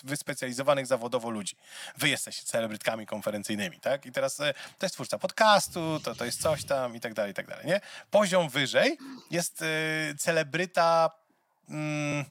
wyspecjalizowanych 0.05 0.87
zawodowo 0.87 1.31
ludzi. 1.31 1.57
Wy 1.97 2.09
jesteście 2.09 2.45
celebrytkami 2.45 3.07
konferencyjnymi, 3.07 3.81
tak? 3.81 4.07
I 4.07 4.12
teraz 4.12 4.41
e, 4.41 4.55
to 4.79 4.87
jest 4.87 4.95
twórca 4.95 5.18
podcastu, 5.18 6.01
to, 6.01 6.14
to 6.14 6.24
jest 6.24 6.43
coś 6.43 6.64
tam 6.64 6.97
i 6.97 7.01
tak 7.01 7.14
dalej, 7.14 7.33
i 7.33 7.35
tak 7.35 7.47
dalej, 7.47 7.66
nie? 7.66 7.81
Poziom 8.11 8.49
wyżej 8.49 8.99
jest 9.31 9.62
y, 9.62 10.14
celebryta... 10.18 11.11
Mm, 11.68 12.24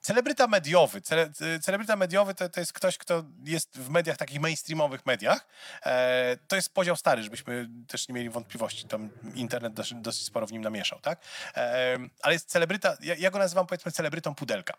Celebryta 0.00 0.46
mediowy. 0.46 1.00
Cele, 1.00 1.30
celebryta 1.62 1.96
mediowy 1.96 2.34
to, 2.34 2.48
to 2.48 2.60
jest 2.60 2.72
ktoś, 2.72 2.98
kto 2.98 3.24
jest 3.44 3.78
w 3.78 3.88
mediach, 3.90 4.16
takich 4.16 4.40
mainstreamowych 4.40 5.06
mediach. 5.06 5.46
E, 5.82 6.36
to 6.48 6.56
jest 6.56 6.74
podział 6.74 6.96
stary, 6.96 7.22
żebyśmy 7.22 7.68
też 7.88 8.08
nie 8.08 8.14
mieli 8.14 8.30
wątpliwości. 8.30 8.88
Tam 8.88 9.10
internet 9.34 9.74
dosyć, 9.74 9.94
dosyć 9.94 10.24
sporo 10.24 10.46
w 10.46 10.52
nim 10.52 10.62
namieszał, 10.62 11.00
tak? 11.00 11.20
E, 11.56 11.98
ale 12.22 12.34
jest 12.34 12.50
celebryta, 12.50 12.96
ja, 13.00 13.14
ja 13.14 13.30
go 13.30 13.38
nazywam 13.38 13.66
powiedzmy 13.66 13.92
celebrytą 13.92 14.34
pudelka. 14.34 14.74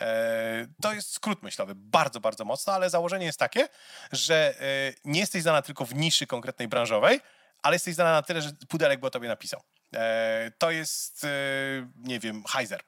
E, 0.00 0.66
to 0.82 0.92
jest 0.92 1.12
skrót 1.12 1.42
myślowy, 1.42 1.72
bardzo, 1.74 2.20
bardzo 2.20 2.44
mocno, 2.44 2.72
ale 2.72 2.90
założenie 2.90 3.26
jest 3.26 3.38
takie, 3.38 3.68
że 4.12 4.54
e, 4.60 4.92
nie 5.04 5.20
jesteś 5.20 5.42
znana 5.42 5.62
tylko 5.62 5.84
w 5.86 5.94
niszy 5.94 6.26
konkretnej 6.26 6.68
branżowej, 6.68 7.20
ale 7.62 7.74
jesteś 7.74 7.94
znana 7.94 8.12
na 8.12 8.22
tyle, 8.22 8.42
że 8.42 8.50
pudelek 8.68 9.00
by 9.00 9.06
o 9.06 9.10
tobie 9.10 9.28
napisał. 9.28 9.62
E, 9.94 10.52
to 10.58 10.70
jest, 10.70 11.26
nie 11.96 12.20
wiem, 12.20 12.44
Heiser 12.48 12.80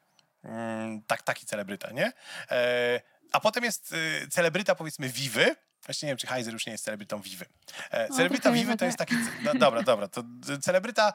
tak, 1.07 1.23
taki 1.23 1.47
celebryta, 1.47 1.91
nie? 1.91 2.13
E, 2.51 3.01
a 3.33 3.41
potem 3.41 3.65
jest 3.65 3.93
y, 3.93 4.29
celebryta, 4.31 4.75
powiedzmy, 4.75 5.09
Vivy. 5.09 5.57
Właśnie 5.87 6.07
nie 6.07 6.11
wiem, 6.11 6.19
czy 6.19 6.27
Heiser 6.27 6.53
już 6.53 6.67
nie 6.67 6.73
jest 6.73 6.85
celebrytą 6.85 7.21
Vivy. 7.21 7.47
E, 7.91 8.09
celebryta 8.09 8.53
Vivy 8.53 8.77
to 8.77 8.85
jest 8.85 8.99
taki... 8.99 9.15
No, 9.43 9.55
dobra, 9.65 9.83
dobra, 9.83 10.09
to 10.09 10.23
celebryta 10.63 11.13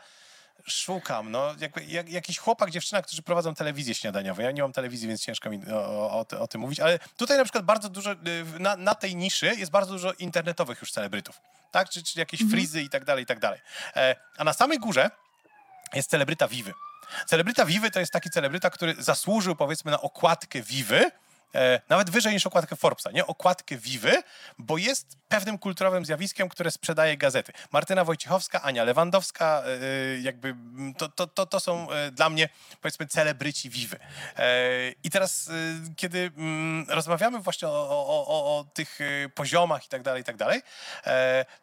szukam, 0.68 1.32
no, 1.32 1.56
jakby, 1.60 1.86
jak, 1.86 2.10
jakiś 2.10 2.38
chłopak, 2.38 2.72
dziewczyna, 2.72 3.02
którzy 3.02 3.22
prowadzą 3.22 3.56
telewizję 3.56 3.96
śniadaniową. 3.96 4.42
Ja 4.42 4.52
nie 4.52 4.62
mam 4.62 4.74
telewizji, 4.74 5.08
więc 5.08 5.22
ciężko 5.22 5.50
mi 5.50 5.60
o, 5.72 6.12
o, 6.12 6.26
o, 6.40 6.48
tym 6.48 6.62
mówić, 6.62 6.80
ale 6.80 7.00
tutaj 7.18 7.38
na 7.38 7.44
przykład 7.44 7.66
bardzo 7.66 7.90
dużo, 7.90 8.12
y, 8.12 8.16
na, 8.60 8.76
na 8.76 8.96
tej 8.96 9.16
niszy 9.16 9.56
jest 9.58 9.72
bardzo 9.72 9.94
dużo 9.94 10.14
internetowych 10.14 10.82
już 10.82 10.92
celebrytów, 10.92 11.42
tak, 11.72 11.90
czy, 11.90 12.04
czy 12.04 12.20
jakieś 12.20 12.42
mhm. 12.42 12.60
frizy 12.60 12.82
i 12.82 12.90
tak 12.90 13.06
dalej, 13.06 13.24
i 13.24 13.28
tak 13.28 13.40
dalej. 13.40 13.60
E, 13.96 14.16
a 14.38 14.44
na 14.44 14.54
samej 14.54 14.80
górze 14.80 15.12
jest 15.94 16.10
celebryta 16.10 16.48
Vivy. 16.48 16.74
Celebryta 17.26 17.66
Vivy 17.66 17.92
to 17.92 18.00
jest 18.00 18.14
taki 18.14 18.30
celebryta, 18.30 18.70
który 18.70 18.96
zasłużył 19.00 19.56
powiedzmy 19.56 19.92
na 19.92 20.02
okładkę 20.02 20.62
Vivy, 20.62 21.12
e, 21.56 21.82
nawet 21.90 22.10
wyżej 22.10 22.34
niż 22.34 22.48
okładkę 22.48 22.76
Forbesa, 22.76 23.12
nie? 23.12 23.28
Okładkę 23.28 23.78
Vivy, 23.78 24.24
bo 24.58 24.78
jest 24.78 25.18
pewnym 25.28 25.58
kulturowym 25.58 26.06
zjawiskiem, 26.06 26.50
które 26.50 26.72
sprzedaje 26.72 27.18
gazety. 27.18 27.54
Martyna 27.72 28.04
Wojciechowska, 28.06 28.62
Ania 28.62 28.84
Lewandowska, 28.84 29.64
e, 29.66 30.20
jakby 30.22 30.56
to, 30.98 31.10
to, 31.10 31.28
to, 31.28 31.46
to 31.46 31.60
są 31.60 31.92
e, 31.92 32.12
dla 32.12 32.30
mnie 32.30 32.50
powiedzmy 32.82 33.08
celebryci 33.08 33.70
Vivy. 33.70 34.00
E, 34.38 34.92
I 35.04 35.10
teraz, 35.10 35.50
e, 35.50 35.52
kiedy 35.96 36.32
mm, 36.38 36.86
rozmawiamy 36.90 37.40
właśnie 37.40 37.68
o, 37.68 37.90
o, 37.90 38.28
o, 38.28 38.58
o, 38.58 38.64
tych 38.74 39.02
e, 39.02 39.30
poziomach 39.30 39.86
i 39.86 39.90
tak 39.90 40.02
dalej, 40.02 40.22
i 40.22 40.26
tak 40.26 40.38
dalej, 40.38 40.62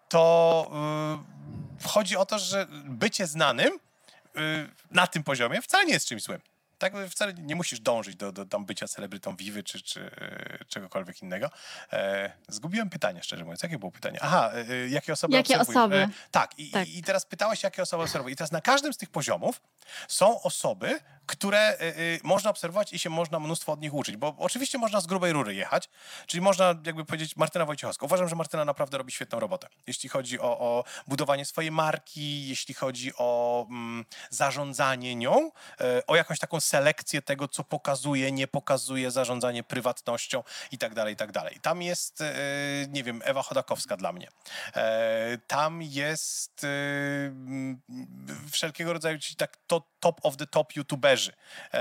to 0.08 0.70
chodzi 1.84 2.16
o 2.16 2.26
to, 2.26 2.38
że 2.38 2.66
bycie 2.84 3.26
znanym 3.26 3.78
na 4.90 5.06
tym 5.06 5.22
poziomie 5.22 5.62
wcale 5.62 5.84
nie 5.84 5.92
jest 5.92 6.08
czymś 6.08 6.22
złym. 6.22 6.40
Tak, 6.80 6.92
wcale 7.10 7.34
nie 7.34 7.56
musisz 7.56 7.80
dążyć 7.80 8.16
do, 8.16 8.32
do 8.32 8.46
tam 8.46 8.64
bycia 8.64 8.88
celebrytą 8.88 9.36
Vivy 9.36 9.62
czy, 9.62 9.82
czy 9.82 10.00
y, 10.00 10.64
czegokolwiek 10.68 11.22
innego. 11.22 11.50
E, 11.92 12.32
zgubiłem 12.48 12.90
pytanie, 12.90 13.22
szczerze 13.22 13.44
mówiąc. 13.44 13.62
Jakie 13.62 13.78
było 13.78 13.92
pytanie? 13.92 14.18
Aha, 14.22 14.50
e, 14.54 14.56
e 14.56 14.88
jakie 14.88 15.12
osoby 15.12 15.34
Jakie 15.34 15.60
osoby? 15.60 15.96
E, 15.96 16.08
tak, 16.30 16.58
i, 16.58 16.70
tak. 16.70 16.88
I, 16.88 17.02
teraz 17.02 17.26
pytałeś, 17.26 17.62
jakie 17.62 17.82
osoby 17.82 18.02
obserwuję. 18.02 18.32
I 18.32 18.36
teraz 18.36 18.52
na 18.52 18.60
każdym 18.60 18.92
z 18.92 18.96
tych 18.96 19.10
poziomów 19.10 19.60
są 20.08 20.42
osoby, 20.42 21.00
które 21.30 21.76
y, 21.80 21.84
y, 21.84 22.20
można 22.22 22.50
obserwować 22.50 22.92
i 22.92 22.98
się 22.98 23.10
można 23.10 23.40
mnóstwo 23.40 23.72
od 23.72 23.80
nich 23.80 23.94
uczyć, 23.94 24.16
bo 24.16 24.34
oczywiście 24.38 24.78
można 24.78 25.00
z 25.00 25.06
grubej 25.06 25.32
rury 25.32 25.54
jechać, 25.54 25.88
czyli 26.26 26.40
można 26.40 26.74
jakby 26.86 27.04
powiedzieć 27.04 27.36
Martyna 27.36 27.64
Wojciechowska. 27.64 28.06
Uważam, 28.06 28.28
że 28.28 28.36
Martyna 28.36 28.64
naprawdę 28.64 28.98
robi 28.98 29.12
świetną 29.12 29.40
robotę, 29.40 29.68
jeśli 29.86 30.08
chodzi 30.08 30.40
o, 30.40 30.58
o 30.58 30.84
budowanie 31.06 31.44
swojej 31.44 31.70
marki, 31.70 32.48
jeśli 32.48 32.74
chodzi 32.74 33.12
o 33.18 33.66
mm, 33.70 34.04
zarządzanie 34.30 35.16
nią, 35.16 35.50
y, 35.80 36.06
o 36.06 36.16
jakąś 36.16 36.38
taką 36.38 36.60
selekcję 36.60 37.22
tego, 37.22 37.48
co 37.48 37.64
pokazuje, 37.64 38.32
nie 38.32 38.46
pokazuje, 38.46 39.10
zarządzanie 39.10 39.62
prywatnością 39.62 40.42
i 40.72 40.78
tak 40.78 40.94
dalej, 40.94 41.14
i 41.14 41.16
tak 41.16 41.32
dalej. 41.32 41.58
Tam 41.62 41.82
jest, 41.82 42.22
nie 42.88 43.04
wiem, 43.04 43.22
Ewa 43.24 43.42
Chodakowska 43.42 43.96
dla 43.96 44.12
mnie. 44.12 44.28
Tam 45.46 45.82
jest 45.82 46.66
wszelkiego 48.50 48.92
rodzaju, 48.92 49.18
tak 49.36 49.56
to 49.66 49.82
top 50.00 50.20
of 50.22 50.36
the 50.36 50.46
top 50.46 50.76
youtuberzy, 50.76 51.32
e, 51.74 51.80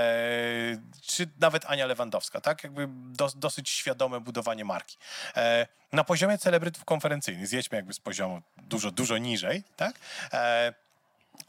czy 1.02 1.28
nawet 1.40 1.64
Ania 1.66 1.86
Lewandowska, 1.86 2.40
tak? 2.40 2.64
Jakby 2.64 2.88
do, 2.90 3.30
dosyć 3.36 3.70
świadome 3.70 4.20
budowanie 4.20 4.64
marki. 4.64 4.96
E, 5.36 5.66
na 5.92 6.04
poziomie 6.04 6.38
celebrytów 6.38 6.84
konferencyjnych, 6.84 7.46
zjedźmy 7.46 7.76
jakby 7.76 7.92
z 7.92 8.00
poziomu 8.00 8.42
dużo, 8.56 8.90
dużo 8.90 9.18
niżej, 9.18 9.62
tak? 9.76 9.94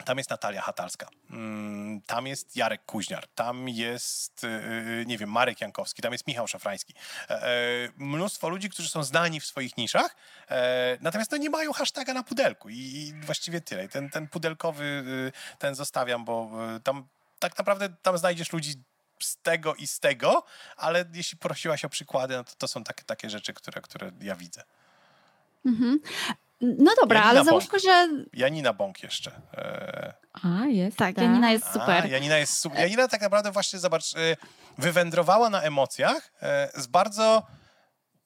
Tam 0.05 0.17
jest 0.17 0.29
Natalia 0.29 0.61
Hatalska, 0.61 1.07
mm, 1.29 2.01
tam 2.01 2.27
jest 2.27 2.55
Jarek 2.55 2.85
Kuźniar, 2.85 3.27
tam 3.27 3.69
jest, 3.69 4.43
y, 4.43 4.47
y, 4.47 5.03
nie 5.07 5.17
wiem, 5.17 5.31
Marek 5.31 5.61
Jankowski, 5.61 6.01
tam 6.01 6.11
jest 6.11 6.27
Michał 6.27 6.47
Szafrański. 6.47 6.93
E, 7.29 7.43
e, 7.43 7.49
mnóstwo 7.97 8.49
ludzi, 8.49 8.69
którzy 8.69 8.89
są 8.89 9.03
znani 9.03 9.39
w 9.39 9.45
swoich 9.45 9.77
niszach, 9.77 10.15
e, 10.49 10.97
natomiast 11.01 11.31
no, 11.31 11.37
nie 11.37 11.49
mają 11.49 11.73
hashtaga 11.73 12.13
na 12.13 12.23
pudelku 12.23 12.69
i 12.69 13.13
właściwie 13.21 13.61
tyle. 13.61 13.87
Ten, 13.87 14.09
ten 14.09 14.27
pudelkowy, 14.27 14.83
y, 14.83 15.57
ten 15.59 15.75
zostawiam, 15.75 16.25
bo 16.25 16.51
tam 16.83 17.07
tak 17.39 17.57
naprawdę 17.57 17.89
tam 18.01 18.17
znajdziesz 18.17 18.53
ludzi 18.53 18.73
z 19.19 19.37
tego 19.37 19.75
i 19.75 19.87
z 19.87 19.99
tego, 19.99 20.43
ale 20.77 21.05
jeśli 21.13 21.37
prosiłaś 21.37 21.85
o 21.85 21.89
przykłady, 21.89 22.37
no 22.37 22.43
to, 22.43 22.51
to 22.57 22.67
są 22.67 22.83
takie, 22.83 23.03
takie 23.03 23.29
rzeczy, 23.29 23.53
które, 23.53 23.81
które 23.81 24.11
ja 24.21 24.35
widzę. 24.35 24.63
Mhm. 25.65 25.99
No 26.61 26.91
dobra, 27.01 27.19
Janina 27.19 27.39
ale 27.39 27.45
załóżmy, 27.45 27.71
Bąk. 27.71 27.83
że... 27.83 28.07
Janina 28.33 28.73
Bąk 28.73 29.03
jeszcze. 29.03 29.31
E... 29.53 30.13
A, 30.33 30.65
jest. 30.65 30.97
Tak, 30.97 31.15
ta. 31.15 31.23
Janina 31.23 31.51
jest 31.51 31.65
super. 31.65 32.03
A, 32.03 32.07
Janina 32.07 32.37
jest 32.37 32.57
super. 32.57 32.79
Janina 32.79 33.07
tak 33.07 33.21
naprawdę 33.21 33.51
właśnie, 33.51 33.79
zobacz, 33.79 34.15
e, 34.15 34.37
wywędrowała 34.77 35.49
na 35.49 35.61
emocjach 35.61 36.31
e, 36.41 36.69
z 36.81 36.87
bardzo 36.87 37.43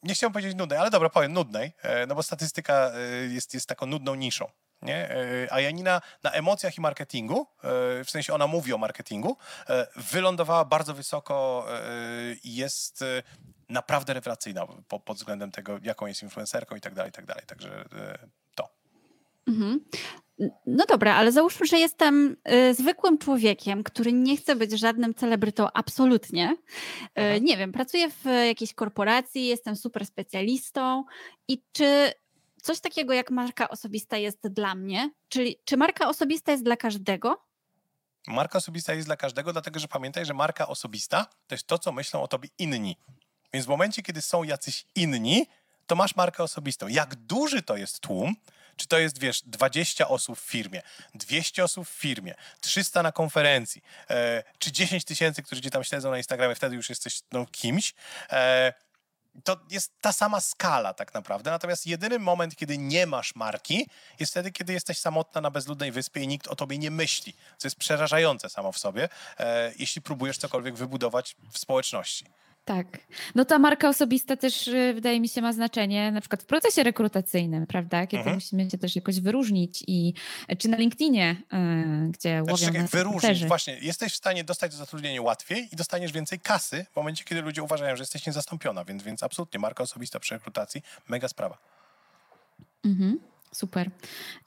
nie 0.04 0.14
chciałbym 0.14 0.34
powiedzieć 0.34 0.56
nudnej, 0.56 0.80
ale 0.80 0.90
dobra, 0.90 1.10
powiem 1.10 1.34
nudnej, 1.34 1.74
e, 1.82 2.06
no 2.06 2.16
bo 2.16 2.24
statystyka 2.24 2.92
jest, 3.30 3.54
jest 3.54 3.70
taką 3.70 3.86
nudną 3.86 4.16
niszą. 4.16 4.48
Nie? 4.82 5.10
A 5.52 5.60
Janina 5.60 6.02
na 6.24 6.32
emocjach 6.32 6.78
i 6.78 6.82
marketingu, 6.82 7.48
w 8.06 8.10
sensie 8.10 8.34
ona 8.34 8.48
mówi 8.48 8.74
o 8.74 8.78
marketingu, 8.78 9.38
wylądowała 9.96 10.66
bardzo 10.66 10.94
wysoko 10.94 11.68
i 12.44 12.56
jest 12.56 13.04
naprawdę 13.70 14.14
rewelacyjna 14.14 14.68
po, 14.88 15.00
pod 15.00 15.18
względem 15.18 15.52
tego, 15.52 15.80
jaką 15.84 16.08
jest 16.08 16.24
influencerką 16.24 16.76
i 16.76 16.82
tak 16.82 16.94
dalej, 16.94 17.10
i 17.10 17.14
tak 17.14 17.26
dalej. 17.26 17.44
Także 17.48 17.86
e, 17.94 18.28
to. 18.56 18.70
Mhm. 19.48 19.80
No 20.66 20.86
dobra, 20.86 21.16
ale 21.16 21.32
załóżmy, 21.32 21.66
że 21.68 21.80
jestem 21.80 22.38
y, 22.52 22.74
zwykłym 22.74 23.18
człowiekiem, 23.18 23.84
który 23.84 24.14
nie 24.14 24.38
chce 24.38 24.56
być 24.56 24.80
żadnym 24.80 25.14
celebrytą, 25.14 25.68
absolutnie. 25.74 26.56
Y, 27.38 27.42
nie 27.42 27.58
wiem, 27.58 27.72
pracuję 27.72 28.10
w 28.10 28.26
jakiejś 28.48 28.74
korporacji, 28.74 29.48
jestem 29.48 29.76
super 29.76 30.06
specjalistą 30.06 31.04
i 31.48 31.62
czy 31.72 32.12
coś 32.62 32.80
takiego 32.80 33.14
jak 33.14 33.32
marka 33.32 33.70
osobista 33.70 34.18
jest 34.18 34.48
dla 34.48 34.76
mnie? 34.76 35.12
Czyli 35.30 35.56
czy 35.66 35.78
marka 35.78 36.08
osobista 36.10 36.52
jest 36.52 36.64
dla 36.64 36.78
każdego? 36.78 37.46
Marka 38.28 38.58
osobista 38.58 38.94
jest 38.94 39.08
dla 39.08 39.18
każdego, 39.18 39.54
dlatego 39.54 39.80
że 39.80 39.88
pamiętaj, 39.88 40.26
że 40.26 40.34
marka 40.34 40.68
osobista 40.68 41.26
to 41.48 41.56
jest 41.56 41.68
to, 41.68 41.80
co 41.80 41.92
myślą 41.92 42.22
o 42.22 42.28
tobie 42.28 42.50
inni. 42.58 42.98
Więc 43.56 43.66
w 43.66 43.70
momencie, 43.70 44.04
kiedy 44.04 44.22
są 44.22 44.44
jacyś 44.44 44.86
inni, 44.96 45.48
to 45.88 45.96
masz 45.96 46.16
markę 46.16 46.44
osobistą. 46.44 46.88
Jak 46.88 47.16
duży 47.16 47.64
to 47.64 47.78
jest 47.78 48.00
tłum, 48.00 48.36
czy 48.76 48.88
to 48.88 48.98
jest, 49.00 49.20
wiesz, 49.20 49.42
20 49.46 50.08
osób 50.08 50.40
w 50.40 50.42
firmie, 50.42 50.82
200 51.14 51.64
osób 51.64 51.88
w 51.88 51.92
firmie, 51.92 52.36
300 52.62 53.04
na 53.04 53.12
konferencji, 53.12 53.84
e, 54.10 54.44
czy 54.60 54.72
10 54.72 55.06
tysięcy, 55.06 55.44
którzy 55.44 55.62
cię 55.62 55.70
tam 55.70 55.84
śledzą 55.84 56.12
na 56.12 56.18
Instagramie, 56.18 56.56
wtedy 56.56 56.76
już 56.76 56.90
jesteś 56.90 57.22
no, 57.32 57.46
kimś. 57.52 57.94
E, 58.30 58.74
to 59.44 59.58
jest 59.72 59.92
ta 60.02 60.14
sama 60.14 60.42
skala 60.42 60.94
tak 60.94 61.14
naprawdę. 61.14 61.52
Natomiast 61.52 61.88
jedyny 61.88 62.20
moment, 62.20 62.56
kiedy 62.56 62.78
nie 62.78 63.08
masz 63.08 63.36
marki, 63.36 63.88
jest 64.20 64.32
wtedy, 64.32 64.52
kiedy 64.52 64.74
jesteś 64.74 64.98
samotna 64.98 65.42
na 65.42 65.52
bezludnej 65.52 65.92
wyspie 65.92 66.22
i 66.22 66.28
nikt 66.28 66.48
o 66.48 66.56
tobie 66.56 66.78
nie 66.78 66.92
myśli. 66.92 67.34
Co 67.58 67.68
jest 67.68 67.78
przerażające 67.78 68.50
samo 68.50 68.72
w 68.72 68.78
sobie, 68.78 69.10
e, 69.40 69.72
jeśli 69.80 70.02
próbujesz 70.02 70.38
cokolwiek 70.38 70.76
wybudować 70.76 71.36
w 71.52 71.58
społeczności. 71.58 72.26
Tak. 72.66 72.88
No 73.36 73.46
ta 73.46 73.60
marka 73.60 73.90
osobista 73.90 74.38
też 74.38 74.68
y, 74.68 74.92
wydaje 74.96 75.20
mi 75.20 75.30
się 75.30 75.42
ma 75.42 75.54
znaczenie 75.54 76.12
na 76.12 76.22
przykład 76.22 76.44
w 76.44 76.46
procesie 76.46 76.84
rekrutacyjnym, 76.84 77.68
prawda? 77.68 78.08
Kiedy 78.08 78.18
mhm. 78.18 78.36
musimy 78.36 78.70
się 78.70 78.78
też 78.78 78.96
jakoś 78.96 79.20
wyróżnić 79.20 79.84
i 79.88 80.14
czy 80.58 80.68
na 80.68 80.78
LinkedInie, 80.78 81.36
yy, 81.52 82.10
gdzie 82.12 82.44
znaczy, 82.44 82.52
łowią 82.52 82.74
czekaj, 82.74 82.88
wyróżnić, 82.88 83.46
właśnie. 83.46 83.78
Jesteś 83.82 84.14
w 84.14 84.16
stanie 84.16 84.44
dostać 84.44 84.74
zatrudnienie 84.74 85.22
łatwiej 85.22 85.70
i 85.72 85.76
dostaniesz 85.76 86.12
więcej 86.12 86.40
kasy 86.40 86.86
w 86.92 86.96
momencie, 86.96 87.24
kiedy 87.24 87.42
ludzie 87.42 87.64
uważają, 87.64 87.96
że 87.96 88.02
jesteś 88.02 88.26
niezastąpiona, 88.26 88.86
więc, 88.86 89.04
więc 89.04 89.24
absolutnie 89.24 89.60
marka 89.60 89.84
osobista 89.84 90.20
przy 90.20 90.34
rekrutacji, 90.34 90.82
mega 91.10 91.28
sprawa. 91.28 91.58
Mhm. 92.86 93.20
Super. 93.52 93.92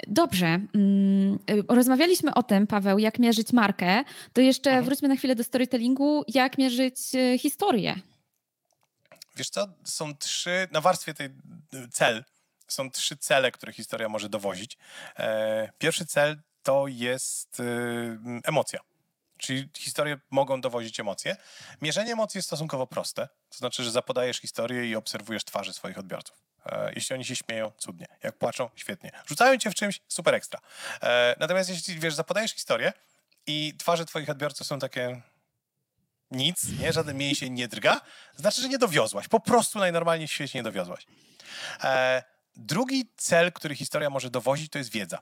Dobrze. 0.07 0.47
Mm, 0.47 1.39
y, 1.51 1.65
rozmawialiśmy 1.69 2.35
o 2.35 2.43
tym, 2.43 2.67
Paweł, 2.67 2.99
jak 2.99 3.19
mierzyć 3.19 3.53
markę. 3.53 4.05
To 4.33 4.41
jeszcze 4.41 4.71
mhm. 4.71 4.85
wróćmy 4.85 5.09
na 5.09 5.17
chwilę 5.17 5.35
do 5.35 5.45
storytellingu. 5.45 6.25
Jak 6.29 6.59
mierzyć 6.59 6.97
y, 7.15 7.39
historię? 7.39 7.95
Wiesz 9.37 9.51
co, 9.51 9.69
są 9.85 10.17
trzy, 10.17 10.69
na 10.73 10.81
warstwie 10.81 11.15
tej 11.15 11.27
y, 11.27 11.89
cel, 11.93 12.25
są 12.69 12.91
trzy 12.91 13.17
cele, 13.17 13.53
które 13.53 13.73
historia 13.73 14.09
może 14.09 14.29
dowozić. 14.29 14.79
E, 15.19 15.71
pierwszy 15.79 16.07
cel 16.07 16.41
to 16.63 16.87
jest 16.89 17.63
emocja. 18.45 18.81
Czyli 19.39 19.69
historie 19.79 20.19
mogą 20.31 20.61
dowozić 20.61 21.01
emocje. 21.01 21.37
Mierzenie 21.83 22.13
emocji 22.13 22.39
jest 22.39 22.49
stosunkowo 22.49 22.87
proste. 22.87 23.29
To 23.49 23.59
znaczy, 23.59 23.85
że 23.85 23.91
zapodajesz 23.91 24.41
historię 24.41 24.87
i 24.87 24.97
obserwujesz 24.97 25.45
twarze 25.45 25.73
swoich 25.73 25.99
odbiorców. 25.99 26.37
E, 26.69 26.93
jeśli 26.95 27.15
oni 27.15 27.25
się 27.25 27.37
śmieją, 27.37 27.73
cudnie. 27.79 28.07
Jak 28.23 28.37
płaczą, 28.39 28.71
świetnie. 28.77 29.11
Rzucają 29.27 29.59
cię 29.59 29.71
w 29.71 29.75
czymś, 29.75 30.01
super 30.09 30.35
ekstra. 30.35 30.61
E, 31.03 31.37
natomiast 31.41 31.71
jeśli, 31.71 31.99
wiesz, 31.99 32.15
zapodajesz 32.15 32.55
historię 32.55 32.93
i 33.47 33.75
twarze 33.79 34.05
twoich 34.05 34.31
odbiorców 34.31 34.67
są 34.67 34.79
takie 34.79 35.23
nic, 36.31 36.65
nie, 36.81 36.93
żaden 36.93 37.17
mięsień 37.17 37.53
nie 37.53 37.69
drga, 37.69 38.01
znaczy, 38.37 38.63
że 38.63 38.69
nie 38.69 38.79
dowiozłaś. 38.79 39.29
Po 39.29 39.41
prostu 39.41 39.79
najnormalniej 39.79 40.29
w 40.29 40.33
świecie 40.33 40.59
nie 40.59 40.63
dowiozłaś. 40.63 41.07
E, 41.85 42.23
drugi 42.57 43.11
cel, 43.17 43.53
który 43.53 43.77
historia 43.77 44.11
może 44.11 44.31
dowozić, 44.31 44.73
to 44.73 44.79
jest 44.79 44.91
wiedza. 44.91 45.19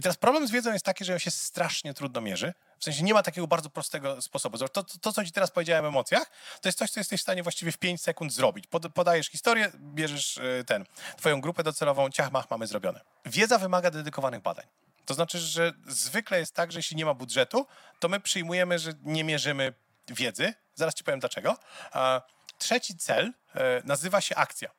I 0.00 0.02
teraz 0.02 0.16
problem 0.16 0.48
z 0.48 0.50
wiedzą 0.50 0.72
jest 0.72 0.84
taki, 0.84 1.04
że 1.04 1.12
ją 1.12 1.18
się 1.18 1.30
strasznie 1.30 1.94
trudno 1.94 2.20
mierzy. 2.20 2.54
W 2.78 2.84
sensie 2.84 3.02
nie 3.02 3.14
ma 3.14 3.22
takiego 3.22 3.46
bardzo 3.46 3.70
prostego 3.70 4.22
sposobu. 4.22 4.58
To, 4.58 4.68
to, 4.68 4.84
to, 5.00 5.12
co 5.12 5.24
ci 5.24 5.32
teraz 5.32 5.50
powiedziałem 5.50 5.84
o 5.84 5.88
emocjach, 5.88 6.30
to 6.60 6.68
jest 6.68 6.78
coś, 6.78 6.90
co 6.90 7.00
jesteś 7.00 7.20
w 7.20 7.22
stanie 7.22 7.42
właściwie 7.42 7.72
w 7.72 7.78
5 7.78 8.02
sekund 8.02 8.32
zrobić. 8.32 8.66
Pod, 8.66 8.92
podajesz 8.92 9.26
historię, 9.26 9.72
bierzesz 9.74 10.38
e, 10.38 10.64
ten, 10.64 10.84
twoją 11.16 11.40
grupę 11.40 11.62
docelową, 11.62 12.10
ciach, 12.10 12.32
mach, 12.32 12.50
mamy 12.50 12.66
zrobione. 12.66 13.00
Wiedza 13.26 13.58
wymaga 13.58 13.90
dedykowanych 13.90 14.42
badań. 14.42 14.66
To 15.06 15.14
znaczy, 15.14 15.38
że 15.38 15.72
zwykle 15.86 16.38
jest 16.38 16.54
tak, 16.54 16.72
że 16.72 16.78
jeśli 16.78 16.96
nie 16.96 17.04
ma 17.04 17.14
budżetu, 17.14 17.66
to 17.98 18.08
my 18.08 18.20
przyjmujemy, 18.20 18.78
że 18.78 18.92
nie 19.02 19.24
mierzymy 19.24 19.72
wiedzy. 20.08 20.54
Zaraz 20.74 20.94
ci 20.94 21.04
powiem 21.04 21.20
dlaczego. 21.20 21.56
Trzeci 22.58 22.96
cel 22.96 23.32
e, 23.54 23.82
nazywa 23.84 24.20
się 24.20 24.36
akcja. 24.36 24.70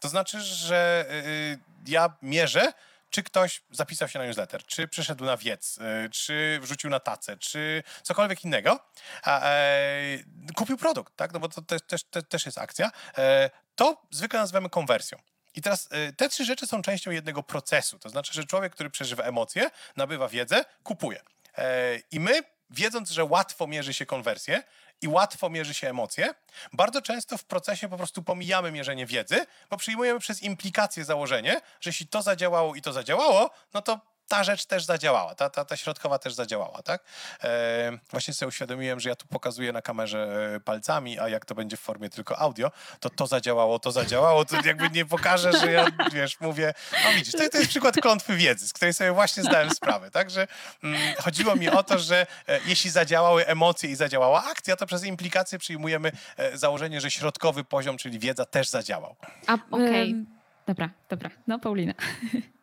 To 0.00 0.08
znaczy, 0.08 0.40
że 0.40 1.06
e, 1.10 1.58
ja 1.86 2.16
mierzę, 2.22 2.72
czy 3.16 3.22
ktoś 3.22 3.62
zapisał 3.70 4.08
się 4.08 4.18
na 4.18 4.26
newsletter, 4.26 4.64
czy 4.64 4.88
przyszedł 4.88 5.24
na 5.24 5.36
wiec, 5.36 5.78
y, 5.78 6.10
czy 6.10 6.58
wrzucił 6.62 6.90
na 6.90 7.00
tacę, 7.00 7.36
czy 7.36 7.82
cokolwiek 8.02 8.44
innego, 8.44 8.80
e, 9.26 10.18
kupił 10.56 10.76
produkt, 10.76 11.16
tak? 11.16 11.32
No 11.32 11.40
bo 11.40 11.48
to 11.48 11.62
też, 11.62 11.82
też, 11.82 12.02
też 12.28 12.46
jest 12.46 12.58
akcja, 12.58 12.90
e, 13.18 13.50
to 13.74 14.02
zwykle 14.10 14.40
nazywamy 14.40 14.70
konwersją. 14.70 15.18
I 15.54 15.62
teraz 15.62 15.88
e, 15.90 16.12
te 16.12 16.28
trzy 16.28 16.44
rzeczy 16.44 16.66
są 16.66 16.82
częścią 16.82 17.10
jednego 17.10 17.42
procesu. 17.42 17.98
To 17.98 18.08
znaczy, 18.08 18.32
że 18.32 18.44
człowiek, 18.44 18.72
który 18.72 18.90
przeżywa 18.90 19.22
emocje, 19.22 19.70
nabywa 19.96 20.28
wiedzę, 20.28 20.64
kupuje. 20.82 21.20
E, 21.58 21.96
I 22.10 22.20
my, 22.20 22.42
wiedząc, 22.70 23.10
że 23.10 23.24
łatwo 23.24 23.66
mierzy 23.66 23.94
się 23.94 24.06
konwersję, 24.06 24.62
i 25.02 25.08
łatwo 25.08 25.50
mierzy 25.50 25.74
się 25.74 25.88
emocje. 25.88 26.34
Bardzo 26.72 27.02
często 27.02 27.38
w 27.38 27.44
procesie 27.44 27.88
po 27.88 27.96
prostu 27.96 28.22
pomijamy 28.22 28.72
mierzenie 28.72 29.06
wiedzy, 29.06 29.46
bo 29.70 29.76
przyjmujemy 29.76 30.20
przez 30.20 30.42
implikację 30.42 31.04
założenie, 31.04 31.60
że 31.80 31.90
jeśli 31.90 32.06
to 32.06 32.22
zadziałało 32.22 32.74
i 32.74 32.82
to 32.82 32.92
zadziałało, 32.92 33.50
no 33.74 33.82
to 33.82 34.00
ta 34.28 34.44
rzecz 34.44 34.66
też 34.66 34.84
zadziałała, 34.84 35.34
ta, 35.34 35.50
ta, 35.50 35.64
ta 35.64 35.76
środkowa 35.76 36.18
też 36.18 36.34
zadziałała, 36.34 36.82
tak? 36.82 37.04
E, 37.44 37.98
właśnie 38.10 38.34
sobie 38.34 38.48
uświadomiłem, 38.48 39.00
że 39.00 39.08
ja 39.08 39.16
tu 39.16 39.26
pokazuję 39.26 39.72
na 39.72 39.82
kamerze 39.82 40.52
e, 40.54 40.60
palcami, 40.60 41.18
a 41.18 41.28
jak 41.28 41.44
to 41.44 41.54
będzie 41.54 41.76
w 41.76 41.80
formie 41.80 42.10
tylko 42.10 42.38
audio, 42.38 42.70
to 43.00 43.10
to 43.10 43.26
zadziałało, 43.26 43.78
to 43.78 43.92
zadziałało, 43.92 44.44
to 44.44 44.56
jakby 44.64 44.90
nie 44.90 45.04
pokażę, 45.04 45.52
że 45.52 45.72
ja, 45.72 45.86
wiesz, 46.12 46.40
mówię, 46.40 46.74
no 47.04 47.12
widzisz, 47.12 47.32
to, 47.32 47.48
to 47.48 47.58
jest 47.58 47.70
przykład 47.70 47.94
klątwy 47.94 48.36
wiedzy, 48.36 48.68
z 48.68 48.72
której 48.72 48.94
sobie 48.94 49.12
właśnie 49.12 49.42
zdałem 49.42 49.70
sprawę, 49.70 50.10
tak? 50.10 50.30
Że 50.30 50.46
mm, 50.82 51.14
chodziło 51.18 51.56
mi 51.56 51.68
o 51.68 51.82
to, 51.82 51.98
że 51.98 52.26
e, 52.48 52.60
jeśli 52.66 52.90
zadziałały 52.90 53.46
emocje 53.46 53.90
i 53.90 53.94
zadziałała 53.94 54.44
akcja, 54.44 54.76
to 54.76 54.86
przez 54.86 55.04
implikację 55.04 55.58
przyjmujemy 55.58 56.12
e, 56.36 56.58
założenie, 56.58 57.00
że 57.00 57.10
środkowy 57.10 57.64
poziom, 57.64 57.96
czyli 57.96 58.18
wiedza 58.18 58.44
też 58.44 58.68
zadziałał. 58.68 59.16
A, 59.46 59.54
okej. 59.70 60.10
Okay. 60.10 60.24
Dobra, 60.66 60.90
dobra. 61.08 61.30
No, 61.46 61.58
Paulina. 61.58 61.94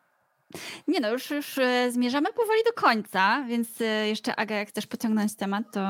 Nie 0.88 1.00
no, 1.00 1.12
już, 1.12 1.30
już 1.30 1.58
e, 1.58 1.92
zmierzamy 1.92 2.32
powoli 2.32 2.60
do 2.66 2.72
końca, 2.72 3.44
więc 3.48 3.80
e, 3.80 4.08
jeszcze 4.08 4.36
Aga, 4.36 4.54
jak 4.54 4.68
chcesz 4.68 4.86
pociągnąć 4.86 5.34
temat, 5.34 5.64
to 5.72 5.80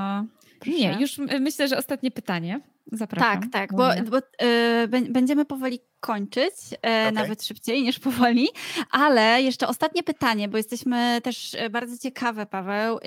proszę. 0.60 0.78
Nie, 0.78 0.96
już 1.00 1.18
myślę, 1.40 1.68
że 1.68 1.78
ostatnie 1.78 2.10
pytanie. 2.10 2.60
Zapraszam. 2.92 3.40
Tak, 3.40 3.52
tak, 3.52 3.72
bo, 3.72 3.88
bo 4.10 4.18
y, 4.18 5.10
będziemy 5.10 5.44
powoli 5.44 5.80
kończyć, 6.00 6.54
y, 6.72 6.76
okay. 6.76 7.12
nawet 7.12 7.44
szybciej 7.44 7.82
niż 7.82 7.98
powoli, 7.98 8.48
ale 8.90 9.42
jeszcze 9.42 9.68
ostatnie 9.68 10.02
pytanie, 10.02 10.48
bo 10.48 10.56
jesteśmy 10.56 11.20
też 11.20 11.56
bardzo 11.70 11.98
ciekawe, 11.98 12.46
Paweł. 12.46 12.98
Y, 12.98 13.00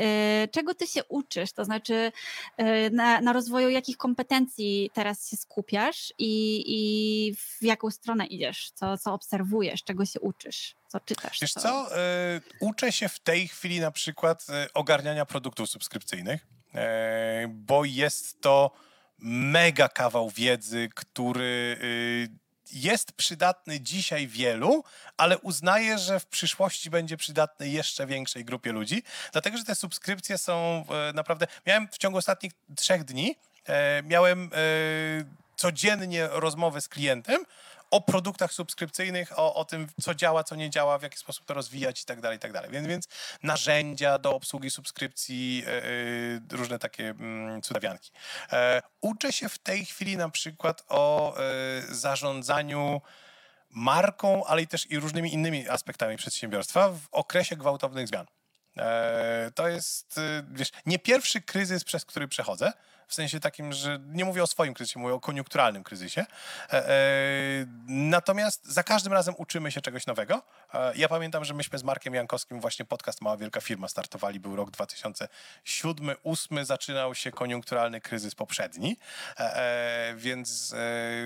czego 0.52 0.74
ty 0.74 0.88
się 0.88 1.04
uczysz? 1.04 1.54
To 1.54 1.66
znaczy, 1.66 2.12
na, 2.92 3.22
na, 3.22 3.34
rozwoju 3.34 3.70
jakich 3.70 3.98
kompetencji 3.98 4.92
teraz 4.94 5.30
się 5.30 5.38
skupiasz 5.38 6.14
i, 6.18 6.64
i 6.68 7.36
w 7.36 7.64
jaką 7.64 7.92
stronę 7.92 8.26
idziesz? 8.26 8.72
Co, 8.72 8.98
co 8.98 9.14
obserwujesz? 9.14 9.84
Czego 9.84 10.06
się 10.06 10.20
uczysz? 10.20 10.76
Co 10.88 11.00
czytasz? 11.00 11.40
Wiesz 11.42 11.54
co, 11.54 11.62
co 11.62 11.90
uczę 12.60 12.92
się 12.92 13.10
w 13.10 13.20
tej 13.20 13.48
chwili 13.48 13.80
na 13.80 13.92
przykład 13.92 14.48
ogarniania 14.74 15.26
produktów 15.26 15.70
subskrypcyjnych, 15.70 16.48
bo 17.50 17.86
jest 17.86 18.42
to 18.42 18.72
mega 19.20 19.90
kawał 19.90 20.30
wiedzy, 20.30 20.90
który 20.96 21.78
y, 21.82 22.48
jest 22.72 23.12
przydatny 23.12 23.80
dzisiaj 23.80 24.28
wielu, 24.28 24.84
ale 25.18 25.38
uznaję, 25.38 25.98
że 25.98 26.20
w 26.20 26.26
przyszłości 26.26 26.90
będzie 26.90 27.18
przydatny 27.18 27.70
jeszcze 27.70 28.08
większej 28.08 28.46
grupie 28.46 28.72
ludzi, 28.72 29.04
dlatego 29.32 29.58
że 29.58 29.64
te 29.64 29.76
subskrypcje 29.76 30.38
są 30.38 30.86
e, 30.90 31.14
naprawdę. 31.14 31.48
Miałem 31.66 31.88
w 31.88 31.98
ciągu 31.98 32.18
ostatnich 32.18 32.52
trzech 32.76 33.04
dni, 33.04 33.36
e, 33.66 34.04
miałem 34.04 34.50
codziennie 35.56 36.28
rozmowę 36.32 36.82
z 36.82 36.88
klientem 36.88 37.46
o 37.92 38.02
produktach 38.02 38.54
subskrypcyjnych, 38.54 39.40
o, 39.40 39.56
o 39.56 39.66
tym, 39.66 39.88
co 40.02 40.16
działa, 40.16 40.44
co 40.44 40.56
nie 40.56 40.70
działa, 40.70 40.98
w 40.98 41.04
jaki 41.04 41.18
sposób 41.18 41.46
to 41.46 41.54
rozwijać 41.54 42.02
i 42.02 42.06
tak 42.06 42.22
dalej, 42.22 42.38
i 42.38 42.40
tak 42.40 42.54
dalej. 42.54 42.72
Więc, 42.72 42.88
więc 42.88 43.08
narzędzia 43.44 44.20
do 44.20 44.36
obsługi 44.36 44.72
subskrypcji, 44.72 45.58
yy, 45.58 46.58
różne 46.58 46.80
takie 46.80 47.04
yy, 47.04 47.62
cudawianki. 47.62 48.12
Yy, 48.52 48.58
uczę 49.02 49.34
się 49.34 49.50
w 49.50 49.58
tej 49.58 49.86
chwili 49.86 50.18
na 50.18 50.30
przykład 50.30 50.84
o 50.88 51.36
zarządzaniu 51.90 53.02
marką, 53.70 54.46
ale 54.46 54.62
i 54.62 54.68
też 54.68 54.92
i 54.92 55.00
różnymi 55.00 55.34
innymi 55.34 55.70
aspektami 55.70 56.18
przedsiębiorstwa 56.18 56.90
w 56.90 57.00
okresie 57.12 57.56
gwałtownych 57.56 58.08
zmian. 58.08 58.26
To 59.56 59.68
jest, 59.68 60.20
wiesz, 60.52 60.72
nie 60.86 61.00
pierwszy 61.00 61.42
kryzys, 61.42 61.84
przez 61.84 62.06
który 62.06 62.28
przechodzę 62.28 62.74
w 63.08 63.14
sensie 63.14 63.40
takim, 63.40 63.74
że 63.74 64.00
nie 64.08 64.26
mówię 64.26 64.44
o 64.44 64.48
swoim 64.48 64.74
kryzysie, 64.74 65.00
mówię 65.00 65.14
o 65.14 65.20
koniunkturalnym 65.20 65.84
kryzysie. 65.84 66.26
E, 66.70 66.90
e, 66.90 66.94
natomiast 67.88 68.66
za 68.66 68.84
każdym 68.84 69.14
razem 69.14 69.36
uczymy 69.38 69.72
się 69.72 69.82
czegoś 69.82 70.08
nowego. 70.08 70.42
E, 70.74 70.96
ja 70.96 71.08
pamiętam, 71.10 71.46
że 71.46 71.54
myśmy 71.54 71.80
z 71.80 71.84
Markiem 71.84 72.14
Jankowskim 72.14 72.62
właśnie 72.62 72.86
podcast 72.86 73.22
Mała 73.22 73.38
Wielka 73.38 73.62
Firma 73.62 73.88
startowali, 73.88 74.40
był 74.40 74.56
rok 74.56 74.72
2007-2008, 74.72 76.66
zaczynał 76.66 77.16
się 77.16 77.32
koniunkturalny 77.32 78.02
kryzys 78.02 78.36
poprzedni, 78.36 78.98
więc 80.16 80.76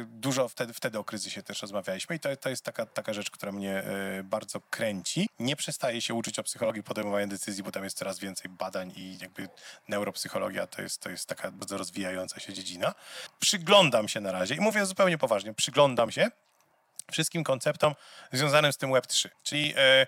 dużo 0.05 0.49
wtedy, 0.49 0.73
wtedy 0.73 0.99
o 0.99 1.03
kryzysie 1.03 1.43
też 1.43 1.61
rozmawialiśmy 1.61 2.15
i 2.15 2.19
to, 2.19 2.35
to 2.35 2.49
jest 2.49 2.65
taka, 2.65 2.85
taka 2.85 3.13
rzecz, 3.13 3.31
która 3.31 3.51
mnie 3.51 3.83
bardzo 4.23 4.61
kręci. 4.61 5.29
Nie 5.39 5.55
przestaję 5.55 6.01
się 6.01 6.13
uczyć 6.13 6.39
o 6.39 6.43
psychologii 6.43 6.83
podejmowania 6.83 7.27
decyzji, 7.27 7.63
bo 7.63 7.71
tam 7.71 7.83
jest 7.83 7.97
coraz 7.97 8.19
więcej 8.19 8.51
badań 8.51 8.93
i 8.95 9.17
jakby 9.21 9.49
neuropsychologia 9.87 10.67
to 10.67 10.81
jest, 10.81 11.01
to 11.01 11.09
jest 11.09 11.29
taka 11.29 11.51
bardzo 11.71 11.77
rozwijająca 11.77 12.39
się 12.39 12.53
dziedzina. 12.53 12.93
Przyglądam 13.39 14.07
się 14.07 14.21
na 14.21 14.31
razie 14.31 14.55
i 14.55 14.59
mówię 14.59 14.85
zupełnie 14.85 15.17
poważnie, 15.17 15.53
przyglądam 15.53 16.11
się 16.11 16.31
wszystkim 17.11 17.43
konceptom 17.43 17.95
związanym 18.31 18.73
z 18.73 18.77
tym 18.77 18.89
Web3, 18.89 19.29
czyli 19.43 19.73
e, 19.77 20.07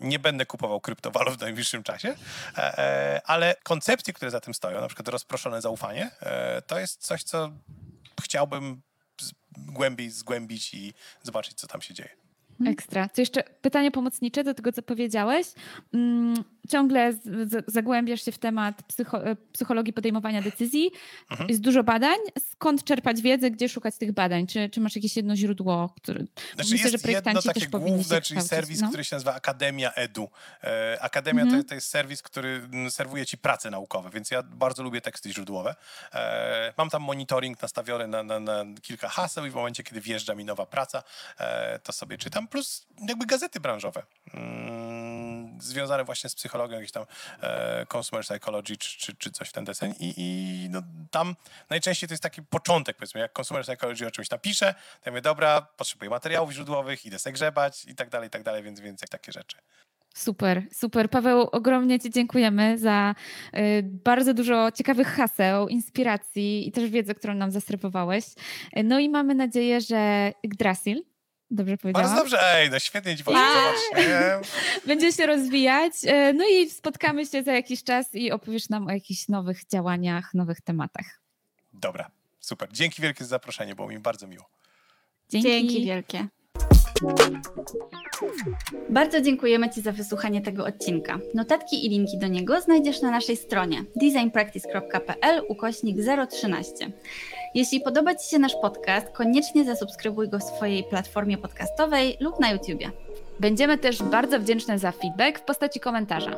nie 0.00 0.18
będę 0.18 0.46
kupował 0.46 0.80
kryptowalut 0.80 1.34
w 1.34 1.40
najbliższym 1.40 1.82
czasie, 1.82 2.14
e, 2.58 2.78
e, 2.78 3.20
ale 3.24 3.54
koncepcje, 3.62 4.14
które 4.14 4.30
za 4.30 4.40
tym 4.40 4.54
stoją, 4.54 4.80
na 4.80 4.86
przykład 4.86 5.08
rozproszone 5.08 5.60
zaufanie, 5.60 6.10
e, 6.20 6.62
to 6.62 6.78
jest 6.78 7.02
coś, 7.02 7.22
co 7.22 7.50
chciałbym 8.22 8.82
głębiej 9.56 10.10
zgłębić 10.10 10.74
i 10.74 10.94
zobaczyć, 11.22 11.54
co 11.54 11.66
tam 11.66 11.82
się 11.82 11.94
dzieje. 11.94 12.10
Mhm. 12.50 12.72
Ekstra. 12.72 13.08
To 13.08 13.20
jeszcze 13.20 13.42
pytanie 13.42 13.90
pomocnicze 13.90 14.44
do 14.44 14.54
tego, 14.54 14.72
co 14.72 14.82
powiedziałeś. 14.82 15.46
Mm, 16.64 16.70
ciągle 16.70 17.12
zagłębiasz 17.66 18.24
się 18.24 18.32
w 18.32 18.38
temat 18.38 18.82
psycho, 18.82 19.26
e, 19.26 19.36
psychologii 19.52 19.92
podejmowania 19.92 20.42
decyzji. 20.42 20.90
Mhm. 21.30 21.48
Jest 21.48 21.60
dużo 21.60 21.84
badań. 21.84 22.18
Skąd 22.50 22.84
czerpać 22.84 23.22
wiedzę, 23.22 23.50
gdzie 23.50 23.68
szukać 23.68 23.98
tych 23.98 24.12
badań? 24.12 24.46
Czy, 24.46 24.68
czy 24.68 24.80
masz 24.80 24.96
jakieś 24.96 25.16
jedno 25.16 25.36
źródło? 25.36 25.94
Które, 25.96 26.24
znaczy 26.54 26.70
myślę, 26.70 26.90
jest 26.90 27.06
że 27.06 27.12
jedno 27.12 27.42
takie 27.42 27.66
główne, 27.66 28.22
czyli 28.22 28.42
serwis, 28.42 28.80
no? 28.80 28.88
który 28.88 29.04
się 29.04 29.16
nazywa 29.16 29.34
Akademia 29.34 29.92
Edu. 29.92 30.28
E, 30.62 30.98
Akademia 31.00 31.42
mhm. 31.42 31.62
to, 31.62 31.68
to, 31.68 31.74
jest 31.74 31.88
serwis, 31.88 32.22
który 32.22 32.68
serwuje 32.90 33.26
ci 33.26 33.38
prace 33.38 33.70
naukowe, 33.70 34.10
więc 34.10 34.30
ja 34.30 34.42
bardzo 34.42 34.82
lubię 34.82 35.00
teksty 35.00 35.32
źródłowe. 35.32 35.74
E, 36.14 36.72
mam 36.78 36.90
tam 36.90 37.02
monitoring 37.02 37.62
nastawiony 37.62 38.06
na, 38.06 38.22
na, 38.22 38.40
na, 38.40 38.64
kilka 38.82 39.08
haseł 39.08 39.46
i 39.46 39.50
w 39.50 39.54
momencie, 39.54 39.82
kiedy 39.82 40.00
wjeżdża 40.00 40.34
mi 40.34 40.44
nowa 40.44 40.66
praca, 40.66 41.02
to 41.82 41.92
sobie 41.92 42.18
czytam. 42.18 42.48
Plus 42.48 42.86
jakby 43.08 43.26
gazety 43.26 43.60
branżowe. 43.60 44.02
Mm, 44.34 45.33
związane 45.60 46.04
właśnie 46.04 46.30
z 46.30 46.34
psychologią, 46.34 46.76
jakiś 46.76 46.92
tam 46.92 47.04
e, 47.40 47.86
consumer 47.96 48.24
psychology 48.24 48.76
czy, 48.76 48.98
czy, 48.98 49.16
czy, 49.16 49.30
coś 49.30 49.48
w 49.48 49.52
ten 49.52 49.64
deseń 49.64 49.94
i, 50.00 50.14
i 50.16 50.68
no, 50.70 50.82
tam 51.10 51.36
najczęściej 51.70 52.08
to 52.08 52.12
jest 52.12 52.22
taki 52.22 52.42
początek, 52.42 52.96
powiedzmy, 52.96 53.20
jak 53.20 53.38
consumer 53.38 53.62
psychology 53.62 54.06
o 54.06 54.10
czymś 54.10 54.30
napiszę, 54.30 54.74
to 54.74 55.00
ja 55.06 55.12
mówię, 55.12 55.22
dobra, 55.22 55.62
potrzebuję 55.76 56.10
materiałów 56.10 56.52
źródłowych, 56.52 57.06
idę 57.06 57.18
se 57.18 57.32
grzebać 57.32 57.84
i 57.84 57.94
tak 57.94 58.10
dalej, 58.10 58.28
i 58.28 58.30
tak 58.30 58.42
dalej, 58.42 58.62
więc, 58.62 58.80
więc 58.80 59.00
takie 59.00 59.32
rzeczy. 59.32 59.56
Super, 60.14 60.62
super. 60.72 61.10
Paweł, 61.10 61.48
ogromnie 61.52 62.00
Ci 62.00 62.10
dziękujemy 62.10 62.78
za 62.78 63.14
y, 63.54 63.82
bardzo 63.82 64.34
dużo 64.34 64.72
ciekawych 64.72 65.08
haseł, 65.08 65.68
inspiracji 65.68 66.68
i 66.68 66.72
też 66.72 66.90
wiedzę, 66.90 67.14
którą 67.14 67.34
nam 67.34 67.50
zaserwowałeś. 67.50 68.24
No 68.84 68.98
i 68.98 69.08
mamy 69.08 69.34
nadzieję, 69.34 69.80
że 69.80 70.32
Yggdrasil 70.42 71.04
Dobrze 71.54 71.76
powiedziałam? 71.76 72.08
Bardzo 72.08 72.22
dobrze, 72.22 72.54
ej, 72.54 72.70
no 72.70 72.78
świetnie 72.78 73.16
ci 73.16 73.24
poszło, 73.24 73.40
Będzie 74.86 75.12
się 75.12 75.26
rozwijać, 75.26 75.92
e, 76.06 76.32
no 76.32 76.44
i 76.48 76.70
spotkamy 76.70 77.26
się 77.26 77.42
za 77.42 77.52
jakiś 77.52 77.84
czas 77.84 78.14
i 78.14 78.32
opowiesz 78.32 78.68
nam 78.68 78.86
o 78.86 78.90
jakichś 78.90 79.28
nowych 79.28 79.66
działaniach, 79.66 80.34
nowych 80.34 80.60
tematach. 80.60 81.20
Dobra, 81.72 82.10
super. 82.40 82.68
Dzięki 82.72 83.02
wielkie 83.02 83.24
za 83.24 83.28
zaproszenie, 83.28 83.74
było 83.74 83.88
mi 83.88 83.98
bardzo 83.98 84.26
miło. 84.26 84.44
Dzięki, 85.28 85.48
Dzięki 85.48 85.84
wielkie. 85.84 86.28
Bardzo 88.90 89.20
dziękujemy 89.20 89.70
Ci 89.70 89.80
za 89.80 89.92
wysłuchanie 89.92 90.40
tego 90.40 90.64
odcinka. 90.64 91.18
Notatki 91.34 91.86
i 91.86 91.88
linki 91.88 92.18
do 92.18 92.26
niego 92.26 92.60
znajdziesz 92.60 93.02
na 93.02 93.10
naszej 93.10 93.36
stronie 93.36 93.84
designpractice.pl 93.96 95.42
ukośnik 95.48 95.96
013. 96.30 96.92
Jeśli 97.54 97.80
podoba 97.80 98.14
Ci 98.14 98.30
się 98.30 98.38
nasz 98.38 98.54
podcast, 98.62 99.08
koniecznie 99.08 99.64
zasubskrybuj 99.64 100.28
go 100.28 100.38
w 100.38 100.42
swojej 100.42 100.84
platformie 100.84 101.38
podcastowej 101.38 102.16
lub 102.20 102.40
na 102.40 102.50
YouTubie. 102.50 102.90
Będziemy 103.40 103.78
też 103.78 104.02
bardzo 104.02 104.40
wdzięczne 104.40 104.78
za 104.78 104.92
feedback 104.92 105.38
w 105.38 105.42
postaci 105.42 105.80
komentarza. 105.80 106.36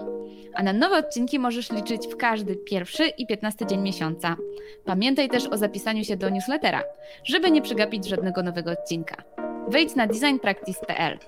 A 0.54 0.62
na 0.62 0.72
nowe 0.72 0.96
odcinki 0.96 1.38
możesz 1.38 1.72
liczyć 1.72 2.06
w 2.06 2.16
każdy 2.16 2.56
pierwszy 2.56 3.06
i 3.08 3.26
piętnasty 3.26 3.66
dzień 3.66 3.80
miesiąca. 3.80 4.36
Pamiętaj 4.84 5.28
też 5.28 5.46
o 5.46 5.56
zapisaniu 5.56 6.04
się 6.04 6.16
do 6.16 6.30
newslettera, 6.30 6.82
żeby 7.24 7.50
nie 7.50 7.62
przegapić 7.62 8.08
żadnego 8.08 8.42
nowego 8.42 8.70
odcinka. 8.70 9.22
Wejdź 9.68 9.94
na 9.94 10.06
designpractice.pl. 10.06 11.18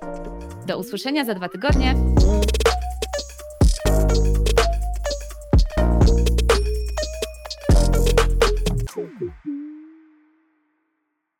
Do 0.67 0.79
usłyszenia 0.79 1.25
za 1.25 1.35
dwa 1.35 1.49
tygodnie. 1.49 1.95